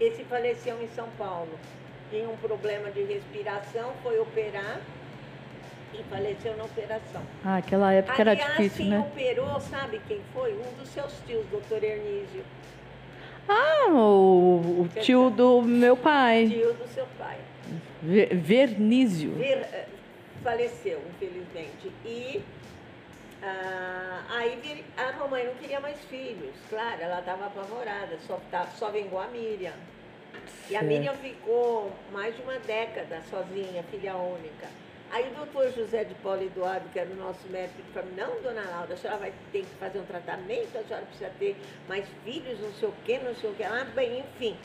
Esse 0.00 0.24
faleceu 0.24 0.82
em 0.82 0.88
São 0.88 1.08
Paulo. 1.18 1.58
Tinha 2.10 2.28
um 2.28 2.36
problema 2.36 2.90
de 2.90 3.02
respiração, 3.04 3.92
foi 4.02 4.18
operar 4.18 4.80
e 5.92 6.02
faleceu 6.04 6.56
na 6.56 6.64
operação. 6.64 7.22
Ah, 7.44 7.56
aquela 7.56 7.92
época 7.92 8.20
Aliás, 8.20 8.40
era 8.40 8.50
difícil, 8.52 8.78
quem 8.78 8.90
né? 8.90 8.98
operou, 8.98 9.60
sabe 9.60 10.00
quem 10.06 10.20
foi? 10.32 10.52
Um 10.52 10.78
dos 10.78 10.88
seus 10.88 11.12
tios, 11.26 11.44
doutor 11.46 11.82
Ernísio. 11.82 12.44
Ah, 13.48 13.88
o, 13.90 14.82
o 14.82 14.88
tio 15.00 15.30
do 15.30 15.62
meu 15.62 15.96
pai. 15.96 16.48
Tio 16.48 16.72
do 16.72 16.88
seu 16.88 17.06
pai. 17.18 17.36
Ver, 18.02 18.34
Vernísio. 18.34 19.32
Ver, 19.32 19.58
eh, 19.72 19.86
faleceu, 20.42 21.00
infelizmente. 21.14 21.90
E 22.04 22.42
ah, 23.46 24.24
aí 24.30 24.84
a 24.96 25.12
mamãe 25.12 25.44
não 25.44 25.54
queria 25.56 25.78
mais 25.78 25.98
filhos. 26.06 26.54
Claro, 26.70 27.02
ela 27.02 27.18
estava 27.18 27.46
apavorada, 27.46 28.18
só, 28.26 28.40
tá, 28.50 28.66
só 28.78 28.90
vingou 28.90 29.20
a 29.20 29.26
Miriam. 29.26 29.74
E 30.70 30.76
a 30.76 30.82
Miriam 30.82 31.14
ficou 31.14 31.92
mais 32.10 32.34
de 32.34 32.42
uma 32.42 32.58
década 32.60 33.20
sozinha, 33.28 33.82
filha 33.90 34.16
única. 34.16 34.66
Aí 35.10 35.30
o 35.30 35.34
doutor 35.34 35.70
José 35.72 36.04
de 36.04 36.14
Paulo 36.16 36.42
Eduardo, 36.42 36.88
que 36.88 36.98
era 36.98 37.10
o 37.10 37.16
nosso 37.16 37.46
médico, 37.48 37.82
falou, 37.92 38.10
não, 38.16 38.42
dona 38.42 38.62
Laura, 38.68 38.94
a 38.94 38.96
senhora 38.96 39.18
vai 39.18 39.32
ter 39.52 39.60
que 39.60 39.74
fazer 39.78 39.98
um 39.98 40.06
tratamento, 40.06 40.76
a 40.76 40.82
senhora 40.82 41.04
precisa 41.04 41.30
ter 41.38 41.56
mais 41.86 42.06
filhos, 42.24 42.58
não 42.60 42.72
sei 42.72 42.88
o 42.88 42.94
quê, 43.04 43.20
não 43.22 43.34
sei 43.34 43.50
o 43.50 43.54
quê. 43.54 43.62
Ah, 43.62 43.86
bem, 43.94 44.20
enfim, 44.20 44.56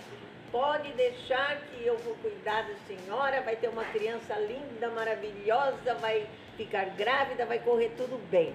pode 0.52 0.92
deixar 0.94 1.58
que 1.58 1.86
eu 1.86 1.98
vou 1.98 2.16
cuidar 2.16 2.64
da 2.64 2.76
senhora, 2.88 3.42
vai 3.42 3.58
ter 3.58 3.68
uma 3.68 3.84
criança 3.86 4.34
linda, 4.40 4.90
maravilhosa, 4.90 5.94
vai 5.96 6.26
ficar 6.56 6.86
grávida, 6.96 7.46
vai 7.46 7.60
correr 7.60 7.92
tudo 7.98 8.18
bem. 8.32 8.54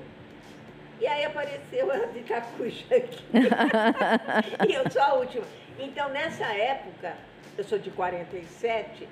E 1.01 1.07
aí 1.07 1.25
apareceu 1.25 1.91
a 1.91 2.07
de 2.07 2.21
Cacuxa 2.21 2.95
aqui. 2.95 3.25
e 4.69 4.75
eu 4.75 4.91
sou 4.91 5.03
a 5.03 5.15
última. 5.15 5.45
Então, 5.79 6.09
nessa 6.11 6.47
época, 6.47 7.15
eu 7.59 7.65
sou 7.65 7.79
de 7.79 7.91
47, 7.91 9.09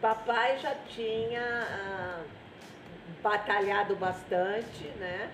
Papai 0.00 0.58
já 0.58 0.74
tinha 0.88 1.40
ah, 1.40 2.22
batalhado 3.22 3.94
bastante, 3.94 4.84
né? 4.98 5.30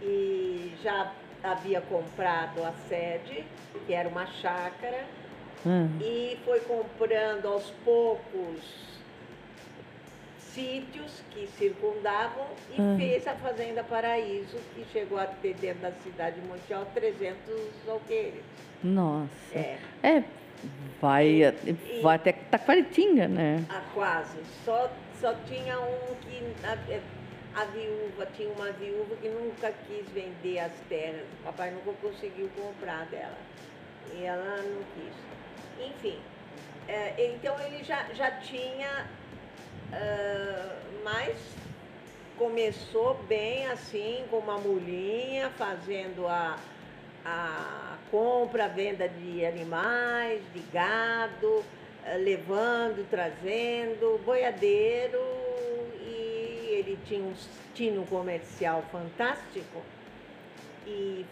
E 0.00 0.72
já 0.82 1.12
havia 1.42 1.80
comprado 1.80 2.62
a 2.62 2.72
sede, 2.88 3.44
que 3.86 3.92
era 3.92 4.08
uma 4.08 4.26
chácara, 4.26 5.04
hum. 5.66 5.98
e 6.00 6.38
foi 6.44 6.60
comprando 6.60 7.46
aos 7.46 7.70
poucos 7.84 8.87
sítios 10.54 11.22
que 11.30 11.46
circundavam 11.58 12.46
e 12.70 12.80
Ah. 12.80 12.96
fez 12.98 13.26
a 13.26 13.34
Fazenda 13.34 13.82
Paraíso, 13.84 14.56
que 14.74 14.84
chegou 14.92 15.18
a 15.18 15.26
ter 15.26 15.54
dentro 15.54 15.82
da 15.82 15.92
cidade 15.92 16.40
de 16.40 16.46
Monte 16.46 16.72
Alto 16.72 16.90
300 16.94 17.54
alqueires. 17.88 18.42
Nossa. 18.82 19.28
É, 19.54 19.78
É, 20.02 20.24
vai, 21.00 21.40
vai 22.02 22.16
até 22.16 22.32
Taquaritinga, 22.32 23.28
né? 23.28 23.64
a 23.68 23.80
quase. 23.94 24.38
Só, 24.64 24.90
só 25.20 25.34
tinha 25.46 25.78
um 25.80 26.14
que 26.16 26.42
a, 26.64 27.60
a 27.60 27.64
viúva, 27.66 28.26
tinha 28.36 28.48
uma 28.50 28.70
viúva 28.72 29.16
que 29.20 29.28
nunca 29.28 29.72
quis 29.86 30.08
vender 30.10 30.60
as 30.60 30.72
terras. 30.88 31.24
O 31.40 31.44
papai 31.44 31.70
nunca 31.72 31.92
conseguiu 32.00 32.48
comprar 32.56 33.06
dela. 33.06 33.36
E 34.14 34.24
ela 34.24 34.56
não 34.62 34.82
quis. 34.94 35.86
Enfim, 35.88 36.18
é, 36.88 37.32
então 37.34 37.54
ele 37.60 37.82
já, 37.84 38.04
já 38.14 38.30
tinha, 38.32 39.06
ah, 39.92 40.76
mas 41.04 41.36
começou 42.36 43.14
bem 43.28 43.66
assim, 43.66 44.24
com 44.30 44.38
uma 44.38 44.58
mulinha, 44.58 45.50
fazendo 45.50 46.26
a, 46.26 46.56
a 47.24 47.96
compra, 48.10 48.66
a 48.66 48.68
venda 48.68 49.08
de 49.08 49.44
animais, 49.44 50.40
de 50.52 50.60
gado, 50.72 51.64
eh, 52.04 52.16
levando, 52.16 53.08
trazendo, 53.10 54.20
boiadeiro 54.24 55.18
e 56.00 56.68
ele 56.70 56.98
tinha 57.06 57.22
um 57.22 57.34
tino 57.74 58.06
comercial 58.06 58.84
fantástico 58.90 59.82
e, 60.86 61.26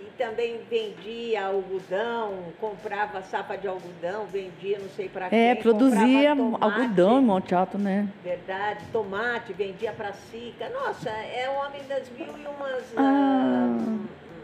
e 0.00 0.10
também 0.16 0.60
vendia 0.70 1.46
algodão, 1.46 2.44
comprava 2.58 3.22
sapa 3.22 3.56
de 3.56 3.68
algodão, 3.68 4.26
vendia 4.26 4.78
não 4.78 4.88
sei 4.88 5.08
para 5.08 5.28
quem. 5.28 5.38
É, 5.38 5.54
produzia 5.54 6.32
algodão 6.32 7.18
em 7.18 7.24
Monte 7.24 7.54
Alto, 7.54 7.76
né? 7.76 8.08
Verdade, 8.24 8.84
tomate, 8.92 9.52
vendia 9.52 9.92
para 9.92 10.12
Sica. 10.12 10.68
Nossa, 10.70 11.10
é 11.10 11.48
o 11.50 11.66
homem 11.66 11.82
das 11.86 12.08
mil 12.10 12.36
e 12.38 12.46
umas 12.46 12.84
Ah, 12.96 13.76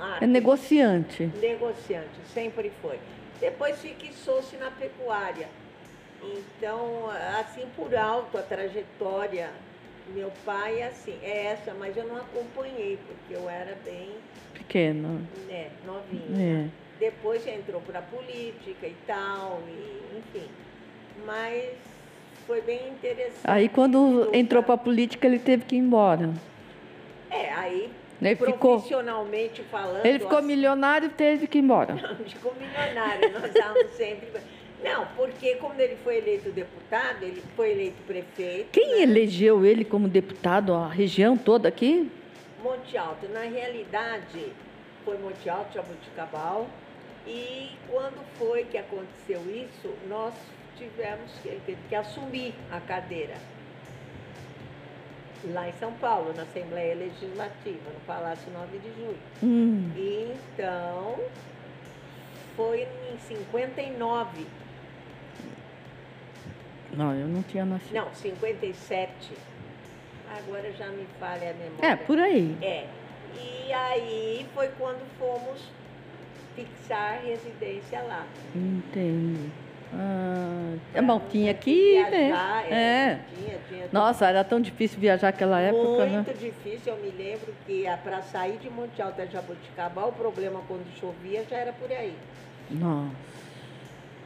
ah, 0.01 0.19
É 0.21 0.27
negociante. 0.27 1.31
Negociante, 1.41 2.21
sempre 2.33 2.71
foi. 2.83 2.99
Depois 3.41 3.79
fixou-se 3.81 4.57
na 4.57 4.71
pecuária. 4.71 5.49
Então, 6.23 7.09
assim 7.39 7.67
por 7.77 7.95
alto 7.95 8.37
a 8.37 8.43
trajetória, 8.43 9.51
meu 10.09 10.33
pai 10.45 10.83
assim, 10.83 11.17
é 11.23 11.47
essa, 11.47 11.75
mas 11.75 11.97
eu 11.97 12.07
não 12.07 12.17
acompanhei, 12.17 12.99
porque 13.07 13.35
eu 13.35 13.49
era 13.49 13.77
bem 13.85 14.11
Pequeno. 14.59 15.27
né, 15.49 15.69
novinha. 15.85 16.67
É. 16.67 16.87
Depois 16.99 17.47
entrou 17.47 17.81
para 17.81 17.99
a 17.99 18.03
política 18.03 18.87
e 18.87 18.97
tal, 19.07 19.61
e, 19.69 20.19
enfim. 20.19 20.49
Mas 21.27 21.75
foi 22.47 22.61
bem 22.63 22.89
interessante. 22.89 23.41
Aí 23.45 23.69
quando 23.69 24.31
entrou 24.33 24.63
para 24.63 24.75
a 24.75 24.79
política, 24.79 25.27
ele 25.27 25.39
teve 25.39 25.65
que 25.65 25.77
ir 25.77 25.81
embora. 25.81 26.33
É, 27.31 27.53
aí 27.53 27.91
Ele 28.23 28.37
ficou, 28.37 28.77
profissionalmente 28.77 29.63
falando. 29.65 30.07
ele 30.07 30.21
ficou 30.21 30.39
assim, 30.39 30.47
milionário 30.47 31.07
e 31.07 31.11
teve 31.11 31.47
que 31.47 31.59
ir 31.59 31.63
embora. 31.63 31.95
Não, 32.01 32.17
ficou 32.25 32.55
milionário, 32.55 33.33
nós 33.33 33.45
estávamos 33.45 33.91
sempre. 33.93 34.29
Não, 34.83 35.07
porque 35.17 35.57
quando 35.57 35.81
ele 35.81 35.97
foi 35.97 36.19
eleito 36.19 36.51
deputado, 36.51 37.23
ele 37.23 37.43
foi 37.57 37.73
eleito 37.73 37.97
prefeito. 38.07 38.69
Quem 38.71 38.97
né? 38.97 39.03
elegeu 39.03 39.65
ele 39.65 39.85
como 39.85 40.07
deputado, 40.07 40.75
a 40.75 40.89
região 40.89 41.37
toda 41.37 41.69
aqui? 41.69 42.11
Monte 42.67 42.99
Alto. 42.99 43.29
Na 43.29 43.43
realidade, 43.43 44.53
foi 45.05 45.17
Monte 45.19 45.49
Alto, 45.49 45.73
Jabuticabal. 45.75 46.67
E 47.27 47.71
quando 47.89 48.25
foi 48.39 48.65
que 48.65 48.77
aconteceu 48.77 49.41
isso, 49.51 49.95
nós 50.09 50.35
tivemos 50.77 51.31
que, 51.43 51.49
ele 51.49 51.63
teve 51.65 51.79
que 51.89 51.95
assumir 51.95 52.55
a 52.71 52.81
cadeira. 52.81 53.35
Lá 55.45 55.69
em 55.69 55.73
São 55.75 55.93
Paulo, 55.95 56.33
na 56.35 56.43
Assembleia 56.43 56.95
Legislativa, 56.97 57.91
no 57.93 58.01
Palácio 58.01 58.51
9 58.53 58.79
de 58.79 58.89
Julho. 58.95 59.19
Hum, 59.43 59.93
Então, 59.97 61.19
foi 62.57 62.83
em 63.13 63.19
59. 63.19 64.47
não, 66.93 67.15
eu 67.15 67.29
não 67.29 67.43
tinha 67.45 67.65
nascido. 67.65 67.93
Não, 67.95 68.13
57. 68.13 69.35
Agora 70.31 70.73
já 70.73 70.87
me 70.89 71.07
falha 71.19 71.51
a 71.51 71.55
memória. 71.55 71.87
É, 71.87 71.97
por 71.97 72.19
aí. 72.19 72.57
É. 72.63 72.87
E 73.39 73.73
aí 73.73 74.47
foi 74.55 74.69
quando 74.79 75.07
fomos 75.19 75.61
fixar 76.55 77.21
residência 77.23 78.01
lá. 78.03 78.25
Entendo. 78.55 79.51
Ah, 79.93 80.75
é 80.95 81.01
bom, 81.01 81.21
tinha 81.31 81.55
que 81.55 81.71
ir, 81.71 82.11
né? 82.11 82.27
Viajar, 82.27 82.73
É. 82.73 83.21
Tinha, 83.35 83.59
tinha. 83.69 83.89
Nossa, 83.93 84.27
era 84.27 84.43
tão 84.43 84.61
difícil 84.61 84.99
viajar 84.99 85.29
naquela 85.29 85.61
época, 85.61 86.07
né? 86.07 86.17
Muito 86.17 86.39
difícil, 86.39 86.93
eu 86.93 86.99
me 86.99 87.11
lembro 87.11 87.55
que 87.65 87.85
para 88.03 88.21
sair 88.23 88.59
de 88.59 88.69
Monte 88.69 89.01
Alto 89.01 89.23
a 89.23 89.27
Jabuticabal, 89.27 90.09
o 90.09 90.13
problema 90.13 90.61
quando 90.67 90.85
chovia 90.99 91.45
já 91.49 91.57
era 91.57 91.73
por 91.73 91.91
aí. 91.91 92.15
Nossa. 92.71 93.15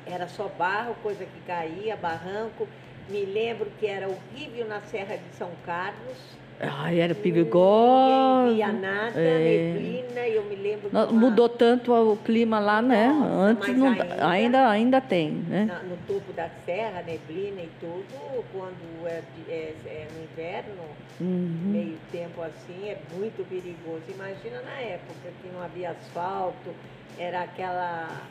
Era 0.07 0.27
só 0.29 0.49
barro, 0.49 0.95
coisa 1.03 1.25
que 1.25 1.41
caía, 1.47 1.95
barranco. 1.97 2.67
Me 3.11 3.25
lembro 3.27 3.67
que 3.79 3.87
era 3.87 4.07
horrível 4.09 4.67
na 4.67 4.81
Serra 4.83 5.17
de 5.17 5.35
São 5.35 5.51
Carlos. 5.67 6.17
Ai, 6.63 7.01
era 7.01 7.15
Ninguém 7.15 7.33
perigoso. 7.33 8.55
via 8.55 8.71
nada, 8.73 9.19
É. 9.19 9.73
neblina, 9.73 10.21
eu 10.29 10.45
me 10.45 10.55
lembro 10.57 10.91
Não, 10.93 11.11
Mudou 11.13 11.49
tanto 11.49 11.91
o 11.93 12.17
clima 12.19 12.61
lá, 12.61 12.83
né? 12.83 13.09
Nossa, 13.09 13.35
Antes 13.35 13.77
não, 13.79 13.87
ainda- 13.89 14.29
ainda, 14.29 14.69
ainda 14.69 15.01
tem, 15.01 15.31
né? 15.31 15.65
na- 15.65 15.83
no 15.83 15.97
topo 16.07 16.33
da 16.35 16.51
serra, 16.67 17.01
neblina 17.03 17.63
e 17.63 17.71
tudo, 17.81 18.05
quando 18.53 19.09
é, 19.09 19.23
é- 19.49 19.75
é 19.87 20.09
no 20.15 20.23
inverno, 20.23 20.83
Uhum. 21.19 21.71
meio 21.73 21.99
tempo 22.13 22.43
assim, 22.43 22.89
é 22.91 22.99
muito 23.17 23.43
perigoso. 23.49 24.03
Imagina 24.09 24.61
na 24.61 24.81
época 24.83 25.31
que 25.43 25.49
não 25.49 25.63
havia 25.63 25.91
asfalto, 25.93 26.75
era 27.19 27.43
aquela. 27.43 28.29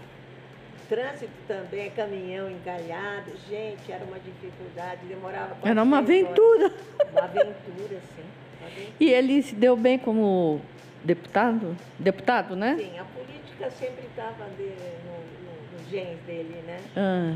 Trânsito 0.90 1.32
também, 1.48 1.90
caminhão 1.92 2.50
encalhado. 2.50 3.32
Gente, 3.48 3.92
era 3.92 4.04
uma 4.04 4.18
dificuldade, 4.20 5.06
demorava 5.08 5.56
Era 5.64 5.84
uma 5.84 6.02
três 6.04 6.26
horas. 6.26 6.40
aventura. 6.40 6.74
Uma 7.12 7.22
aventura, 7.22 8.00
sim. 8.16 8.24
Uma 8.60 8.68
aventura. 8.68 8.94
E 9.00 9.10
ele 9.10 9.42
se 9.44 9.54
deu 9.56 9.78
bem 9.78 10.00
como 10.00 10.60
deputado? 11.04 11.78
Deputado, 12.00 12.56
né? 12.56 12.76
Sim, 12.80 12.98
a 13.00 13.04
política 13.06 13.70
sempre 13.72 14.06
estava 14.08 14.46
no, 14.46 14.66
no, 14.66 15.78
nos 15.80 15.90
genes 15.92 16.20
dele, 16.26 16.64
né? 16.66 16.80
Ah, 16.98 17.34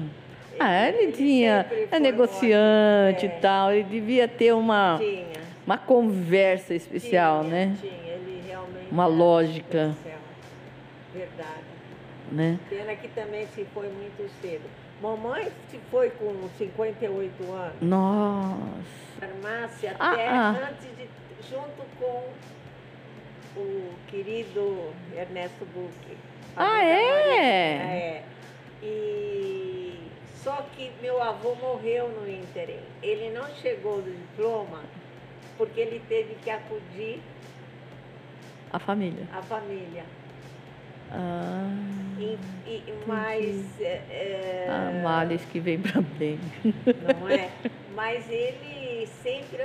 Ah, 0.60 0.90
ele 0.90 1.12
tinha. 1.12 1.66
É 1.92 2.00
negociante 2.00 3.26
e 3.26 3.28
ótimo- 3.30 3.42
tal. 3.42 3.72
Ele 3.72 3.84
devia 3.84 4.28
ter 4.28 4.54
uma, 4.54 4.98
Tinha. 5.00 5.26
uma 5.66 5.78
conversa 5.78 6.74
especial, 6.74 7.42
tinha, 7.44 7.52
né? 7.68 7.78
Tinha, 7.80 7.94
ele 8.14 8.44
realmente. 8.48 8.88
Uma 8.92 9.06
lógica. 9.06 9.90
especial. 9.96 10.20
Verdade. 11.14 11.73
Né? 12.34 12.60
Pena 12.70 12.96
que 12.96 13.08
também 13.10 13.48
se 13.48 13.66
foi 13.74 13.88
muito 13.90 14.30
cedo. 14.42 14.70
Mamãe 15.02 15.52
se 15.70 15.78
foi 15.92 16.10
com 16.12 16.50
58 16.58 17.52
anos. 17.52 17.82
Nossa. 17.82 19.20
Farmácia 19.20 19.96
Ah, 20.00 20.12
até 20.12 20.28
ah. 20.28 20.70
antes 20.70 20.88
de. 20.98 21.08
junto 21.50 21.84
com 22.00 22.30
o 23.60 23.94
querido 24.08 24.92
Ernesto 25.16 25.66
Bucchi. 25.74 26.18
Ah, 26.56 26.84
é? 26.84 27.78
Maria. 27.78 27.92
É. 27.98 28.24
E 28.82 30.00
só 30.36 30.66
que 30.76 30.92
meu 31.02 31.22
avô 31.22 31.56
morreu 31.56 32.10
no 32.10 32.30
ínterim. 32.30 32.80
Ele 33.02 33.30
não 33.32 33.48
chegou 33.56 34.02
do 34.02 34.12
diploma 34.12 34.82
porque 35.58 35.80
ele 35.82 36.02
teve 36.10 36.36
que 36.44 36.50
acudir 36.50 37.22
A 38.72 38.80
família. 38.80 39.28
à 39.34 39.42
família. 39.42 40.04
Ah, 41.14 41.70
E, 42.20 42.38
e, 42.68 42.84
mas 43.06 43.80
é, 43.82 44.02
é, 44.10 44.68
a 44.70 45.04
males 45.04 45.44
que 45.46 45.60
vem 45.60 45.80
para 45.80 46.02
bem. 46.02 46.40
não 47.20 47.30
é? 47.30 47.50
Mas 47.96 48.28
ele 48.30 49.08
sempre, 49.22 49.58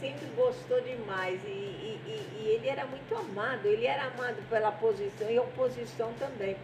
sempre 0.00 0.26
gostou 0.36 0.80
demais 0.80 1.38
e, 1.44 1.48
e- 1.48 2.00
e- 2.06 2.48
ele 2.48 2.68
era 2.68 2.86
muito 2.86 3.14
amado. 3.14 3.66
Ele 3.66 3.84
era 3.86 4.04
amado 4.04 4.36
pela 4.48 4.70
posição 4.72 5.30
e 5.30 5.38
oposição 5.38 6.10
também. 6.18 6.56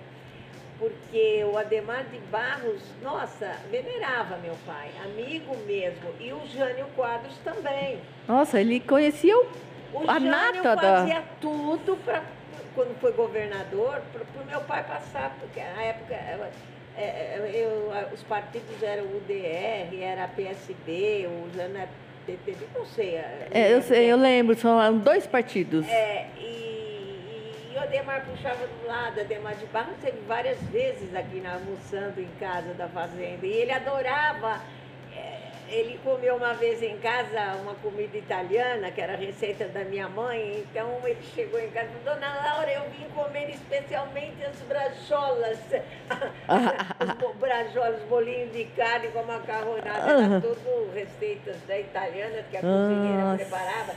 Porque 0.79 1.45
o 1.45 1.57
Ademar 1.59 2.05
de 2.05 2.19
Barros, 2.31 2.83
nossa, 3.03 3.53
venerava 3.71 4.37
meu 4.39 4.55
pai, 4.67 4.91
amigo 5.05 5.57
mesmo. 5.67 6.09
E 6.19 6.33
o 6.33 6.41
Jânio 6.47 6.87
Quadros 6.97 7.37
também. 7.45 7.99
Nossa, 8.27 8.61
ele 8.61 8.81
conhecia 8.81 9.37
o, 9.39 9.47
O 9.93 10.11
a 10.11 10.15
Jânio 10.15 10.31
nata 10.31 10.75
da. 10.77 10.97
fazia 10.99 11.23
tudo 11.41 11.97
para 12.05 12.23
quando 12.75 12.99
foi 13.01 13.13
governador, 13.13 14.03
para 14.13 14.43
o 14.43 14.47
meu 14.47 14.61
pai 14.63 14.83
passar, 14.85 15.35
porque 15.41 15.61
na 15.61 15.83
época 15.83 16.15
é, 16.15 16.39
é, 16.97 17.51
eu- 17.55 17.93
os 18.13 18.23
partidos 18.25 18.83
eram 18.83 19.05
o 19.05 19.17
UDR, 19.17 20.01
era 20.03 20.25
a 20.25 20.29
PSB, 20.29 21.27
o 21.29 21.61
era 21.61 21.89
PTB, 22.27 22.67
não 22.75 22.87
sei. 22.87 23.17
É, 23.17 23.73
eu 23.73 23.83
sei, 23.83 24.11
eu 24.11 24.17
lembro, 24.17 24.55
são 24.57 24.99
dois 24.99 25.27
partidos. 25.27 25.87
É, 25.89 26.27
e, 26.39 27.73
e 27.73 27.77
o 27.77 27.81
Ademar 27.81 28.25
puxava 28.25 28.67
do 28.67 28.87
lado, 28.87 29.21
Ademar 29.21 29.55
de 29.57 29.67
Barros 29.67 29.97
teve 30.03 30.19
várias 30.27 30.59
vezes 30.65 31.15
aqui 31.15 31.41
na, 31.41 31.55
almoçando 31.55 32.21
em 32.21 32.29
casa 32.41 32.73
da 32.75 32.89
fazenda, 32.89 33.47
e 33.47 33.51
ele 33.53 33.73
adorava. 33.73 34.61
Ele 35.75 35.99
comeu 36.05 36.37
uma 36.37 36.55
vez 36.55 36.81
em 36.83 36.97
casa 36.99 37.57
uma 37.61 37.75
comida 37.75 38.17
italiana, 38.17 38.93
que 38.93 39.01
era 39.01 39.15
a 39.15 39.17
receita 39.17 39.67
da 39.67 39.85
minha 39.85 40.09
mãe, 40.09 40.61
então 40.61 41.01
ele 41.05 41.21
chegou 41.35 41.59
em 41.59 41.69
casa 41.71 41.87
e 41.87 42.05
falou, 42.05 42.15
Dona 42.15 42.35
Laura, 42.35 42.71
eu 42.71 42.91
vim 42.91 43.09
comer 43.09 43.51
especialmente 43.51 44.45
as 44.45 44.57
bracholas, 44.63 45.59
os 47.29 47.37
bracholas, 47.37 48.01
bolinhos 48.03 48.53
de 48.53 48.65
carne 48.77 49.09
com 49.09 49.25
macarronada, 49.25 50.13
era 50.13 50.41
tudo 50.41 50.93
receitas 50.95 51.57
da 51.67 51.79
italiana 51.79 52.45
que 52.49 52.57
a 52.57 52.61
cozinheira 52.61 53.25
Nossa. 53.25 53.45
preparava, 53.45 53.95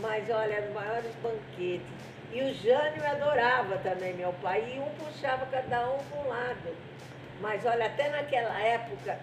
mas 0.00 0.30
olha, 0.30 0.62
os 0.62 0.74
maiores 0.74 1.14
banquetes. 1.22 2.00
E 2.32 2.42
o 2.42 2.54
Jânio 2.54 3.04
adorava 3.04 3.76
também 3.78 4.14
meu 4.14 4.32
pai, 4.40 4.64
e 4.74 4.78
um 4.78 5.04
puxava 5.04 5.44
cada 5.46 5.86
um 5.90 5.98
para 5.98 6.20
um 6.20 6.28
lado. 6.28 6.76
Mas 7.40 7.66
olha, 7.66 7.86
até 7.86 8.08
naquela 8.08 8.58
época, 8.60 9.18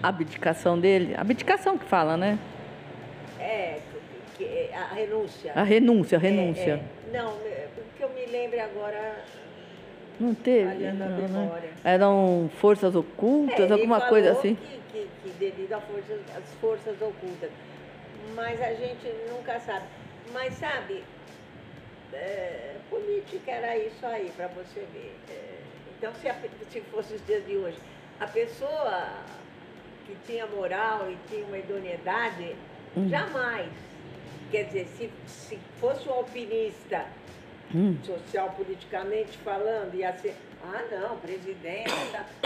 abdicação 0.02 0.78
dele. 0.78 1.14
Abdicação 1.16 1.76
que 1.76 1.84
fala, 1.84 2.16
né? 2.16 2.38
É, 3.40 3.80
a 4.72 4.94
renúncia. 4.94 5.52
A 5.54 5.62
renúncia, 5.64 6.18
a 6.18 6.20
É, 6.20 6.24
renúncia. 6.24 6.80
é. 7.12 7.16
Não, 7.16 7.32
é, 7.44 7.66
que 7.96 8.02
eu 8.04 8.10
me 8.10 8.26
lembre 8.26 8.60
agora. 8.60 9.24
Não 10.20 10.34
teve. 10.34 10.84
Não, 10.92 11.06
né? 11.28 11.62
Eram 11.84 12.50
forças 12.60 12.94
ocultas, 12.94 13.70
É, 13.70 13.72
alguma 13.72 14.00
coisa 14.02 14.32
assim. 14.32 14.56
Que, 14.56 14.80
que, 14.92 15.08
que 15.24 15.30
devido 15.38 15.72
às 15.72 15.82
forças, 15.84 16.20
forças 16.60 16.94
ocultas. 17.02 17.50
Mas 18.34 18.60
a 18.60 18.74
gente 18.74 19.08
nunca 19.30 19.58
sabe. 19.60 19.86
Mas 20.32 20.54
sabe, 20.54 21.02
é, 22.12 22.74
política 22.90 23.50
era 23.50 23.76
isso 23.76 24.04
aí, 24.06 24.30
para 24.36 24.48
você 24.48 24.80
ver. 24.92 25.14
É, 25.30 25.54
então, 25.96 26.12
se, 26.20 26.28
a 26.28 26.34
se 26.70 26.80
fosse 26.82 27.14
os 27.14 27.26
dias 27.26 27.44
de 27.46 27.56
hoje, 27.56 27.78
a 28.20 28.26
pessoa 28.26 29.08
que 30.06 30.16
tinha 30.26 30.46
moral 30.46 31.10
e 31.10 31.16
tinha 31.28 31.44
uma 31.46 31.58
idoneidade, 31.58 32.54
Hum. 32.96 33.06
jamais. 33.08 33.68
Quer 34.50 34.64
dizer, 34.64 34.86
se, 34.96 35.10
se 35.26 35.58
fosse 35.78 36.08
um 36.08 36.12
alpinista 36.12 37.04
Hum. 37.74 37.94
social 38.02 38.50
politicamente 38.56 39.36
falando, 39.38 39.94
ia 39.94 40.10
ser, 40.16 40.34
ah 40.64 40.82
não, 40.90 41.18
presidente, 41.18 41.92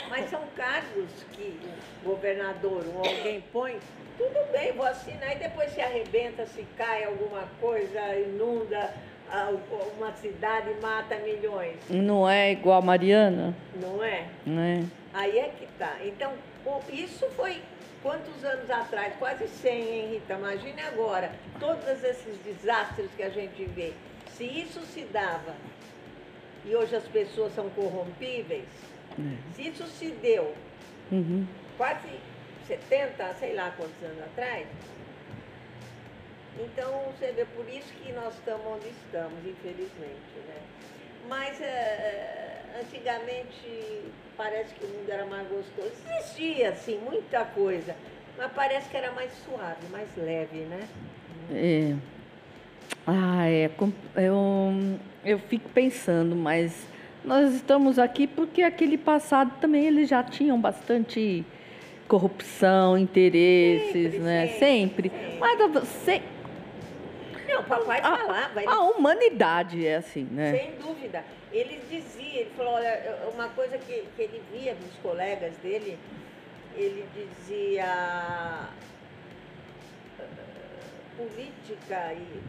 mas 0.09 0.29
são 0.29 0.43
cargos 0.57 1.09
que 1.33 1.61
o 2.03 2.09
governador 2.09 2.83
ou 2.93 2.99
alguém 3.07 3.41
põe, 3.53 3.79
tudo 4.19 4.51
bem, 4.51 4.73
vou 4.73 4.85
assinar 4.85 5.37
e 5.37 5.39
depois 5.39 5.71
se 5.71 5.81
arrebenta, 5.81 6.45
se 6.47 6.67
cai 6.77 7.05
alguma 7.05 7.47
coisa, 7.61 8.01
inunda 8.17 8.93
uma 9.99 10.13
cidade 10.13 10.71
mata 10.81 11.17
milhões, 11.17 11.77
Não 11.89 12.29
é 12.29 12.53
igual 12.53 12.79
a 12.81 12.85
Mariana, 12.85 13.55
não 13.77 14.03
é? 14.05 14.27
né? 14.45 14.87
Aí 15.15 15.39
é 15.39 15.49
que 15.59 15.67
tá. 15.79 15.97
Então, 16.05 16.33
isso 16.93 17.27
foi 17.31 17.63
quantos 18.03 18.45
anos 18.45 18.71
atrás? 18.71 19.15
Quase 19.19 19.47
100, 19.49 19.73
hein, 19.83 20.09
Rita? 20.13 20.35
Imagine 20.35 20.81
agora, 20.83 21.33
todos 21.59 21.87
esses 22.05 22.37
desastres 22.45 23.09
que 23.17 23.23
a 23.23 23.31
gente 23.31 23.65
vê. 23.67 23.93
Se 24.33 24.45
isso 24.45 24.81
se 24.83 25.03
dava 25.05 25.55
e 26.65 26.75
hoje 26.75 26.95
as 26.97 27.05
pessoas 27.05 27.55
são 27.55 27.69
corrompíveis, 27.71 28.69
se 29.55 29.69
isso 29.69 29.85
se 29.87 30.09
deu 30.11 30.55
Uhum. 31.11 31.47
quase 31.77 32.09
70, 32.67 33.35
sei 33.35 33.55
lá 33.55 33.71
quantos 33.77 34.03
anos 34.03 34.23
atrás, 34.23 34.67
então 36.59 36.93
você 37.13 37.33
vê, 37.33 37.45
por 37.45 37.69
isso 37.69 37.93
que 38.03 38.13
nós 38.13 38.35
estamos 38.35 38.67
onde 38.67 38.89
estamos, 38.89 39.39
infelizmente, 39.47 40.35
né? 40.49 40.61
Mas 41.29 41.61
eh, 41.61 42.61
antigamente 42.81 44.03
parece 44.37 44.75
que 44.75 44.85
o 44.85 44.89
mundo 44.89 45.09
era 45.09 45.25
mais 45.27 45.47
gostoso. 45.49 45.93
Existia, 46.19 46.71
assim, 46.71 46.99
muita 46.99 47.45
coisa, 47.45 47.95
mas 48.37 48.51
parece 48.53 48.89
que 48.89 48.97
era 48.97 49.13
mais 49.13 49.33
suave, 49.45 49.87
mais 49.91 50.09
leve, 50.17 50.61
né? 50.61 50.89
É. 51.51 51.95
Ah, 53.07 53.49
é. 53.49 53.71
Eu, 54.17 54.99
eu 55.25 55.39
fico 55.39 55.69
pensando, 55.71 56.37
mas 56.37 56.87
nós 57.25 57.55
estamos 57.55 57.99
aqui 57.99 58.27
porque 58.27 58.63
aquele 58.63 58.99
passado 58.99 59.53
também 59.61 59.87
eles 59.87 60.09
já 60.09 60.23
tinham 60.23 60.61
bastante 60.61 61.45
corrupção, 62.09 62.99
interesses, 62.99 63.93
Sempre, 64.13 64.19
né? 64.19 64.47
sempre, 64.59 65.11
Sempre. 65.11 65.39
Mas 65.41 65.73
você, 65.73 66.23
Não, 67.53 67.65
papai 67.65 68.01
falava, 68.01 68.59
a, 68.59 68.63
ele 68.63 68.67
a 68.71 68.81
humanidade 68.81 69.87
é 69.87 69.97
assim, 69.97 70.25
né? 70.25 70.53
Sem 70.57 70.73
dúvida. 70.77 71.25
Ele 71.53 71.81
dizia, 71.91 72.41
ele 72.41 72.51
falou, 72.57 72.75
olha, 72.75 73.19
uma 73.33 73.49
coisa 73.51 73.77
que, 73.79 74.07
que 74.17 74.23
ele 74.23 74.43
via 74.53 74.75
dos 74.75 74.95
colegas 75.03 75.55
dele, 75.59 75.99
ele 76.75 77.07
dizia 77.15 77.85
"Ah, 77.87 78.69
política 81.17 82.13
e 82.15 82.43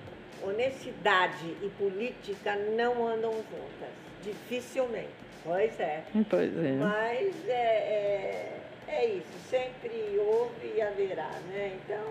honestidade 0.45 1.55
e 1.61 1.69
política 1.77 2.55
não 2.55 3.07
andam 3.07 3.31
juntas. 3.33 3.89
Dificilmente. 4.23 5.09
Pois 5.43 5.77
é. 5.79 6.03
Pois 6.29 6.57
é. 6.57 6.71
Mas 6.79 7.49
é, 7.49 7.51
é, 7.51 8.59
é 8.87 9.05
isso, 9.07 9.37
sempre 9.49 10.17
houve 10.17 10.73
e 10.77 10.81
haverá, 10.81 11.29
né? 11.49 11.77
Então, 11.83 12.03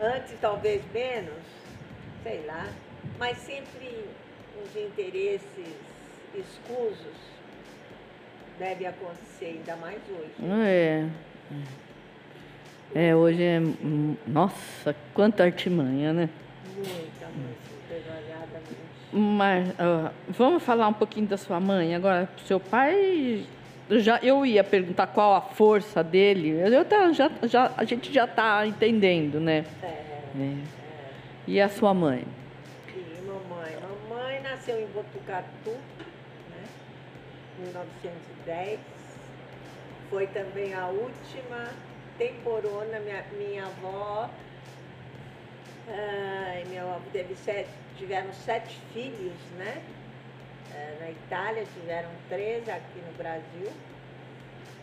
antes 0.00 0.34
talvez 0.40 0.82
menos, 0.92 1.42
sei 2.22 2.44
lá, 2.46 2.66
mas 3.18 3.38
sempre 3.38 4.04
os 4.64 4.76
interesses 4.76 5.74
escusos 6.34 7.16
devem 8.58 8.86
acontecer, 8.86 9.46
ainda 9.58 9.76
mais 9.76 10.00
hoje. 10.08 10.32
É. 10.50 11.06
É, 12.94 13.14
hoje 13.14 13.42
é. 13.42 13.60
Nossa, 14.26 14.94
quanta 15.12 15.44
artimanha, 15.44 16.12
né? 16.12 16.28
Muita, 16.74 17.26
muito, 17.34 17.88
devagadamente. 17.88 18.86
Mas 19.12 19.68
ah, 19.78 20.12
vamos 20.28 20.62
falar 20.62 20.88
um 20.88 20.92
pouquinho 20.92 21.26
da 21.26 21.36
sua 21.36 21.60
mãe 21.60 21.94
agora. 21.94 22.28
Seu 22.46 22.58
pai, 22.58 23.44
já 23.90 24.18
eu 24.22 24.44
ia 24.44 24.64
perguntar 24.64 25.06
qual 25.06 25.34
a 25.34 25.40
força 25.40 26.02
dele. 26.02 26.50
Eu 26.50 26.84
tá, 26.84 27.12
já, 27.12 27.30
já, 27.44 27.72
a 27.76 27.84
gente 27.84 28.12
já 28.12 28.24
está 28.24 28.66
entendendo, 28.66 29.40
né? 29.40 29.64
É, 29.82 29.86
É. 30.38 30.76
E 31.46 31.60
a 31.60 31.68
sua 31.68 31.94
mãe? 31.94 32.24
e 32.88 33.20
mamãe. 33.22 33.76
Mamãe 34.08 34.40
nasceu 34.42 34.80
em 34.80 34.86
Botucatu, 34.86 35.70
né? 35.70 36.64
1910. 37.60 38.80
foi 40.10 40.26
também 40.28 40.74
a 40.74 40.88
última 40.88 41.70
temporona. 42.18 42.98
Minha, 43.00 43.24
minha 43.38 43.66
avó, 43.66 44.28
ai, 45.88 46.64
minha 46.68 46.82
avó 46.82 47.00
teve 47.12 47.36
sete, 47.36 47.70
tiveram 47.96 48.32
sete 48.32 48.76
filhos, 48.92 49.34
né? 49.56 49.82
Eh, 50.76 50.96
Na 51.00 51.10
Itália 51.10 51.64
tiveram 51.74 52.10
três 52.28 52.68
aqui 52.68 53.00
no 53.06 53.12
Brasil. 53.16 53.70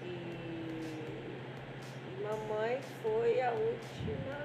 E, 0.03 0.07
e 0.07 2.23
mamãe 2.23 2.79
foi 3.01 3.41
a 3.41 3.51
última 3.51 4.37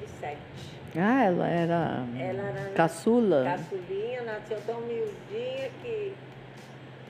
de 0.00 0.08
sete. 0.20 0.78
Ah, 0.96 1.24
ela 1.24 1.46
era 1.48 2.04
Ela 2.18 2.42
era 2.48 2.70
caçula? 2.74 3.44
caçulinha, 3.44 4.22
nasceu 4.22 4.60
tão 4.66 4.80
miudinha 4.82 5.70
que, 5.82 6.14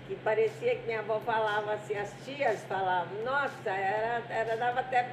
que 0.09 0.15
parecia 0.17 0.75
que 0.77 0.87
minha 0.87 0.99
avó 1.01 1.21
falava 1.21 1.75
assim, 1.75 1.97
as 1.97 2.13
tias 2.25 2.61
falavam, 2.65 3.23
nossa, 3.25 3.71
era, 3.71 4.23
era, 4.31 4.57
dava 4.57 4.81
até 4.81 5.09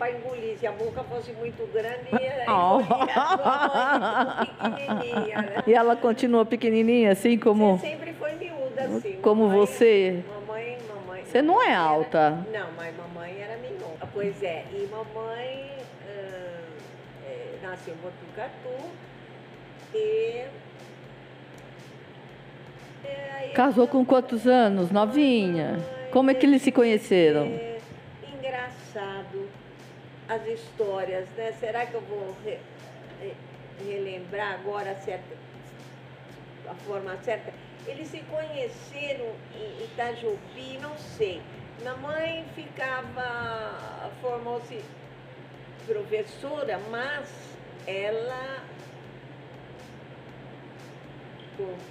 para 0.00 0.12
engolir, 0.12 0.56
se 0.58 0.66
a 0.66 0.72
boca 0.72 1.02
fosse 1.04 1.30
muito 1.34 1.62
grande, 1.72 2.08
ia 2.20 2.46
Oh. 2.48 2.80
pequenininha, 4.64 5.42
né? 5.42 5.62
E 5.66 5.74
ela 5.74 5.94
continua 5.94 6.44
pequenininha, 6.46 7.12
assim 7.12 7.38
como... 7.38 7.76
Você 7.76 7.88
sempre 7.90 8.14
foi 8.14 8.32
miúda, 8.32 8.82
assim. 8.84 9.18
Como 9.20 9.42
Mamãe- 9.46 9.58
você. 9.58 10.24
Mamãe, 10.46 10.78
mamãe. 10.88 11.24
Você 11.24 11.42
não 11.42 11.62
é 11.62 11.66
mamãe 11.66 11.72
era- 11.74 11.82
alta. 11.82 12.30
Não, 12.50 12.66
mas 12.76 12.96
mamãe 12.96 13.40
era 13.40 13.56
minúscula. 13.58 14.08
Pois 14.12 14.42
é, 14.42 14.64
e 14.72 14.88
mamãe 14.90 15.70
eh, 16.08 17.58
nasceu 17.62 17.92
em 17.94 17.96
Botucatu 17.98 18.90
e. 19.94 19.98
e 23.04 23.08
aí- 23.38 23.50
Casou 23.52 23.86
com 23.86 24.04
quantos 24.04 24.46
anos? 24.46 24.90
Novinha? 24.90 25.78
Como 26.10 26.30
é 26.30 26.34
que 26.34 26.46
eles 26.46 26.62
se 26.62 26.72
conheceram? 26.72 27.52
As 30.30 30.46
histórias, 30.46 31.28
né? 31.36 31.50
Será 31.58 31.86
que 31.86 31.94
eu 31.94 32.00
vou 32.02 32.36
re- 32.44 32.60
re- 33.20 33.34
relembrar 33.84 34.54
agora 34.54 34.94
certa, 34.94 35.34
a 36.68 36.74
forma 36.86 37.16
certa? 37.24 37.52
Eles 37.84 38.06
se 38.08 38.20
conheceram 38.30 39.26
em 39.56 39.84
Itajubi, 39.84 40.78
não 40.80 40.96
sei. 40.96 41.42
Mamãe 41.82 42.44
ficava, 42.54 44.08
formou-se 44.20 44.80
professora, 45.86 46.78
mas 46.90 47.28
ela 47.88 48.64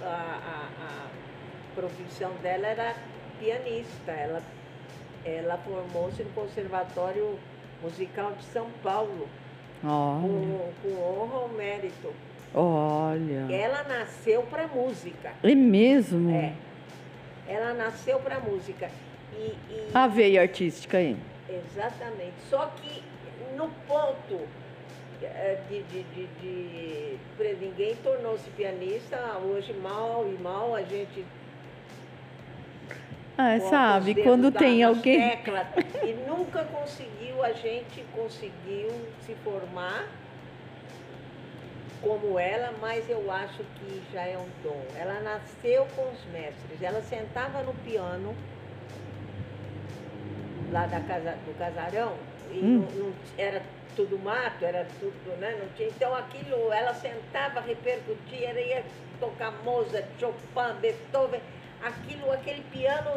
a, 0.02 0.06
a- 0.06 0.70
a 0.86 1.10
profissão 1.74 2.32
dela 2.42 2.66
era 2.68 2.94
pianista. 3.38 4.12
Ela, 4.12 4.42
ela 5.26 5.58
formou-se 5.58 6.22
no 6.22 6.30
Conservatório 6.30 7.38
Musical 7.82 8.32
de 8.32 8.44
São 8.44 8.66
Paulo, 8.82 9.28
com, 9.82 10.70
com 10.82 11.02
honra 11.02 11.36
ao 11.42 11.48
mérito. 11.48 12.12
olha. 12.54 13.46
Ela 13.50 13.82
nasceu 13.84 14.42
para 14.42 14.66
música. 14.66 15.32
É 15.42 15.54
mesmo? 15.54 16.30
É. 16.34 16.52
Ela 17.48 17.72
nasceu 17.74 18.18
para 18.20 18.38
música. 18.40 18.90
E, 19.32 19.56
e- 19.72 19.88
A 19.94 20.06
veia 20.06 20.42
artística 20.42 20.98
aí. 20.98 21.16
Exatamente. 21.48 22.34
Só 22.48 22.66
que 22.76 23.02
no 23.56 23.68
ponto 23.88 24.40
eh, 25.22 25.58
de, 25.68 25.82
de, 25.84 26.02
de, 26.04 26.26
de 27.38 27.54
ninguém 27.60 27.96
tornou-se 27.96 28.48
pianista, 28.50 29.16
hoje 29.38 29.72
mal 29.72 30.26
e 30.28 30.40
mal 30.42 30.74
a 30.74 30.82
gente 30.82 31.24
Ah, 33.42 33.58
sabe, 33.60 34.14
quando 34.22 34.52
tem 34.52 34.82
alguém. 34.84 35.18
teclas, 35.18 35.66
e 36.04 36.12
nunca 36.28 36.62
conseguiu, 36.64 37.42
a 37.42 37.52
gente 37.52 38.02
conseguiu 38.14 38.90
se 39.20 39.34
formar 39.36 40.04
como 42.02 42.38
ela, 42.38 42.72
mas 42.80 43.08
eu 43.08 43.30
acho 43.30 43.62
que 43.76 44.02
já 44.12 44.22
é 44.26 44.36
um 44.36 44.48
dom. 44.62 44.82
Ela 44.94 45.20
nasceu 45.20 45.86
com 45.96 46.10
os 46.10 46.24
mestres, 46.26 46.82
ela 46.82 47.00
sentava 47.00 47.62
no 47.62 47.72
piano 47.74 48.34
lá 50.70 50.86
da 50.86 51.00
casa, 51.00 51.32
do 51.46 51.52
casarão, 51.54 52.12
e 52.50 52.62
Hum. 52.62 52.80
não, 52.94 53.06
não- 53.06 53.14
era 53.38 53.62
tudo 53.96 54.18
mato, 54.18 54.64
era 54.64 54.84
tudo, 55.00 55.36
né? 55.38 55.56
Não 55.60 55.68
tinha, 55.74 55.88
então 55.88 56.14
aquilo, 56.14 56.72
ela 56.72 56.92
sentava, 56.94 57.60
repercutia, 57.60 58.50
ela 58.50 58.60
ia 58.60 58.84
tocar 59.18 59.50
Mozart, 59.64 60.04
Chopin, 60.18 60.80
Beethoven, 60.80 61.40
aquilo, 61.82 62.30
aquele 62.32 62.62
piano 62.72 63.10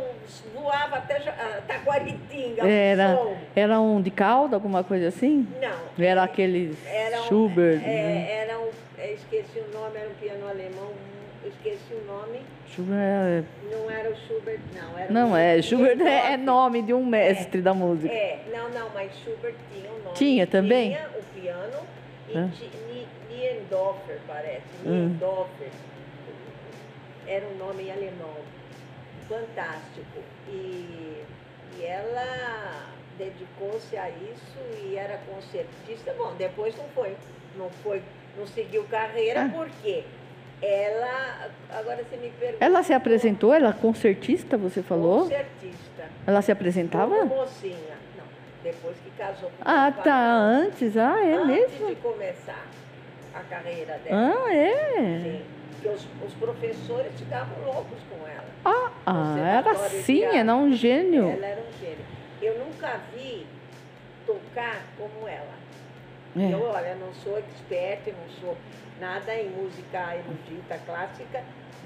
voava 0.53 0.97
até 0.97 1.18
ah, 1.30 1.61
Taquaritinga, 1.68 2.64
o 2.64 2.68
Era, 2.68 3.16
som. 3.16 3.38
era 3.55 3.80
um 3.80 4.01
de 4.01 4.11
calda, 4.11 4.55
alguma 4.55 4.84
coisa 4.84 5.07
assim? 5.07 5.47
Não. 5.61 6.03
Era 6.05 6.24
aquele 6.24 6.76
Era 6.86 7.20
um, 7.22 7.24
Schubert. 7.26 7.82
É, 7.84 7.88
né? 7.88 8.32
era 8.32 8.59
um, 8.59 8.70
esqueci 9.14 9.59
o 9.59 9.78
nome, 9.78 9.97
era 9.97 10.09
um 10.09 10.14
piano 10.14 10.47
alemão, 10.47 10.91
esqueci 11.45 11.93
o 11.93 12.05
nome, 12.05 12.39
Schubert 12.68 12.97
é- 12.97 13.43
não 13.72 13.91
era 13.91 14.09
o 14.09 14.16
Schubert, 14.16 14.59
não. 14.74 14.97
Era 14.97 15.11
Não 15.14 15.32
o 15.34 15.38
é, 15.38 15.61
Schubert 15.61 16.01
é, 16.01 16.34
é 16.34 16.38
nome 16.38 16.82
de 16.82 16.93
um 16.93 17.05
mestre 17.05 17.61
da 17.61 17.74
música. 17.74 18.14
É, 18.14 18.39
não, 18.51 18.70
não, 18.70 18.89
mas 18.93 19.11
Schubert 19.24 19.55
tinha 19.72 19.91
um 19.91 19.99
nome. 20.03 20.16
Tinha 20.16 20.47
também? 20.47 20.91
Tinha 20.91 21.07
o 21.09 21.39
piano 21.39 21.78
e 22.30 22.34
Ni- 22.91 23.07
Niendorfer, 23.30 24.18
parece. 24.28 24.64
Hum. 24.86 25.16
Era 27.34 27.47
um 27.47 27.57
nome 27.57 27.84
em 27.86 27.91
alemão. 27.91 28.36
Fantástico. 29.27 30.19
E, 30.47 31.23
e 31.79 31.84
ela 31.84 32.91
dedicou-se 33.17 33.97
a 33.97 34.07
isso 34.09 34.59
e 34.84 34.95
era 34.95 35.17
concertista. 35.27 36.13
Bom, 36.15 36.34
depois 36.38 36.75
não 36.77 36.86
foi, 36.89 37.15
não 37.57 37.69
foi, 37.81 38.03
não 38.38 38.45
seguiu 38.45 38.84
carreira, 38.84 39.45
Ah. 39.45 39.49
porque 39.51 40.03
ela, 40.61 41.49
agora 41.71 42.03
você 42.03 42.17
me 42.17 42.29
pergunta. 42.39 42.63
Ela 42.63 42.84
se 42.84 42.93
apresentou, 42.93 43.51
ela 43.51 43.69
é 43.69 43.73
concertista, 43.73 44.55
você 44.55 44.84
falou? 44.84 45.21
Concertista. 45.21 46.03
Ela 46.27 46.41
se 46.43 46.51
apresentava? 46.51 47.15
Como 47.15 47.36
mocinha. 47.36 47.97
Não, 48.15 48.25
depois 48.63 48.95
que 49.03 49.09
casou 49.17 49.49
com 49.49 49.55
Ah, 49.65 49.91
tá, 49.91 50.03
pai. 50.03 50.13
antes, 50.65 50.95
ah, 50.97 51.19
é 51.25 51.34
Antes 51.34 51.47
mesmo? 51.71 51.88
de 51.88 51.95
começar 51.95 52.65
a 53.34 53.39
carreira 53.41 53.97
dela. 54.03 54.34
Ah, 54.45 54.53
é? 54.53 55.19
Sim. 55.23 55.41
Porque 55.84 55.89
os, 55.89 56.07
os 56.25 56.34
professores 56.36 57.11
ficavam 57.17 57.61
loucos 57.65 57.99
com 58.09 58.25
ela. 58.25 58.47
Ah, 58.63 58.91
ah, 59.05 59.36
era 59.38 59.71
assim, 59.71 60.19
de 60.19 60.23
era 60.23 60.55
um 60.55 60.71
gênio. 60.71 61.29
Ela 61.29 61.45
era 61.45 61.61
um 61.61 61.79
gênio. 61.79 62.05
Eu 62.41 62.57
nunca 62.59 63.01
vi 63.13 63.45
tocar 64.25 64.81
como 64.97 65.27
ela. 65.27 65.53
É. 66.38 66.53
Eu, 66.53 66.63
olha, 66.63 66.95
não 66.95 67.13
sou 67.13 67.38
expert, 67.38 68.01
não 68.07 68.29
sou 68.39 68.57
nada 68.99 69.36
em 69.36 69.49
música 69.49 70.15
erudita 70.15 70.79
clássica, 70.86 71.43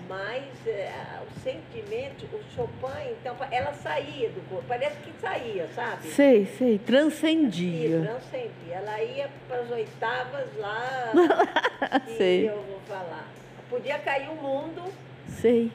mas 0.08 0.44
eh, 0.68 0.92
o 1.26 1.40
sentimento, 1.40 2.26
o 2.32 2.42
Chopin, 2.56 3.16
então, 3.20 3.36
ela 3.52 3.74
saía 3.74 4.30
do 4.30 4.48
corpo, 4.48 4.64
parece 4.68 4.98
que 4.98 5.12
saía, 5.20 5.68
sabe? 5.74 6.08
Sei, 6.08 6.46
sei, 6.46 6.78
transcendia. 6.78 8.02
transcendia. 8.02 8.76
Ela 8.76 9.02
ia 9.02 9.28
para 9.48 9.58
as 9.58 9.72
oitavas 9.72 10.56
lá, 10.58 11.12
que 12.06 12.16
Sei. 12.16 12.48
eu 12.48 12.62
vou 12.62 12.80
falar. 12.88 13.37
Podia 13.70 14.00
cair 14.00 14.30
o 14.30 14.36
mundo. 14.36 14.82
Sei. 15.28 15.72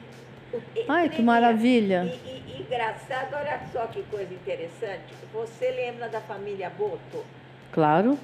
e- 0.75 0.85
Ai, 0.87 1.09
que 1.09 1.21
maravilha. 1.21 2.03
E, 2.05 2.27
e- 2.27 2.61
engraçado, 2.61 3.33
olha 3.35 3.59
só 3.71 3.85
que 3.87 4.03
coisa 4.03 4.33
interessante. 4.33 5.13
Você 5.33 5.69
lembra 5.71 6.09
da 6.09 6.21
família 6.21 6.69
Boto? 6.71 7.23
Claro. 7.71 8.17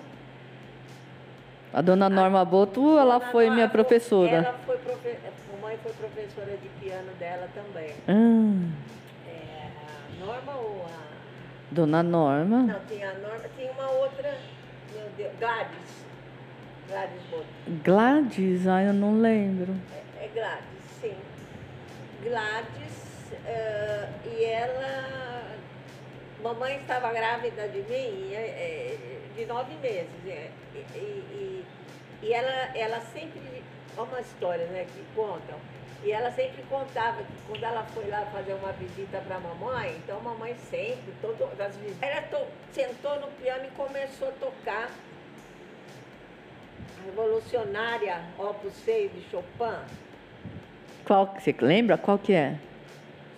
A 1.72 1.82
dona 1.82 2.10
Norma 2.10 2.44
Boto, 2.44 2.98
ela 2.98 3.20
Dona 3.20 3.32
foi 3.32 3.44
Norma, 3.46 3.56
minha 3.56 3.70
professora. 3.70 4.32
Ela 4.38 4.56
foi 4.66 4.78
profe... 4.78 5.16
Mamãe 5.62 5.78
foi 5.84 5.92
professora 5.94 6.58
de 6.58 6.70
piano 6.80 7.12
dela 7.20 7.48
também. 7.54 7.92
Ah, 8.08 9.30
É, 9.30 9.68
a 10.22 10.26
Norma 10.26 10.54
ou 10.56 10.86
a. 10.86 11.00
dona 11.70 12.02
Norma. 12.02 12.60
Não, 12.64 12.80
tinha 12.88 13.10
a 13.12 13.14
Norma, 13.16 13.44
tinha 13.56 13.72
uma 13.74 13.92
outra. 13.92 14.36
Meu 14.96 15.06
Deus, 15.18 15.32
Gladys. 15.40 15.99
Gladys. 16.90 17.22
Gladys, 17.84 18.68
ai, 18.68 18.88
eu 18.88 18.94
não 18.94 19.20
lembro. 19.22 19.74
É, 20.20 20.26
é 20.26 20.28
Gladys, 20.34 20.84
sim. 21.02 21.16
Gladys, 22.24 23.32
eh, 23.46 24.10
e 24.26 24.44
ela. 24.46 25.58
Mamãe 26.42 26.78
estava 26.78 27.12
grávida 27.12 27.68
de 27.68 27.80
mim 27.80 28.32
eh, 28.34 28.96
eh, 28.96 29.20
de 29.36 29.46
nove 29.46 29.76
meses. 29.76 30.10
eh, 30.26 30.50
E, 30.74 30.78
e, 30.98 31.00
e- 31.00 31.66
e 32.24 32.34
ela, 32.34 32.76
ela 32.78 33.00
sempre. 33.02 33.64
Olha 33.98 34.08
uma 34.08 34.22
história 34.22 34.66
né, 34.68 34.86
que 34.94 35.04
contam. 35.16 35.58
E 36.04 36.12
ela 36.14 36.32
sempre 36.32 36.64
contava 36.70 37.18
que 37.24 37.34
quando 37.46 37.62
ela 37.64 37.84
foi 37.94 38.08
lá 38.08 38.26
fazer 38.28 38.54
uma 38.54 38.72
visita 38.72 39.18
para 39.20 39.36
a 39.36 39.40
mamãe, 39.42 39.98
então 39.98 40.18
a 40.18 40.22
mamãe 40.22 40.56
sempre, 40.70 41.14
todas 41.22 41.60
as 41.60 41.76
visitas, 41.76 42.02
ela 42.10 42.22
to- 42.22 42.48
sentou 42.72 43.20
no 43.20 43.28
piano 43.32 43.66
e 43.66 43.72
começou 43.72 44.30
a 44.30 44.32
tocar 44.32 44.90
a 46.98 47.06
revolucionária 47.06 48.22
Opus 48.38 48.74
6 48.86 49.12
de 49.14 49.22
Chopin. 49.30 49.78
Qual, 51.06 51.34
você 51.38 51.56
lembra 51.60 51.98
qual 51.98 52.18
que 52.20 52.34
é? 52.34 52.56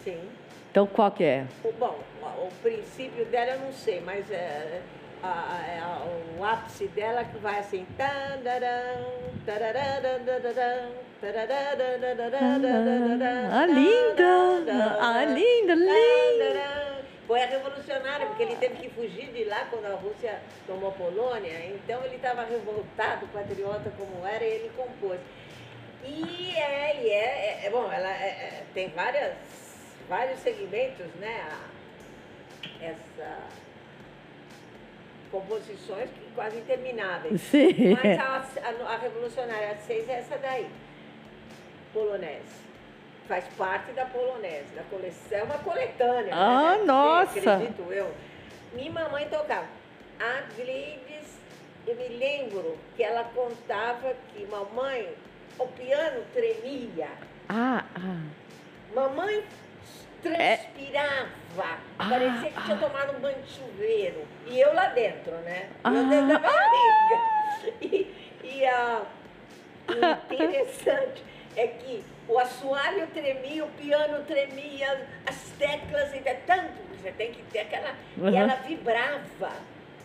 Sim. 0.04 0.20
Então 0.72 0.88
qual 0.88 1.12
que 1.12 1.24
é? 1.24 1.46
Bom, 1.80 2.00
o, 2.22 2.48
princípio 2.62 3.26
dela 3.26 3.52
eu 3.52 3.60
não 3.60 3.74
sei, 3.74 4.02
mas 4.02 4.30
é, 4.32 4.82
a- 5.22 5.28
a- 5.28 5.84
a- 5.84 6.06
o 6.40 6.44
ápice 6.44 6.88
dela 6.88 7.24
que 7.24 7.38
vai 7.40 7.60
assim. 7.60 7.86
Ah, 13.52 13.66
linda! 13.66 14.98
Ah, 15.00 15.26
linda, 15.26 15.76
linda! 15.76 17.02
Foi 17.28 17.42
a 17.42 17.46
revolucionária, 17.46 18.28
porque 18.28 18.44
ele 18.44 18.56
teve 18.58 18.76
que 18.76 18.90
fugir 18.90 19.32
de 19.32 19.46
lá 19.46 19.66
quando 19.70 19.86
a 19.86 19.96
Rússia 19.96 20.42
tomou 20.68 20.90
a 20.90 20.92
Polônia, 20.94 21.66
então 21.68 22.04
ele 22.04 22.16
estava 22.16 22.44
revoltado, 22.44 23.28
patriota 23.28 23.92
como 23.98 24.26
era, 24.28 24.44
e 24.44 24.48
ele 24.48 24.72
compôs. 24.76 25.20
E 26.04 26.54
é, 26.58 27.02
e 27.04 27.10
é, 27.10 27.14
é- 27.64 27.66
é 27.66 27.70
bom, 27.70 27.90
ela 27.92 28.10
é- 28.10 28.28
é- 28.28 28.64
tem 28.74 28.90
várias, 28.90 29.34
vários 30.10 30.40
segmentos, 30.40 31.06
né? 31.20 31.48
a- 31.52 31.72
essa 32.84 33.38
composições 35.32 36.10
quase 36.36 36.58
intermináveis. 36.58 37.40
Sim. 37.42 37.94
Mas 37.94 38.20
a, 38.20 38.46
a, 38.90 38.94
a 38.94 38.98
Revolucionária 38.98 39.78
6 39.78 40.10
é 40.10 40.14
essa 40.20 40.38
daí, 40.38 40.68
polonese. 41.94 42.71
Faz 43.32 43.46
parte 43.58 43.94
da 43.94 44.04
polonese, 44.08 44.76
da 44.76 44.84
coleção, 44.90 45.38
é 45.40 45.44
uma 45.44 45.58
coletânea. 45.60 46.36
Ah, 46.36 46.76
né? 46.76 46.84
Nossa! 46.84 47.40
Acredito 47.54 47.82
eu. 47.90 48.14
Minha 48.74 48.92
mamãe 48.92 49.26
tocava. 49.30 49.68
A 50.20 50.42
Gleides, 50.54 51.40
eu 51.88 51.96
me 51.96 52.10
lembro 52.10 52.78
que 52.94 53.02
ela 53.02 53.24
contava 53.34 54.14
que 54.34 54.46
mamãe, 54.48 55.08
o 55.58 55.66
piano 55.66 56.26
tremia. 56.34 57.08
Ah, 57.48 57.86
ah. 57.96 58.22
Mamãe 58.94 59.46
transpirava. 60.22 61.30
Ah, 62.00 62.10
Parecia 62.10 62.52
que 62.52 62.64
tinha 62.66 62.78
tomado 62.80 63.16
um 63.16 63.20
banho 63.22 63.42
de 63.44 63.50
chuveiro. 63.50 64.28
E 64.48 64.60
eu 64.60 64.74
lá 64.74 64.88
dentro, 64.88 65.32
né? 65.38 65.70
Eu 65.86 65.90
Ah. 65.90 66.04
dentro 66.10 66.28
da 66.28 66.40
barriga. 66.40 67.72
E, 67.82 68.14
e 68.44 68.66
a, 68.66 69.04
o 69.88 69.94
interessante 70.34 71.24
é 71.56 71.68
que 71.68 72.04
o 72.32 72.40
assoalho 72.40 73.06
tremia, 73.08 73.66
o 73.66 73.68
piano 73.72 74.24
tremia, 74.24 75.06
as 75.26 75.36
teclas, 75.60 76.14
ainda 76.14 76.34
tanto, 76.48 76.72
você 76.98 77.12
tem 77.12 77.32
que 77.34 77.44
ter 77.52 77.60
aquela. 77.60 77.94
E 78.18 78.22
Uhum. 78.22 78.36
ela 78.36 78.56
vibrava. 78.56 79.52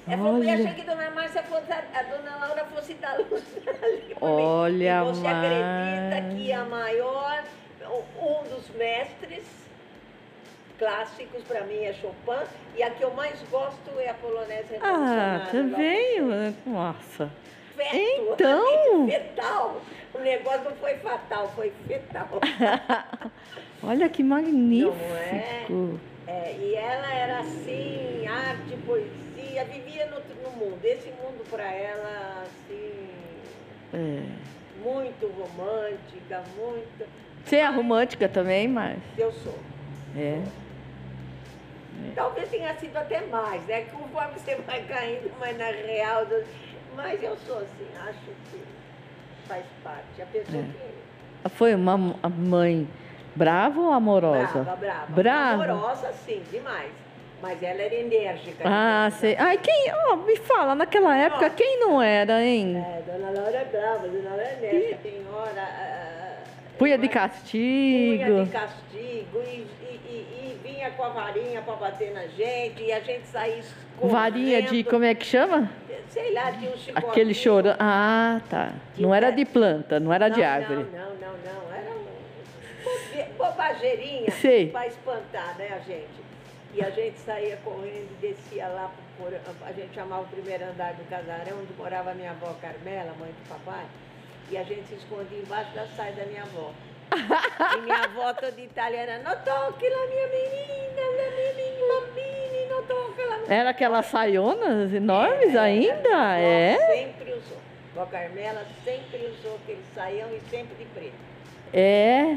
Ela 0.08 0.16
falou, 0.18 0.34
eu 0.34 0.40
Olha. 0.40 0.54
achei 0.54 0.74
que 0.74 0.80
a 0.82 0.84
dona 0.94 1.10
Márcia 1.10 1.42
fosse, 1.44 1.72
a, 1.72 2.02
dona 2.02 2.36
Laura 2.36 2.64
fosse 2.66 2.94
dar 2.94 3.18
luz 3.18 3.42
ali 3.82 4.14
pra 4.14 4.28
mim." 4.28 4.42
Olha, 4.42 5.00
E 5.00 5.04
você 5.04 5.26
acredita 5.26 6.34
que 6.36 6.52
a 6.52 6.64
maior, 6.64 7.44
um 8.20 8.42
dos 8.54 8.68
mestres 8.70 9.44
clássicos 10.78 11.42
para 11.44 11.62
mim 11.62 11.84
é 11.84 11.92
Chopin 11.94 12.44
e 12.76 12.82
a 12.82 12.90
que 12.90 13.02
eu 13.02 13.10
mais 13.14 13.40
gosto 13.50 13.98
é 13.98 14.10
a 14.10 14.14
polonesa 14.14 14.76
Ah, 14.80 14.86
revolucionária. 14.86 15.46
também? 15.50 16.20
Nossa. 16.66 17.30
Feto, 17.76 18.32
Então. 18.32 19.06
fetal. 19.08 19.80
O 20.14 20.18
negócio 20.18 20.64
não 20.64 20.76
foi 20.76 20.94
fatal, 20.96 21.48
foi 21.54 21.72
fetal. 21.86 22.28
Olha 23.82 24.08
que 24.08 24.22
magnífico. 24.22 24.96
É, 26.26 26.52
e 26.58 26.74
ela 26.74 27.12
era 27.14 27.38
assim, 27.40 28.26
arte, 28.26 28.76
poesia, 28.86 29.64
vivia 29.64 30.06
no, 30.06 30.16
no 30.42 30.56
mundo. 30.56 30.80
Esse 30.82 31.08
mundo 31.10 31.44
para 31.50 31.70
ela, 31.70 32.44
assim, 32.44 33.08
É. 33.94 34.22
muito 34.82 35.26
romântica, 35.28 36.42
muito. 36.56 37.06
Você 37.44 37.56
é 37.56 37.66
romântica 37.66 38.28
também, 38.28 38.66
mas. 38.66 38.98
Eu 39.16 39.30
sou. 39.32 39.54
É. 40.16 40.40
Talvez 42.14 42.48
tenha 42.48 42.74
sido 42.78 42.96
até 42.96 43.20
mais, 43.26 43.62
né? 43.66 43.82
Conforme 43.92 44.32
você 44.38 44.54
vai 44.56 44.82
caindo 44.84 45.30
mais 45.38 45.56
na 45.56 45.66
real. 45.66 46.26
Mas 46.96 47.22
eu 47.22 47.36
sou 47.46 47.58
assim, 47.58 47.86
acho 48.08 48.18
que 48.50 48.60
faz 49.48 49.64
parte. 49.84 50.22
A 50.22 50.26
pessoa 50.26 50.62
É. 50.62 50.66
que. 51.42 51.48
Foi 51.50 51.74
uma 51.74 52.16
a 52.22 52.28
mãe 52.28 52.88
brava 53.36 53.80
ou 53.80 53.92
amorosa? 53.92 54.60
Brava, 54.62 54.76
brava. 54.76 55.06
Brava? 55.12 55.64
Amorosa, 55.64 56.12
sim, 56.24 56.42
demais. 56.50 56.90
Mas 57.42 57.62
ela 57.62 57.82
era 57.82 57.94
enérgica. 57.94 58.64
Ah, 58.64 59.04
né? 59.04 59.10
sei. 59.10 59.36
Ai, 59.38 59.58
quem. 59.58 59.92
ó, 60.08 60.16
me 60.16 60.36
fala, 60.36 60.74
naquela 60.74 61.16
época, 61.16 61.42
Nossa. 61.42 61.54
quem 61.54 61.78
não 61.78 62.00
era, 62.02 62.42
hein? 62.42 62.76
É, 62.78 63.02
dona 63.02 63.30
Laura 63.30 63.56
é 63.58 63.64
brava, 63.66 64.08
dona 64.08 64.28
Laura 64.30 64.42
é 64.42 64.58
enérgica. 64.62 64.98
Tem 65.02 65.22
hora. 65.32 65.62
ah, 65.62 66.16
Punha 66.78 66.98
de 66.98 67.08
Punha 67.08 67.20
castigo. 67.20 68.44
de 68.44 68.50
castigo 68.50 69.38
e, 69.46 69.66
e- 69.82 70.00
e- 70.08 70.26
e 70.42 70.60
vinha 70.62 70.90
com 70.90 71.04
a 71.04 71.08
varinha 71.10 71.62
para 71.62 71.74
bater 71.76 72.12
na 72.12 72.26
gente 72.26 72.82
e 72.82 72.92
a 72.92 73.00
gente 73.00 73.26
saía 73.28 73.58
escorrendo. 73.58 74.12
Varinha 74.12 74.62
de. 74.62 74.82
Como 74.84 75.04
é 75.04 75.14
que 75.14 75.24
chama? 75.24 75.70
Sei 76.08 76.32
lá, 76.32 76.52
tinha 76.52 76.70
um 76.70 76.76
chicotinho. 76.76 77.10
Aquele 77.10 77.34
chorão. 77.34 77.76
Ah, 77.78 78.40
tá. 78.48 78.72
Não 78.98 79.14
era 79.14 79.30
de 79.30 79.44
planta, 79.44 80.00
não 80.00 80.12
era 80.12 80.28
de 80.28 80.40
Não, 80.40 80.48
árvore. 80.48 80.86
Não, 80.92 81.00
não, 81.00 81.14
não, 81.14 81.32
não. 81.32 81.76
Era 81.76 81.90
um 81.90 83.32
bobageirinha 83.36 84.32
para 84.72 84.86
espantar, 84.86 85.56
né, 85.58 85.68
a 85.74 85.78
gente. 85.78 86.26
E 86.74 86.84
a 86.84 86.90
gente 86.90 87.18
saía 87.18 87.56
correndo 87.64 88.08
e 88.12 88.16
descia 88.20 88.68
lá, 88.68 88.90
por, 89.16 89.32
a 89.32 89.72
gente 89.72 89.94
chamava 89.94 90.22
o 90.22 90.26
primeiro 90.26 90.64
andar 90.64 90.92
do 90.92 91.08
casarão, 91.08 91.60
onde 91.60 91.72
morava 91.72 92.10
a 92.10 92.14
minha 92.14 92.32
avó 92.32 92.54
Carmela, 92.60 93.14
mãe 93.18 93.30
do 93.30 93.48
papai. 93.48 93.86
E 94.50 94.58
a 94.58 94.62
gente 94.62 94.86
se 94.86 94.94
escondia 94.96 95.38
embaixo 95.38 95.74
da 95.74 95.86
saia 95.86 96.12
da 96.12 96.26
minha 96.26 96.42
avó. 96.42 96.72
e 97.76 97.80
minha 97.80 98.04
avó 98.04 98.32
toda 98.34 98.60
italiana, 98.60 99.18
não 99.18 99.36
toque 99.42 99.88
lá, 99.88 100.06
minha 100.06 100.26
menina, 100.28 101.02
minha 101.14 101.30
menina, 101.30 102.35
Era 103.48 103.70
aquelas 103.70 104.06
saionas 104.06 104.92
enormes 104.92 105.54
É, 105.54 105.58
ainda? 105.58 106.38
É? 106.38 106.76
Sempre 106.94 107.32
usou. 107.32 107.58
Vó 107.94 108.04
Carmela 108.06 108.64
sempre 108.84 109.26
usou 109.26 109.56
aquele 109.62 109.82
saião 109.94 110.28
e 110.30 110.40
sempre 110.50 110.74
de 110.76 110.84
preto. 110.86 111.14
É. 111.72 112.36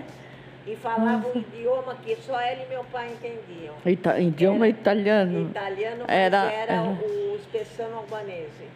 E 0.68 0.76
falava 0.76 1.28
um 1.28 1.40
idioma 1.40 1.96
que 2.04 2.16
só 2.18 2.40
ela 2.40 2.64
e 2.64 2.68
meu 2.68 2.84
pai 2.92 3.10
entendiam. 3.12 3.74
Ita- 3.86 4.20
idioma 4.20 4.68
Era 4.68 4.78
italiano. 4.78 5.50
Italiano, 5.50 6.06
mas 6.08 6.16
Era- 6.16 6.52
era, 6.52 6.74
era. 6.74 6.84
o 6.84 7.36
espessano 7.36 7.98
albanese. 7.98 8.70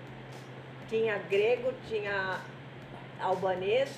Tinha 0.90 1.18
grego, 1.30 1.72
tinha 1.88 2.40
albanês, 3.22 3.90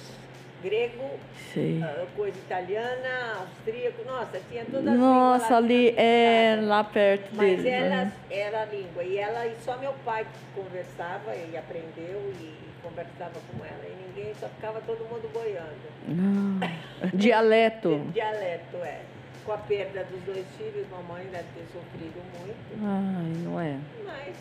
grego, 0.65 1.11
Sei. 1.53 1.79
ah, 1.83 2.05
coisa 2.15 2.37
italiana, 2.37 3.37
austríaco, 3.41 4.03
nossa, 4.05 4.41
tinha 4.49 4.65
todas 4.65 4.87
as 4.87 4.99
Nossa, 4.99 5.57
ali 5.57 5.89
é 5.95 6.57
lá 6.59 6.83
perto 6.83 7.29
Mas 7.33 7.61
deles. 7.61 7.65
ela 7.65 8.05
né? 8.05 8.13
era 8.31 8.61
a 8.63 8.65
língua. 8.65 9.03
E 9.03 9.17
ela 9.17 9.45
e 9.45 9.55
só 9.63 9.77
meu 9.77 9.93
pai 10.03 10.25
conversava 10.55 11.35
e 11.35 11.55
aprendeu 11.55 12.33
e 12.41 12.55
conversava 12.81 13.39
com 13.51 13.63
ela. 13.63 13.83
E 13.85 14.07
ninguém, 14.07 14.33
só 14.39 14.47
ficava 14.49 14.81
todo 14.81 14.99
mundo 15.01 15.31
boiando. 15.31 15.85
Não. 16.07 16.59
Dialeto. 17.13 17.99
Dialeto, 18.11 18.77
é. 18.77 19.01
Com 19.45 19.53
a 19.53 19.57
perda 19.59 20.03
dos 20.05 20.21
dois 20.23 20.45
filhos, 20.57 20.87
mamãe 20.89 21.23
deve 21.25 21.45
ter 21.53 21.65
sofrido 21.71 22.19
muito, 22.39 22.83
Ai, 22.83 23.43
não 23.43 23.59
é. 23.61 23.77
mas 24.03 24.35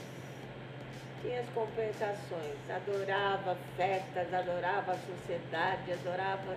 tinha 1.24 1.40
as 1.40 1.48
compensações. 1.54 2.54
Adorava 2.70 3.56
festas, 3.76 4.32
adorava 4.32 4.92
a 4.92 4.96
sociedade, 4.96 5.92
adorava. 5.92 6.54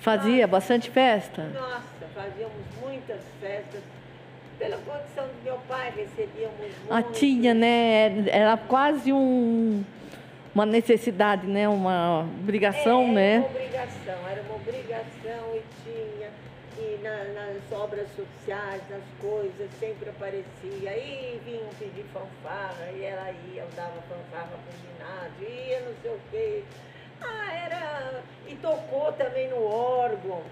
Fazia 0.00 0.46
bastante 0.48 0.90
festa? 0.90 1.44
Nossa, 1.54 2.06
fazíamos 2.14 2.56
muitas 2.82 3.20
festas. 3.40 3.80
Pela 4.58 4.76
condição 4.78 5.24
do 5.26 5.42
meu 5.44 5.58
pai, 5.68 5.92
recebíamos 5.96 6.58
muito. 6.58 6.86
Ah, 6.92 7.02
tinha, 7.02 7.54
né? 7.54 8.28
Era 8.28 8.56
quase 8.56 9.12
um, 9.12 9.82
uma 10.54 10.66
necessidade, 10.66 11.46
né? 11.46 11.68
Uma 11.68 12.20
obrigação, 12.20 13.02
É, 13.02 13.04
Era 13.04 13.12
né? 13.12 13.38
uma 13.38 13.46
obrigação, 13.46 14.28
era 14.30 14.42
uma 14.42 14.54
obrigação. 14.54 15.54
E 15.56 15.62
na- 17.02 17.24
nas 17.34 17.72
obras 17.72 18.06
sociais, 18.14 18.82
nas 18.88 19.02
coisas, 19.20 19.68
sempre 19.78 20.08
aparecia. 20.10 20.90
Aí 20.90 21.40
vinham 21.44 21.68
pedir 21.78 22.04
fanfarra, 22.12 22.90
e 22.94 23.02
ela 23.04 23.30
ia, 23.52 23.62
eu 23.62 23.68
dava 23.76 24.00
fanfarra 24.08 24.50
pro 24.52 24.72
ginásio, 24.80 25.48
ia 25.68 25.80
não 25.80 25.92
sei 26.02 26.10
o 26.12 26.20
quê. 26.30 26.62
Ah, 27.20 27.54
era. 27.54 28.20
E 28.48 28.54
tocou 28.56 29.12
também 29.12 29.48
no 29.48 29.62
órgão, 29.64 30.42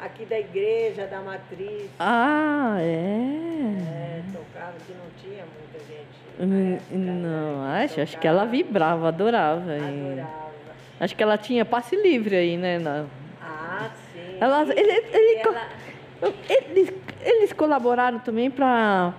aqui 0.00 0.24
da 0.24 0.38
igreja, 0.38 1.06
da 1.06 1.20
matriz. 1.20 1.90
Ah, 1.98 2.76
é? 2.80 2.82
É, 2.84 4.22
tocava, 4.32 4.74
que 4.86 4.92
não 4.92 5.06
tinha 5.20 5.44
muita 5.44 5.78
gente. 5.86 6.20
Hum, 6.40 6.74
época, 6.74 6.94
né? 6.96 7.12
Não, 7.12 7.64
acho, 7.64 8.00
acho 8.00 8.18
que 8.18 8.26
ela 8.26 8.44
vibrava, 8.46 9.08
adorava. 9.08 9.76
e- 9.76 10.12
Adorava. 10.12 10.50
Acho 10.98 11.16
que 11.16 11.22
ela 11.22 11.38
tinha 11.38 11.64
passe 11.64 11.96
livre 11.96 12.36
aí, 12.36 12.56
né? 12.56 12.78
na- 12.78 13.06
Ah, 13.42 13.90
sim. 14.12 14.36
Ela- 14.40 14.64
E 14.64 14.70
ele- 14.78 15.06
ele 15.12 15.42
co- 15.42 15.48
ela- 15.50 15.68
Eles, 16.48 16.92
eles 17.22 17.52
colaboraram 17.52 18.18
também 18.18 18.50
para 18.50 19.14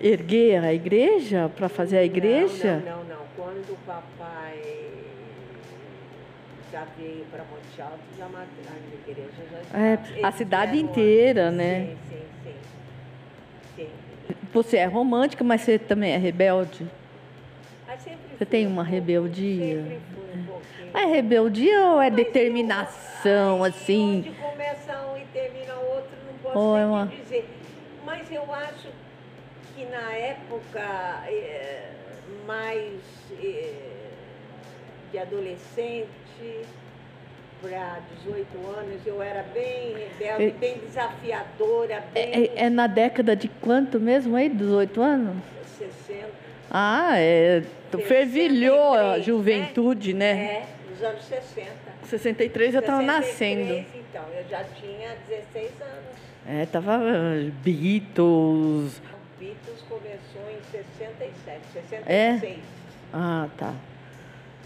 erguer 0.00 0.62
a 0.64 0.72
igreja, 0.72 1.50
para 1.56 1.68
fazer 1.68 1.98
a 1.98 2.04
igreja? 2.04 2.82
Não, 2.84 2.96
não, 2.96 3.04
não. 3.04 3.04
não. 3.16 3.24
Quando 3.36 3.70
o 3.72 3.76
papai 3.86 4.60
já 6.72 6.84
veio 6.98 7.24
para 7.30 7.42
Monte 7.44 7.80
Alto, 7.80 7.98
já 8.18 8.26
a 8.26 9.08
igreja 9.10 9.30
já 9.72 9.78
É, 9.78 9.98
a 10.22 10.32
cidade 10.32 10.78
inteira, 10.78 11.50
né? 11.50 11.96
Sim, 12.08 12.18
sim, 12.44 12.54
sim. 13.76 13.88
sim. 14.28 14.34
Você 14.52 14.76
é 14.76 14.84
romântica, 14.86 15.42
mas 15.42 15.62
você 15.62 15.78
também 15.78 16.12
é 16.12 16.16
rebelde? 16.16 16.86
Você 18.36 18.44
tem 18.44 18.66
um 18.66 18.70
uma 18.70 18.82
rebeldia? 18.82 19.76
Sempre 19.82 20.00
fui 20.12 20.40
um 20.40 20.44
pouquinho. 20.44 20.90
É 20.92 21.06
rebeldia 21.06 21.80
ou 21.90 22.00
é 22.02 22.10
Mas 22.10 22.18
eu- 22.18 22.24
determinação, 22.24 23.62
Ai, 23.62 23.70
assim? 23.70 24.18
Onde 24.26 24.30
começa 24.30 25.06
um 25.06 25.16
e 25.16 25.24
termina 25.32 25.74
o 25.74 25.94
outro, 25.94 26.16
não 26.54 26.60
Ou 26.70 26.76
é 26.78 26.86
uma- 26.86 27.06
dizer. 27.06 27.48
Mas 28.04 28.30
eu 28.30 28.42
acho 28.52 28.88
que 29.74 29.84
na 29.86 30.12
época 30.12 30.80
eh, 31.28 31.90
mais 32.46 33.00
eh, 33.42 33.72
de 35.10 35.18
adolescente 35.18 36.08
para 37.62 37.98
18 38.24 38.46
anos, 38.78 39.06
eu 39.06 39.22
era 39.22 39.42
bem 39.54 39.94
rebelde, 40.18 40.44
E- 40.44 40.50
bem 40.52 40.78
desafiadora, 40.78 42.04
É, 42.14 42.26
bem 42.26 42.50
é- 42.56 42.64
é 42.66 42.70
na 42.70 42.86
década 42.86 43.34
de 43.34 43.48
quanto 43.48 43.98
mesmo 43.98 44.36
aí? 44.36 44.48
18 44.50 45.00
anos? 45.00 45.36
60. 45.78 46.28
Ah, 46.70 47.16
é. 47.18 47.62
Fervilhou 48.06 48.92
a 48.92 49.14
63, 49.14 49.24
juventude, 49.24 50.12
né? 50.14 50.30
É, 50.32 50.90
nos 50.90 51.02
anos 51.02 51.24
60. 51.24 51.70
63 52.04 52.74
eu 52.74 52.80
estava 52.80 53.00
63, 53.00 53.06
nascendo. 53.68 53.86
Então, 53.94 54.24
eu 54.36 54.44
já 54.50 54.64
tinha 54.64 55.10
16 55.28 55.70
anos. 55.80 56.13
É, 56.46 56.66
tava 56.66 56.96
ah, 56.96 57.50
Beatles. 57.62 58.98
O 59.00 59.38
Beatles 59.38 59.80
começou 59.88 60.50
em 60.50 60.60
67, 60.70 61.60
É? 62.06 62.32
66. 62.38 62.58
Ah, 63.12 63.48
tá. 63.56 63.74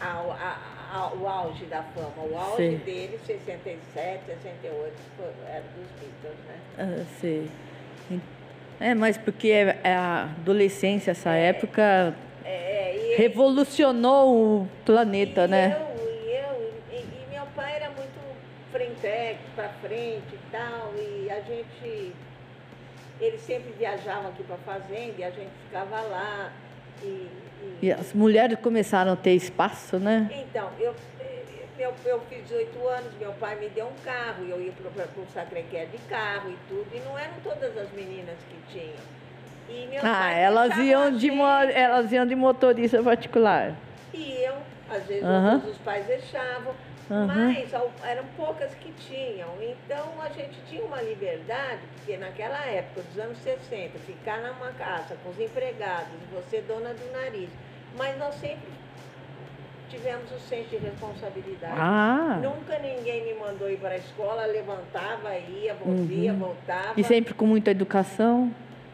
Ao- 0.00 0.30
a- 0.32 0.58
a- 0.92 1.12
o 1.14 1.26
auge 1.28 1.64
da 1.66 1.82
fama. 1.82 2.12
O 2.30 2.36
auge 2.36 2.56
Sei. 2.56 2.76
dele, 2.78 3.18
67, 3.26 4.24
68, 4.26 4.92
foi, 5.16 5.26
era 5.48 5.62
dos 5.62 5.88
Beatles, 6.00 6.38
né? 6.46 6.56
Ah, 6.78 7.04
sei. 7.20 7.48
É, 8.80 8.94
mas 8.94 9.16
porque 9.18 9.48
é- 9.50 9.78
é 9.82 9.94
a 9.94 10.22
adolescência, 10.38 11.10
essa 11.10 11.30
época, 11.32 12.14
É, 12.44 12.96
e, 12.96 13.16
revolucionou 13.16 14.62
o 14.62 14.68
planeta, 14.84 15.46
né? 15.48 15.76
Eu, 15.80 16.72
e, 16.92 17.00
e 17.00 17.26
meu 17.34 17.44
pai 17.56 17.74
era 17.76 17.90
muito 17.90 18.18
frente 19.80 20.34
e 20.34 20.38
tal, 20.50 20.92
e 20.96 21.30
a 21.30 21.40
gente. 21.40 22.12
Ele 23.20 23.36
sempre 23.38 23.72
viajava 23.76 24.28
aqui 24.28 24.44
para 24.44 24.54
a 24.54 24.58
fazenda 24.58 25.14
e 25.18 25.24
a 25.24 25.30
gente 25.30 25.50
ficava 25.66 26.00
lá. 26.02 26.52
E, 27.02 27.06
e- 27.06 27.78
E 27.82 27.92
as 27.92 28.12
mulheres 28.12 28.58
começaram 28.60 29.12
a 29.12 29.16
ter 29.16 29.32
espaço, 29.32 29.98
né? 29.98 30.30
Então, 30.32 30.70
eu, 30.78 30.94
meu, 31.76 31.92
eu 32.04 32.20
fiz 32.28 32.42
18 32.44 32.86
anos, 32.88 33.12
meu 33.18 33.32
pai 33.34 33.56
me 33.56 33.68
deu 33.70 33.86
um 33.86 34.04
carro, 34.04 34.44
e 34.44 34.50
eu 34.50 34.60
ia 34.60 34.72
para 34.72 35.04
o 35.20 35.26
Sacré-Cœur 35.32 35.86
de 35.86 35.98
carro 36.08 36.50
e 36.50 36.56
tudo, 36.68 36.86
e 36.94 37.00
não 37.00 37.18
eram 37.18 37.34
todas 37.42 37.76
as 37.76 37.90
meninas 37.92 38.36
que 38.48 38.72
tinham. 38.72 39.18
E 39.68 39.88
Ah, 40.02 40.30
elas 40.32 40.76
iam 40.78 41.10
de 41.16 41.28
elas 41.74 42.10
iam 42.12 42.26
de 42.26 42.34
motorista 42.34 43.02
particular. 43.02 43.74
Iam, 44.14 44.56
às 44.88 45.04
vezes 45.04 45.24
outros 45.24 45.72
os 45.72 45.78
pais 45.78 46.06
deixavam, 46.06 46.74
Aham. 47.10 47.26
mas 47.26 47.72
eram 48.04 48.24
poucas 48.36 48.74
que 48.74 48.92
tinham. 48.92 49.48
Então 49.62 50.06
a 50.22 50.28
gente 50.28 50.58
tinha 50.68 50.82
uma 50.84 51.00
liberdade, 51.00 51.80
porque 51.96 52.16
naquela 52.16 52.64
época, 52.66 53.02
dos 53.02 53.18
anos 53.22 53.38
60, 53.38 53.98
ficar 54.00 54.38
numa 54.42 54.72
casa 54.72 55.16
com 55.22 55.30
os 55.30 55.40
empregados, 55.40 56.08
você 56.32 56.60
dona 56.60 56.92
do 56.92 57.12
nariz. 57.12 57.48
Mas 57.96 58.18
nós 58.18 58.34
sempre 58.34 58.68
tivemos 59.88 60.30
o 60.30 60.38
senso 60.40 60.68
de 60.68 60.76
responsabilidade. 60.76 61.74
Ah, 61.78 62.38
Nunca 62.42 62.78
ninguém 62.78 63.24
me 63.24 63.34
mandou 63.40 63.70
ir 63.70 63.78
para 63.78 63.94
a 63.94 63.96
escola, 63.96 64.44
levantava, 64.44 65.34
ia, 65.38 65.72
voltia, 65.74 66.32
Uhum. 66.32 66.38
voltava. 66.38 66.92
e 67.00 67.02
sempre 67.04 67.32
com 67.32 67.46
muita 67.46 67.70
educação. 67.70 68.52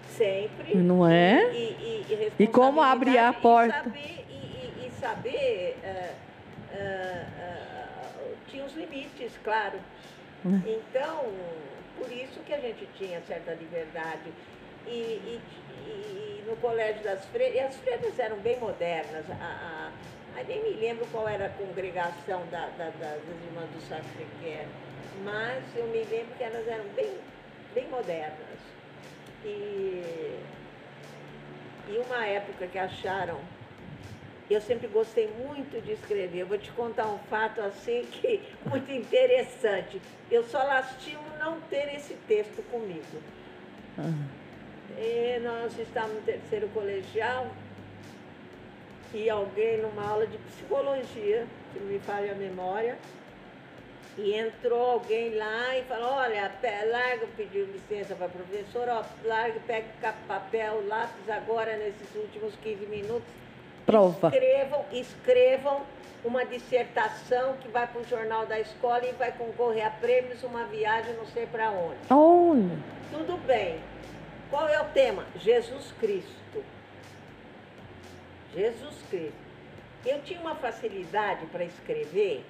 Sempre. 0.08 0.76
Não 0.76 1.04
é? 1.04 1.52
E, 1.52 1.56
e, 1.56 2.06
e, 2.38 2.42
E 2.44 2.46
como 2.46 2.80
abrir 2.80 3.18
a 3.18 3.32
porta. 3.32 3.80
E 3.80 3.82
saber, 3.82 4.24
e, 4.30 4.32
e- 4.34 4.86
e 4.86 4.90
saber 5.00 5.78
eh, 5.82 6.12
eh, 6.72 7.24
eh, 7.40 7.73
os 8.74 8.76
limites, 8.76 9.32
claro. 9.42 9.78
Hum. 10.44 10.60
Então, 10.66 11.24
por 11.96 12.10
isso 12.10 12.40
que 12.40 12.52
a 12.52 12.58
gente 12.58 12.86
tinha 12.98 13.20
certa 13.22 13.52
liberdade. 13.54 14.32
E, 14.86 14.90
e- 14.90 15.40
e 15.86 16.44
no 16.46 16.56
colégio 16.56 17.02
das 17.02 17.24
freiras, 17.26 17.54
e 17.56 17.60
as 17.60 17.76
freiras 17.76 18.18
eram 18.18 18.36
bem 18.38 18.58
modernas. 18.58 19.24
A, 19.30 19.34
a, 19.34 19.90
a- 20.40 20.44
nem 20.44 20.62
me 20.62 20.70
lembro 20.80 21.06
qual 21.06 21.26
era 21.28 21.46
a 21.46 21.50
congregação 21.50 22.44
da- 22.50 22.66
da- 22.76 22.90
da- 22.90 23.16
das 23.16 23.42
irmãs 23.46 23.70
do 23.70 23.80
Sacré-Cœur, 23.88 24.66
mas 25.24 25.62
eu 25.76 25.86
me 25.86 26.04
lembro 26.04 26.34
que 26.36 26.42
elas 26.44 26.66
eram 26.68 26.84
bem, 26.96 27.10
bem 27.74 27.88
modernas. 27.88 28.58
E, 29.44 30.34
e 31.88 31.98
uma 32.06 32.26
época 32.26 32.66
que 32.66 32.78
acharam. 32.78 33.38
Eu 34.51 34.61
sempre 34.61 34.86
gostei 34.88 35.28
muito 35.28 35.82
de 35.82 35.92
escrever. 35.92 36.40
Eu 36.40 36.47
vou 36.47 36.59
te 36.59 36.70
contar 36.72 37.07
um 37.07 37.18
fato 37.30 37.61
assim 37.61 38.07
que 38.12 38.42
muito 38.68 38.90
interessante. 38.92 40.01
Eu 40.30 40.45
só 40.45 40.62
lastimo 40.62 41.22
não 41.38 41.61
ter 41.62 41.95
esse 41.95 42.14
texto 42.28 42.62
comigo. 42.70 43.22
Ah, 43.99 44.12
E 44.99 45.38
nós 45.40 45.78
estávamos 45.78 46.16
no 46.16 46.22
terceiro 46.22 46.68
colegial 46.68 47.51
e 49.14 49.30
alguém 49.30 49.78
numa 49.78 50.07
aula 50.07 50.26
de 50.26 50.36
psicologia, 50.38 51.47
se 51.72 51.78
não 51.78 51.86
me 51.86 51.99
falha 52.01 52.32
a 52.32 52.34
memória, 52.34 52.99
e 54.18 54.34
entrou 54.34 54.90
alguém 54.92 55.34
lá 55.34 55.76
e 55.76 55.84
falou, 55.84 56.11
olha, 56.11 56.53
larga, 56.90 57.26
pediu 57.36 57.64
licença 57.66 58.14
para 58.14 58.26
a 58.26 58.28
professora, 58.28 58.95
ó, 58.97 59.05
larga, 59.24 59.61
pega 59.66 60.14
papel, 60.28 60.86
lápis 60.86 61.28
agora 61.28 61.76
nesses 61.76 62.14
últimos 62.14 62.55
15 62.57 62.86
minutos. 62.86 63.43
Prova. 63.87 64.28
Escrevam, 64.28 64.85
escrevam 64.93 65.82
uma 66.24 66.45
dissertação 66.45 67.55
que 67.59 67.68
vai 67.68 67.87
para 67.87 68.01
o 68.01 68.05
jornal 68.05 68.47
da 68.47 68.59
escola 68.59 69.05
e 69.05 69.12
vai 69.12 69.30
concorrer 69.32 69.87
a 69.87 69.91
prêmios, 69.91 70.43
uma 70.43 70.64
viagem 70.64 71.14
não 71.14 71.26
sei 71.26 71.47
para 71.47 71.70
onde. 71.70 71.99
Olha. 72.11 72.78
Tudo 73.12 73.37
bem. 73.47 73.78
Qual 74.51 74.68
é 74.68 74.80
o 74.80 74.87
tema? 74.87 75.26
Jesus 75.37 75.93
Cristo. 76.01 76.64
Jesus 78.55 78.95
Cristo. 79.11 79.45
Eu 80.07 80.20
tinha 80.22 80.41
uma 80.41 80.55
facilidade 80.55 81.47
para 81.47 81.64
escrever, 81.64 82.45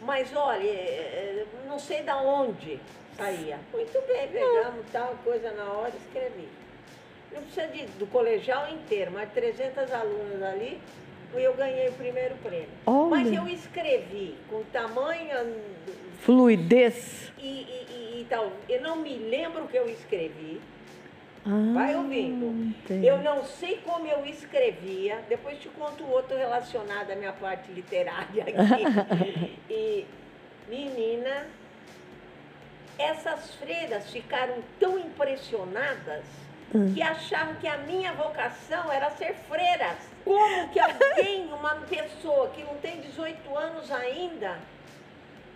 mas 0.00 0.34
olha, 0.34 0.66
eh, 0.66 1.46
não 1.66 1.78
sei 1.78 2.02
da 2.02 2.16
onde 2.16 2.80
saía. 3.16 3.58
Muito 3.72 4.06
bem, 4.06 4.28
pegamos 4.28 4.86
tal 4.90 5.14
coisa 5.22 5.50
na 5.52 5.64
hora 5.64 5.92
e 5.94 5.98
escrevi. 5.98 6.48
Não 7.32 7.42
precisa 7.42 7.66
de, 7.68 7.82
do 7.98 8.06
colegial 8.06 8.68
inteiro, 8.68 9.10
mas 9.12 9.30
300 9.32 9.92
alunos 9.92 10.42
ali, 10.42 10.80
e 11.36 11.42
eu 11.42 11.54
ganhei 11.54 11.88
o 11.88 11.92
primeiro 11.92 12.34
prêmio. 12.36 12.68
Olha. 12.86 13.10
Mas 13.10 13.32
eu 13.32 13.46
escrevi 13.48 14.34
com 14.48 14.62
tamanha 14.64 15.46
Fluidez. 16.20 17.32
e, 17.38 17.42
e, 17.46 17.86
e, 17.90 18.20
e 18.20 18.26
tal. 18.28 18.50
Eu 18.68 18.80
não 18.80 18.96
me 18.96 19.16
lembro 19.16 19.64
o 19.64 19.68
que 19.68 19.76
eu 19.76 19.88
escrevi. 19.88 20.60
Ah, 21.44 21.72
Vai 21.74 21.96
ouvindo. 21.96 22.46
entendi. 22.46 23.06
Eu 23.06 23.18
não 23.18 23.44
sei 23.44 23.80
como 23.84 24.06
eu 24.06 24.26
escrevia, 24.26 25.20
depois 25.28 25.58
te 25.58 25.68
conto 25.68 26.04
outro 26.06 26.36
relacionado 26.36 27.10
à 27.10 27.14
minha 27.14 27.32
parte 27.32 27.70
literária 27.72 28.42
aqui. 28.44 29.54
e, 29.70 30.06
menina, 30.68 31.46
essas 32.98 33.54
freiras 33.54 34.10
ficaram 34.10 34.56
tão 34.80 34.98
impressionadas 34.98 36.24
Hum. 36.74 36.92
que 36.94 37.00
achavam 37.02 37.54
que 37.54 37.66
a 37.66 37.78
minha 37.78 38.12
vocação 38.12 38.92
era 38.92 39.10
ser 39.10 39.34
freiras. 39.48 39.96
Como 40.24 40.68
que 40.68 40.78
alguém, 40.78 41.46
uma 41.52 41.76
pessoa 41.76 42.48
que 42.50 42.62
não 42.62 42.74
tem 42.76 43.00
18 43.00 43.56
anos 43.56 43.90
ainda, 43.90 44.58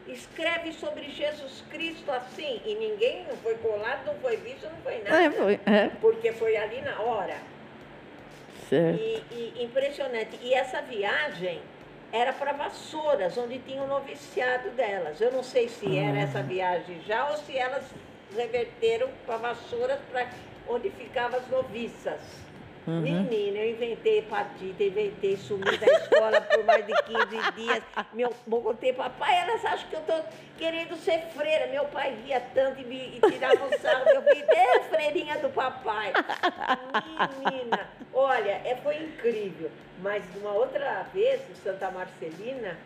escreve 0.06 0.72
sobre 0.72 1.10
Jesus 1.10 1.62
Cristo 1.70 2.10
assim? 2.10 2.60
E 2.64 2.74
ninguém 2.76 3.24
não 3.28 3.36
foi 3.36 3.55
colado, 3.56 4.06
não 4.06 4.14
foi 4.16 4.36
visto, 4.39 4.64
não 4.64 4.76
foi 4.82 5.02
nada 5.02 5.22
É, 5.22 5.30
foi, 5.30 5.60
é, 5.66 5.89
porque 6.01 6.32
foi 6.32 6.56
ali 6.56 6.80
na 6.80 6.98
hora. 7.01 7.36
certo. 8.68 8.98
E, 8.98 9.22
e 9.59 9.64
impressionante. 9.64 10.39
E 10.43 10.55
essa 10.55 10.80
viagem 10.80 11.60
era 12.10 12.32
para 12.32 12.52
Vassouras, 12.52 13.36
onde 13.39 13.59
tinha 13.60 13.82
o 13.82 13.86
noviciado 13.86 14.70
delas. 14.70 15.20
Eu 15.20 15.30
não 15.32 15.43
sei 15.43 15.68
se 15.68 15.98
era 15.98 16.18
Ah. 16.18 16.22
essa 16.22 16.43
viagem 16.43 17.01
já 17.06 17.28
ou 17.28 17.36
se 17.36 17.56
elas 17.56 17.84
reverteram 18.34 19.10
para 19.26 19.36
Vassouras, 19.36 19.98
para 20.10 20.26
onde 20.72 20.90
ficavam 20.90 21.38
as 21.38 21.48
noviças. 21.48 22.20
Uhum. 22.86 23.00
Menina, 23.00 23.58
eu 23.58 23.70
inventei 23.70 24.18
hepatite, 24.18 24.82
inventei 24.82 25.36
sumir 25.36 25.78
da 25.78 25.86
escola 25.86 26.40
por 26.40 26.64
mais 26.64 26.84
de 26.84 26.92
15 26.92 27.52
dias. 27.52 27.82
Meu, 28.12 28.34
contei, 28.50 28.92
papai, 28.92 29.40
elas 29.40 29.64
acham 29.64 29.88
que 29.88 29.94
eu 29.94 30.00
estou 30.00 30.24
querendo 30.58 30.96
ser 30.96 31.20
freira. 31.28 31.68
Meu 31.68 31.84
pai 31.84 32.16
ria 32.24 32.40
tanto 32.52 32.80
e, 32.80 32.84
me, 32.84 33.16
e 33.16 33.20
tirava 33.30 33.64
um 33.64 33.78
sarro. 33.78 34.08
Eu 34.08 34.22
vi, 34.22 34.42
é 34.48 34.80
freirinha 34.80 35.38
do 35.38 35.48
papai. 35.50 36.12
Menina, 37.38 37.88
olha, 38.12 38.60
é, 38.64 38.76
foi 38.82 38.96
incrível. 38.96 39.70
Mas 40.00 40.24
uma 40.34 40.50
outra 40.50 41.04
vez, 41.14 41.40
em 41.48 41.54
Santa 41.54 41.88
Marcelina, 41.88 42.76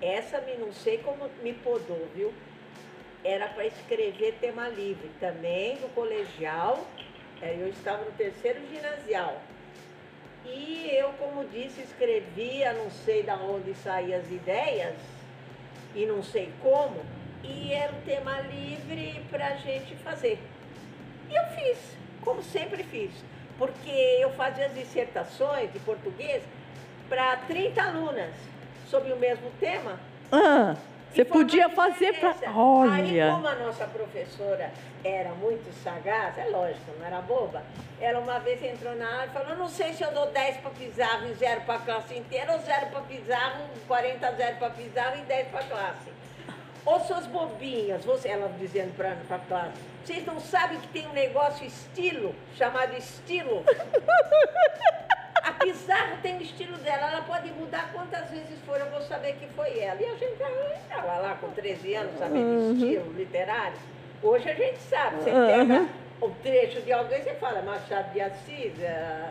essa 0.00 0.40
me 0.40 0.54
não 0.54 0.72
sei 0.72 0.98
como 0.98 1.28
me 1.42 1.52
podou, 1.52 2.06
viu? 2.14 2.32
Era 3.24 3.48
para 3.48 3.66
escrever 3.66 4.36
tema 4.40 4.68
livre, 4.68 5.10
também 5.18 5.76
do 5.78 5.92
colegial, 5.94 6.86
É, 7.42 7.56
eu 7.58 7.68
estava 7.68 8.04
no 8.04 8.12
terceiro 8.12 8.60
ginasial. 8.68 9.40
E 10.44 10.88
eu, 10.92 11.10
como 11.14 11.44
disse, 11.48 11.82
escrevia, 11.82 12.72
não 12.72 12.90
sei 12.90 13.22
de 13.22 13.30
onde 13.30 13.74
saíam 13.74 14.20
as 14.20 14.30
ideias, 14.30 14.94
e 15.94 16.06
não 16.06 16.22
sei 16.22 16.52
como, 16.62 17.00
e 17.42 17.72
era 17.72 17.92
um 17.92 18.00
tema 18.02 18.40
livre 18.42 19.22
para 19.30 19.48
a 19.48 19.56
gente 19.56 19.94
fazer. 19.96 20.38
E 21.28 21.34
eu 21.34 21.44
fiz, 21.58 21.96
como 22.22 22.42
sempre 22.42 22.82
fiz, 22.84 23.10
porque 23.58 23.90
eu 24.20 24.30
fazia 24.32 24.66
as 24.66 24.74
dissertações 24.74 25.72
de 25.72 25.78
português 25.80 26.42
para 27.08 27.36
30 27.48 27.82
alunas 27.82 28.34
sobre 28.88 29.12
o 29.12 29.16
mesmo 29.16 29.50
tema. 29.58 29.98
Ah. 30.30 30.76
Você 31.16 31.24
podia 31.24 31.70
fazer 31.70 32.12
para. 32.20 32.34
Olha. 32.54 33.24
Aí, 33.24 33.32
como 33.32 33.48
a 33.48 33.54
nossa 33.54 33.86
professora 33.86 34.70
era 35.02 35.30
muito 35.30 35.72
sagaz, 35.82 36.36
é 36.36 36.44
lógico, 36.50 36.92
não 36.98 37.06
era 37.06 37.22
boba, 37.22 37.62
ela 37.98 38.20
uma 38.20 38.38
vez 38.38 38.62
entrou 38.62 38.94
na 38.94 39.10
aula 39.10 39.24
e 39.24 39.30
falou: 39.30 39.56
Não 39.56 39.66
sei 39.66 39.94
se 39.94 40.02
eu 40.02 40.12
dou 40.12 40.26
10 40.26 40.58
para 40.58 40.70
Pizarro 40.72 41.26
e 41.28 41.32
0 41.32 41.62
para 41.62 41.76
a 41.76 41.78
classe 41.78 42.18
inteira, 42.18 42.52
ou 42.52 42.58
0 42.58 42.86
para 42.88 43.00
Pizarro, 43.00 43.64
40 43.88 44.30
0 44.30 44.56
para 44.58 44.70
Pizarro 44.70 45.16
e 45.16 45.22
10 45.22 45.48
para 45.48 45.60
a 45.60 45.64
classe. 45.64 46.16
Ô 46.84 47.00
suas 47.00 47.26
bobinhas, 47.26 48.04
você, 48.04 48.28
ela 48.28 48.52
dizendo 48.58 48.94
para 48.94 49.12
a 49.12 49.38
classe, 49.38 49.72
vocês 50.04 50.26
não 50.26 50.38
sabem 50.38 50.78
que 50.80 50.88
tem 50.88 51.08
um 51.08 51.14
negócio 51.14 51.66
estilo, 51.66 52.34
chamado 52.54 52.94
estilo? 52.94 53.64
A 55.42 55.52
Pizarro 55.52 56.16
tem 56.22 56.38
o 56.38 56.42
estilo 56.42 56.76
dela, 56.78 57.10
ela 57.10 57.22
pode 57.22 57.50
mudar 57.52 57.90
quantas 57.92 58.30
vezes 58.30 58.58
for, 58.64 58.78
eu 58.78 58.90
vou 58.90 59.00
saber 59.02 59.34
que 59.34 59.46
foi 59.48 59.78
ela. 59.78 60.00
E 60.00 60.06
a 60.06 60.16
gente 60.16 60.32
estava 60.82 61.18
lá 61.18 61.36
com 61.40 61.50
13 61.50 61.94
anos, 61.94 62.18
sabendo 62.18 62.46
uhum. 62.46 62.72
estilo 62.72 63.12
literário. 63.12 63.78
Hoje 64.22 64.48
a 64.48 64.54
gente 64.54 64.78
sabe, 64.78 65.16
você 65.16 65.30
uhum. 65.30 65.46
pega 65.46 65.88
o 66.20 66.30
trecho 66.42 66.80
de 66.82 66.92
alguém, 66.92 67.22
você 67.22 67.34
fala 67.34 67.62
Machado 67.62 68.12
de 68.12 68.20
Assis, 68.20 68.72
uh, 68.78 69.30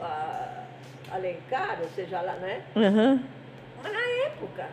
uh, 0.00 0.64
Alencar, 1.12 1.78
ou 1.80 1.88
seja 1.90 2.20
lá, 2.20 2.32
né? 2.34 2.62
Uhum. 2.74 3.22
Mas 3.82 3.92
na 3.92 4.26
época, 4.26 4.68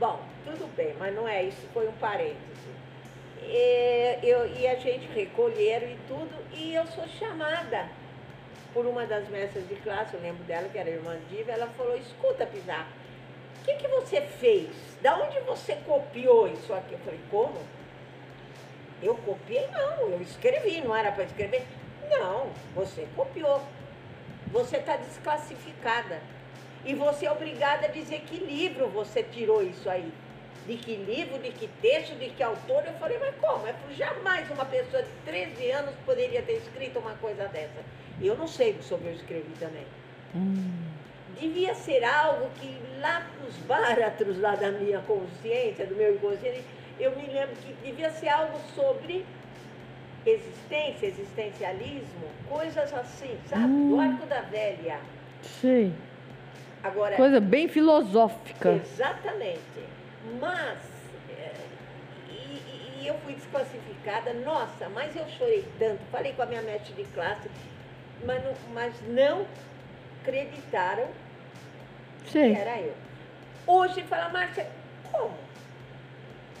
bom, 0.00 0.20
tudo 0.44 0.66
bem, 0.76 0.94
mas 0.98 1.14
não 1.14 1.28
é 1.28 1.44
isso, 1.44 1.66
foi 1.74 1.86
um 1.86 1.92
parêntese. 1.92 2.36
E, 3.42 4.18
eu, 4.22 4.46
e 4.56 4.66
a 4.66 4.74
gente 4.76 5.06
recolheram 5.14 5.86
e 5.86 5.98
tudo, 6.08 6.34
e 6.52 6.74
eu 6.74 6.86
sou 6.86 7.06
chamada 7.06 7.86
por 8.76 8.84
uma 8.84 9.06
das 9.06 9.26
mestras 9.30 9.66
de 9.66 9.74
classe, 9.76 10.12
eu 10.12 10.20
lembro 10.20 10.44
dela, 10.44 10.68
que 10.68 10.76
era 10.76 10.90
a 10.90 10.92
irmã 10.92 11.16
Diva, 11.30 11.50
ela 11.50 11.66
falou, 11.78 11.96
escuta, 11.96 12.44
Pizarro, 12.44 12.90
o 13.62 13.64
que, 13.64 13.72
que 13.76 13.88
você 13.88 14.20
fez? 14.20 14.68
Da 15.00 15.16
onde 15.16 15.40
você 15.40 15.76
copiou 15.86 16.46
isso 16.46 16.74
aqui? 16.74 16.92
Eu 16.92 16.98
falei, 16.98 17.20
como? 17.30 17.56
Eu 19.02 19.14
copiei? 19.14 19.66
Não, 19.68 20.10
eu 20.10 20.20
escrevi, 20.20 20.82
não 20.82 20.94
era 20.94 21.10
para 21.10 21.24
escrever? 21.24 21.64
Não, 22.10 22.50
você 22.74 23.08
copiou. 23.16 23.62
Você 24.48 24.76
está 24.76 24.98
desclassificada. 24.98 26.20
E 26.84 26.94
você 26.94 27.24
é 27.24 27.32
obrigada 27.32 27.86
a 27.86 27.90
dizer 27.90 28.20
que 28.26 28.36
livro 28.36 28.88
você 28.88 29.22
tirou 29.22 29.62
isso 29.62 29.88
aí. 29.88 30.12
De 30.66 30.76
que 30.76 30.96
livro, 30.96 31.38
de 31.38 31.50
que 31.50 31.66
texto, 31.80 32.14
de 32.18 32.28
que 32.28 32.42
autor. 32.42 32.84
Eu 32.84 32.92
falei, 32.94 33.18
mas 33.18 33.34
como? 33.36 33.66
É 33.66 33.74
jamais 33.96 34.50
uma 34.50 34.66
pessoa 34.66 35.02
de 35.02 35.08
13 35.24 35.70
anos 35.70 35.94
poderia 36.04 36.42
ter 36.42 36.58
escrito 36.58 36.98
uma 36.98 37.14
coisa 37.14 37.48
dessa. 37.48 37.82
Eu 38.20 38.36
não 38.36 38.46
sei 38.46 38.76
sobre 38.80 39.08
eu 39.08 39.14
escrevi 39.14 39.52
também. 39.58 39.84
Hum. 40.34 40.72
Devia 41.38 41.74
ser 41.74 42.02
algo 42.02 42.48
que 42.60 42.78
lá 43.00 43.26
nos 43.44 43.54
báratros 43.66 44.38
lá 44.40 44.54
da 44.54 44.70
minha 44.72 45.00
consciência, 45.00 45.86
do 45.86 45.94
meu 45.94 46.14
inconsciente, 46.14 46.64
eu 46.98 47.14
me 47.14 47.26
lembro 47.26 47.54
que 47.56 47.74
devia 47.84 48.10
ser 48.10 48.28
algo 48.28 48.58
sobre 48.74 49.24
existência, 50.24 51.06
existencialismo, 51.06 52.26
coisas 52.48 52.92
assim, 52.92 53.38
sabe? 53.46 53.64
Hum. 53.64 53.90
Do 53.90 54.00
arco 54.00 54.26
da 54.26 54.40
velha. 54.40 54.98
Sim. 55.42 55.94
Agora, 56.82 57.16
Coisa 57.16 57.40
bem 57.40 57.68
filosófica. 57.68 58.72
Exatamente. 58.72 59.60
Mas, 60.40 60.78
é, 61.30 61.52
e, 62.30 63.02
e, 63.02 63.06
eu 63.06 63.14
fui 63.18 63.34
desclassificada, 63.34 64.32
nossa, 64.34 64.88
mas 64.88 65.14
eu 65.14 65.26
chorei 65.28 65.64
tanto. 65.78 66.00
Falei 66.10 66.32
com 66.32 66.42
a 66.42 66.46
minha 66.46 66.62
mestre 66.62 66.94
de 66.94 67.04
classe, 67.12 67.48
mas 68.72 68.94
não, 69.08 69.46
acreditaram 70.22 71.08
Sim. 72.26 72.54
que 72.54 72.60
era 72.60 72.80
eu. 72.80 72.94
Hoje 73.66 74.02
fala, 74.02 74.28
Márcia, 74.28 74.68
como? 75.10 75.34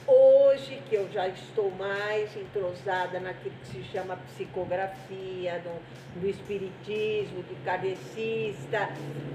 Hoje 0.06 0.80
que 0.88 0.94
eu 0.94 1.10
já 1.10 1.26
estou 1.28 1.70
mais 1.72 2.36
entrosada 2.36 3.18
naquilo 3.18 3.54
que 3.62 3.66
se 3.66 3.84
chama 3.84 4.16
psicografia, 4.28 5.60
do, 5.60 6.20
do 6.20 6.28
espiritismo, 6.28 7.42
de 7.42 7.54
kardecista, 7.64 8.88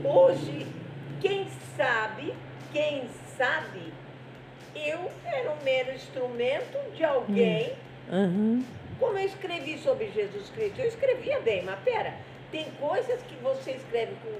hoje, 0.03 0.65
quem 1.19 1.45
sabe, 1.76 2.34
quem 2.72 3.10
sabe, 3.38 3.93
eu 4.73 5.11
era 5.26 5.52
um 5.52 5.64
mero 5.64 5.91
instrumento 5.93 6.95
de 6.95 7.03
alguém 7.03 7.73
uhum. 8.10 8.64
Como 9.01 9.17
eu 9.17 9.25
escrevi 9.25 9.79
sobre 9.79 10.11
Jesus 10.11 10.51
Cristo, 10.51 10.79
eu 10.79 10.87
escrevia 10.87 11.39
bem, 11.39 11.63
mas 11.63 11.79
pera, 11.79 12.13
tem 12.51 12.69
coisas 12.79 13.19
que 13.23 13.33
você 13.41 13.71
escreve 13.71 14.13
com 14.23 14.31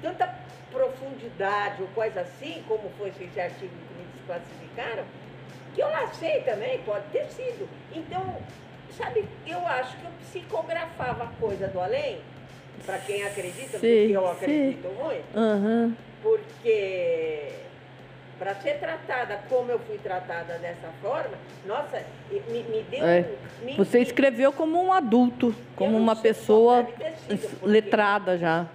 tanta 0.00 0.32
profundidade 0.70 1.82
ou 1.82 1.88
coisa 1.88 2.20
assim, 2.20 2.62
como 2.68 2.88
foi 2.96 3.08
esse 3.08 3.40
artigo 3.40 3.72
que 3.88 3.94
me 3.94 4.06
desclassificaram, 4.14 5.04
que 5.74 5.82
eu 5.82 5.88
lacei 5.88 6.40
também, 6.42 6.78
pode 6.82 7.04
ter 7.08 7.26
sido. 7.30 7.68
Então, 7.92 8.36
sabe, 8.96 9.28
eu 9.44 9.66
acho 9.66 9.96
que 9.96 10.04
eu 10.04 10.10
psicografava 10.20 11.24
a 11.24 11.40
coisa 11.40 11.66
do 11.66 11.80
além, 11.80 12.20
para 12.86 12.98
quem 12.98 13.24
acredita, 13.24 13.76
sim, 13.76 14.02
porque 14.02 14.16
eu 14.16 14.30
acredito 14.30 14.88
sim. 14.88 14.94
muito, 15.02 15.36
uhum. 15.36 15.96
porque 16.22 17.48
para 18.40 18.54
ser 18.54 18.78
tratada 18.78 19.38
como 19.50 19.70
eu 19.70 19.78
fui 19.80 19.98
tratada 19.98 20.54
dessa 20.54 20.88
forma, 21.02 21.36
nossa, 21.66 22.02
me, 22.30 22.62
me 22.62 22.82
deu. 22.84 23.04
É. 23.04 23.26
Me, 23.62 23.76
Você 23.76 24.00
escreveu 24.00 24.50
como 24.50 24.82
um 24.82 24.90
adulto, 24.90 25.54
como 25.76 25.94
uma 25.98 26.16
pessoa 26.16 26.88
sido, 27.28 27.66
letrada 27.66 28.38
já. 28.38 28.66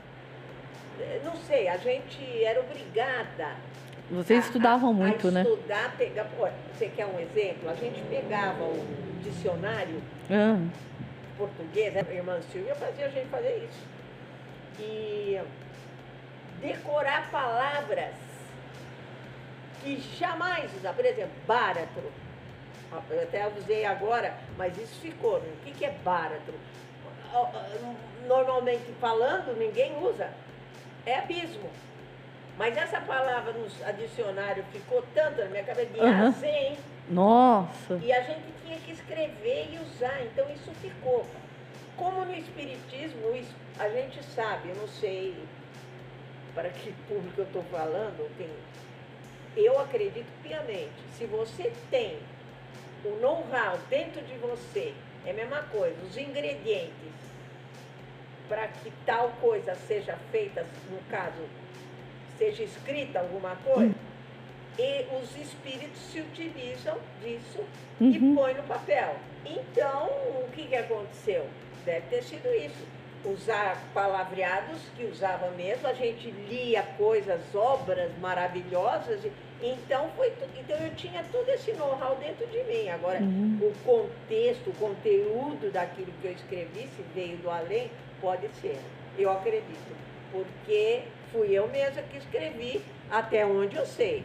Não 1.24 1.36
sei, 1.36 1.68
a 1.68 1.78
gente 1.78 2.44
era 2.44 2.60
obrigada. 2.60 3.56
Vocês 4.12 4.44
a, 4.44 4.48
estudavam 4.48 4.92
a, 4.92 4.94
muito, 4.94 5.30
a 5.30 5.32
né? 5.32 5.42
Estudar, 5.42 5.98
pegar. 5.98 6.28
Você 6.72 6.88
quer 6.88 7.08
um 7.08 7.20
exemplo? 7.20 7.68
A 7.68 7.74
gente 7.74 8.00
pegava 8.04 8.64
o 8.64 8.86
dicionário 9.24 10.00
ah. 10.30 10.60
português, 11.40 11.98
a 11.98 12.14
irmã 12.14 12.40
Silvia 12.52 12.76
fazia 12.76 13.08
a 13.08 13.10
gente 13.10 13.30
fazer 13.30 13.68
isso. 13.68 13.84
E 14.80 15.42
decorar 16.62 17.32
palavras 17.32 18.14
que 19.82 20.00
jamais 20.18 20.74
usar. 20.76 20.94
Por 20.94 21.06
exemplo, 21.06 21.34
báratro. 21.48 22.12
Eu 23.10 23.24
até 23.24 23.48
usei 23.48 23.86
agora, 23.86 24.38
mas 24.58 24.78
isso 24.78 25.02
ficou. 25.02 25.38
O 25.38 25.58
que 25.64 25.84
é 25.84 25.92
báratro? 26.04 26.54
Normalmente 28.28 28.92
falando, 29.02 29.58
ninguém 29.58 29.98
usa. 30.02 30.30
É 31.06 31.20
abismo. 31.20 31.70
Mas 32.58 32.78
essa 32.78 33.02
palavra 33.02 33.54
no 33.54 33.68
dicionário 33.98 34.64
ficou 34.72 35.04
tanto 35.14 35.42
na 35.42 35.48
minha 35.48 35.64
cabeça 35.64 35.92
de 35.92 36.00
uhum. 36.00 36.26
arzen. 36.28 36.78
Nossa! 37.10 38.00
E 38.02 38.12
a 38.14 38.22
gente 38.22 38.46
tinha 38.66 38.80
que 38.80 38.92
escrever 38.94 39.70
e 39.74 39.80
usar, 39.80 40.22
então 40.24 40.50
isso 40.50 40.72
ficou. 40.82 41.26
Como 41.98 42.26
no 42.26 42.34
Espiritismo, 42.34 43.22
a 43.78 43.90
gente 43.90 44.24
sabe, 44.24 44.70
eu 44.70 44.76
não 44.76 44.88
sei 44.88 45.36
para 46.54 46.70
que 46.70 46.94
público 47.08 47.42
eu 47.42 47.46
estou 47.46 47.64
falando, 47.64 48.30
quem 48.38 48.50
eu 49.56 49.80
acredito 49.80 50.28
piamente, 50.44 50.94
se 51.18 51.26
você 51.26 51.72
tem 51.90 52.18
o 53.04 53.20
know-how 53.22 53.78
dentro 53.90 54.22
de 54.22 54.36
você, 54.38 54.94
é 55.26 55.32
a 55.32 55.34
mesma 55.34 55.62
coisa, 55.64 55.96
os 56.04 56.18
ingredientes 56.18 57.16
para 58.48 58.68
que 58.68 58.92
tal 59.06 59.30
coisa 59.42 59.76
seja 59.88 60.18
feita, 60.32 60.66
no 60.92 61.00
caso, 61.10 61.42
seja 62.38 62.64
escrita 62.64 63.20
alguma 63.20 63.56
coisa, 63.58 63.96
e 64.78 65.06
os 65.22 65.36
espíritos 65.38 66.00
se 66.12 66.20
utilizam 66.20 66.98
disso 67.22 67.64
uhum. 68.00 68.10
e 68.12 68.36
põem 68.36 68.54
no 68.56 68.64
papel. 68.64 69.16
Então, 69.46 70.08
o 70.08 70.50
que, 70.54 70.68
que 70.68 70.76
aconteceu? 70.76 71.48
Deve 71.86 72.08
ter 72.08 72.24
sido 72.24 72.54
isso 72.54 72.86
usar 73.24 73.82
palavreados 73.94 74.82
que 74.96 75.06
usava 75.06 75.50
mesmo, 75.52 75.88
a 75.88 75.94
gente 75.94 76.30
lia 76.30 76.84
coisas, 76.98 77.42
obras 77.56 78.12
maravilhosas, 78.20 79.22
então 79.62 80.10
foi 80.16 80.34
então 80.58 80.78
eu 80.78 80.94
tinha 80.96 81.24
todo 81.32 81.48
esse 81.50 81.72
know-how 81.74 82.16
dentro 82.16 82.46
de 82.48 82.64
mim. 82.64 82.90
Agora, 82.90 83.20
uhum. 83.20 83.60
o 83.62 83.74
contexto, 83.86 84.70
o 84.70 84.74
conteúdo 84.74 85.72
daquilo 85.72 86.12
que 86.22 86.28
eu 86.28 86.32
escrevi, 86.32 86.88
se 86.96 87.04
veio 87.14 87.38
do 87.38 87.50
além, 87.50 87.90
pode 88.20 88.48
ser. 88.62 88.78
Eu 89.18 89.32
acredito. 89.32 89.96
Porque 90.32 91.04
fui 91.32 91.52
eu 91.52 91.68
mesma 91.70 92.02
que 92.04 92.18
escrevi 92.18 92.82
até 93.10 93.46
onde 93.46 93.76
eu 93.76 93.86
sei. 93.86 94.24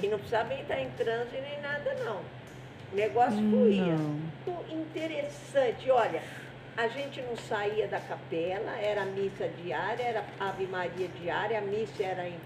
E 0.00 0.06
não 0.06 0.18
precisava 0.18 0.54
estar 0.54 0.80
em 0.80 0.90
transe 0.90 1.32
nem 1.32 1.60
nada, 1.60 1.94
não. 2.04 2.20
O 2.92 2.96
negócio 2.96 3.38
fluía. 3.38 3.96
Interessante. 4.70 5.90
Olha, 5.90 6.22
a 6.76 6.86
gente 6.86 7.20
não 7.22 7.36
saía 7.36 7.88
da 7.88 7.98
capela, 7.98 8.70
era 8.80 9.04
missa 9.04 9.48
diária, 9.62 10.02
era 10.04 10.24
Ave 10.38 10.66
Maria 10.66 11.08
diária, 11.20 11.58
a 11.58 11.60
missa 11.60 12.04
era 12.04 12.28
em, 12.28 12.38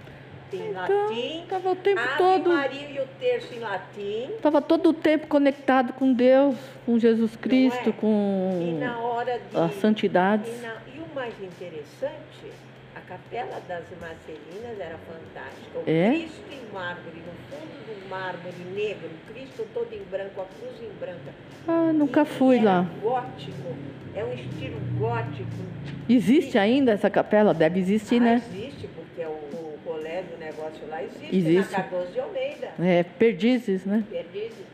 em 0.57 0.71
Então, 0.71 0.83
latim. 0.83 1.43
estava 1.43 1.71
o 1.71 1.77
tempo 1.77 2.01
Ave 2.01 2.19
todo. 2.19 2.49
Maria 2.51 2.89
e 2.91 3.01
o 3.01 3.07
terço 3.19 3.55
em 3.55 3.59
latim. 3.59 4.29
Estava 4.35 4.61
todo 4.63 4.91
o 4.91 4.93
tempo 4.95 5.27
conectado 5.27 5.93
com 5.95 6.13
Deus, 6.13 6.57
com 6.87 6.99
Jesus 6.99 7.37
Cristo, 7.37 7.91
é? 7.91 7.93
com 7.93 8.59
E 8.63 8.73
na 8.81 8.99
hora 8.99 9.39
de. 9.51 9.57
as 9.59 9.75
santidades. 9.77 10.49
E, 10.49 10.63
na- 10.67 10.77
e 10.95 10.99
o 10.99 11.15
mais 11.15 11.35
interessante, 11.43 12.53
a 12.95 13.01
capela 13.01 13.61
das 13.69 13.85
Marcelinas 14.01 14.79
era 14.81 14.99
fantástica. 14.99 15.79
O 15.79 15.83
É? 15.87 16.11
Cristo 16.11 16.43
em 16.53 16.73
mármore, 16.75 17.17
no 17.27 17.57
fundo 17.57 17.87
do 18.03 18.09
mármore 18.09 18.55
negro, 18.75 19.09
o 19.09 19.33
Cristo 19.33 19.67
todo 19.75 19.93
em 19.93 20.03
branco, 20.11 20.41
a 20.41 20.45
cruz 20.45 20.75
em 20.81 20.99
branca. 20.99 21.33
Ah, 21.67 21.93
nunca 21.93 22.23
E 22.23 22.27
fui 22.27 22.61
lá. 22.61 22.87
Gótico, 23.01 23.75
é 24.15 24.25
um 24.25 24.33
estilo 24.33 24.81
gótico. 24.99 25.49
Existe 26.09 26.59
ainda 26.59 26.93
essa 26.93 27.09
capela? 27.09 27.55
Deve 27.55 27.79
existir, 27.81 28.21
Ah, 28.21 28.25
né? 28.25 28.43
Existe, 28.53 28.82
porque 30.23 30.35
o, 30.35 30.37
o 30.37 30.37
colégio, 30.37 30.37
o 30.37 30.39
negócio 30.39 30.89
lá 30.89 31.03
existe, 31.03 31.37
Existe. 31.37 31.73
na 31.73 31.79
Cardoso 31.83 32.13
de 32.13 32.21
Almeida. 32.21 32.73
É, 32.79 33.03
perdizes, 33.03 33.85
né? 33.85 34.05
Perdizes. 34.11 34.67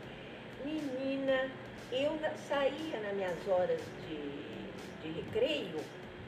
Menina, 0.63 1.49
eu 1.91 2.17
saía 2.47 2.99
nas 3.01 3.13
minhas 3.15 3.47
horas 3.47 3.79
de, 4.07 4.17
de 5.01 5.21
recreio, 5.21 5.79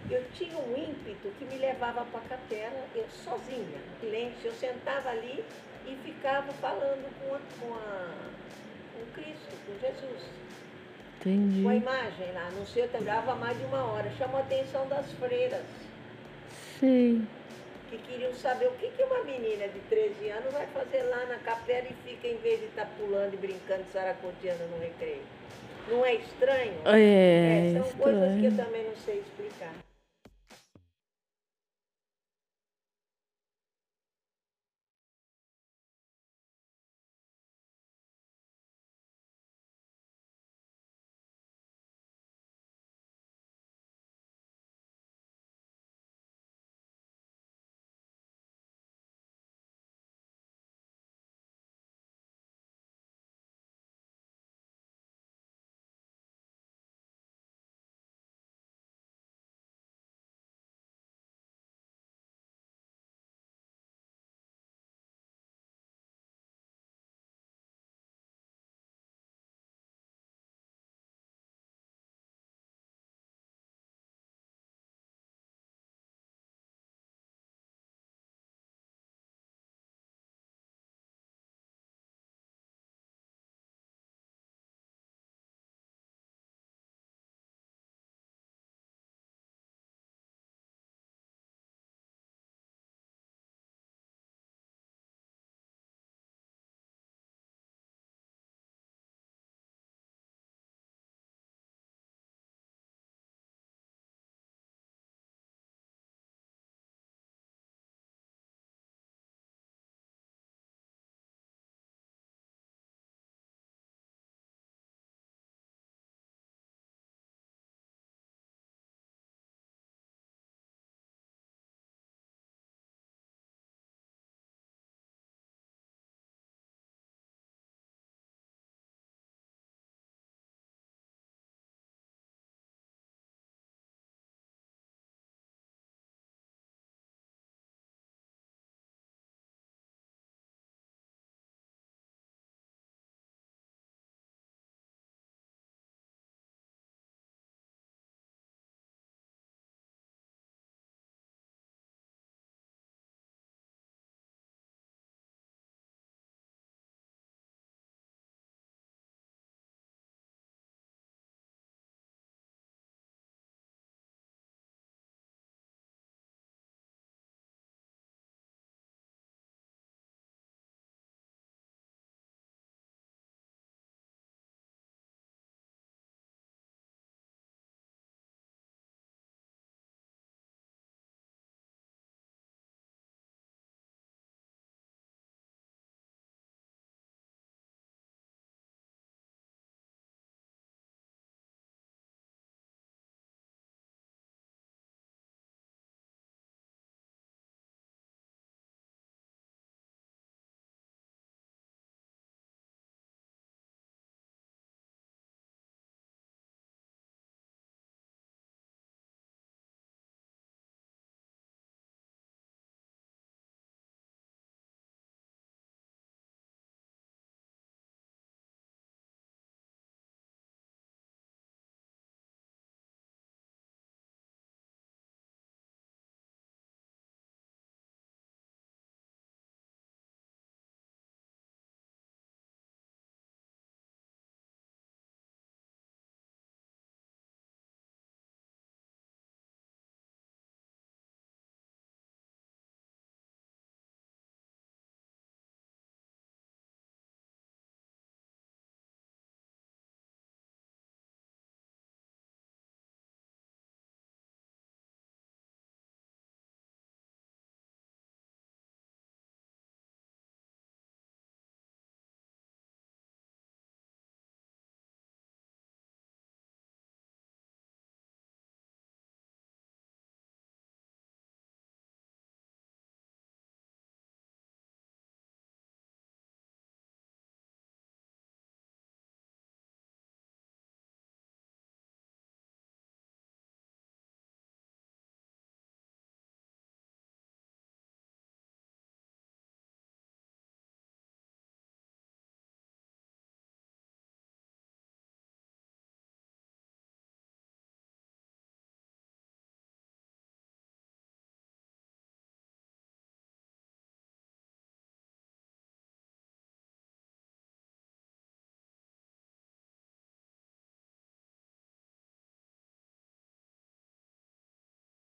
eu 0.09 0.23
tinha 0.33 0.57
um 0.57 0.75
ímpeto 0.75 1.31
que 1.37 1.45
me 1.45 1.57
levava 1.57 2.03
para 2.05 2.19
a 2.19 2.23
capela, 2.23 2.85
eu 2.95 3.05
sozinha, 3.09 3.79
silêncio, 3.99 4.45
eu 4.45 4.53
sentava 4.53 5.09
ali 5.09 5.43
e 5.85 5.95
ficava 6.03 6.51
falando 6.53 7.07
com, 7.19 7.35
a, 7.35 7.39
com, 7.59 7.73
a, 7.75 8.07
com 8.93 9.11
Cristo, 9.13 9.55
com 9.65 9.79
Jesus. 9.79 10.23
Entendi. 11.19 11.61
Com 11.61 11.69
a 11.69 11.75
imagem 11.75 12.31
lá, 12.33 12.49
não 12.55 12.65
sei, 12.65 12.83
eu 12.83 12.87
demorava 12.87 13.35
mais 13.35 13.57
de 13.57 13.63
uma 13.65 13.83
hora. 13.83 14.09
Chamou 14.17 14.37
a 14.37 14.41
atenção 14.41 14.87
das 14.87 15.11
freiras, 15.13 15.61
Sei. 16.79 17.21
Que 17.91 17.97
queriam 17.97 18.33
saber 18.33 18.67
o 18.67 18.71
que, 18.71 18.89
que 18.89 19.03
uma 19.03 19.21
menina 19.23 19.67
de 19.67 19.79
13 19.81 20.29
anos 20.29 20.53
vai 20.53 20.65
fazer 20.67 21.03
lá 21.03 21.25
na 21.25 21.35
capela 21.39 21.87
e 21.89 22.09
fica, 22.09 22.27
em 22.27 22.37
vez 22.37 22.59
de 22.61 22.67
estar 22.67 22.85
pulando 22.97 23.33
e 23.33 23.37
brincando, 23.37 23.83
saracoteando 23.91 24.63
no 24.71 24.79
recreio. 24.79 25.21
Não 25.89 26.05
é 26.05 26.15
estranho? 26.15 26.73
É, 26.85 27.73
são 27.73 27.97
coisas 27.97 28.39
que 28.39 28.45
eu 28.45 28.49
estranho. 28.49 28.65
também 28.65 28.85
não 28.85 28.95
sei 28.95 29.19
explicar. 29.19 29.73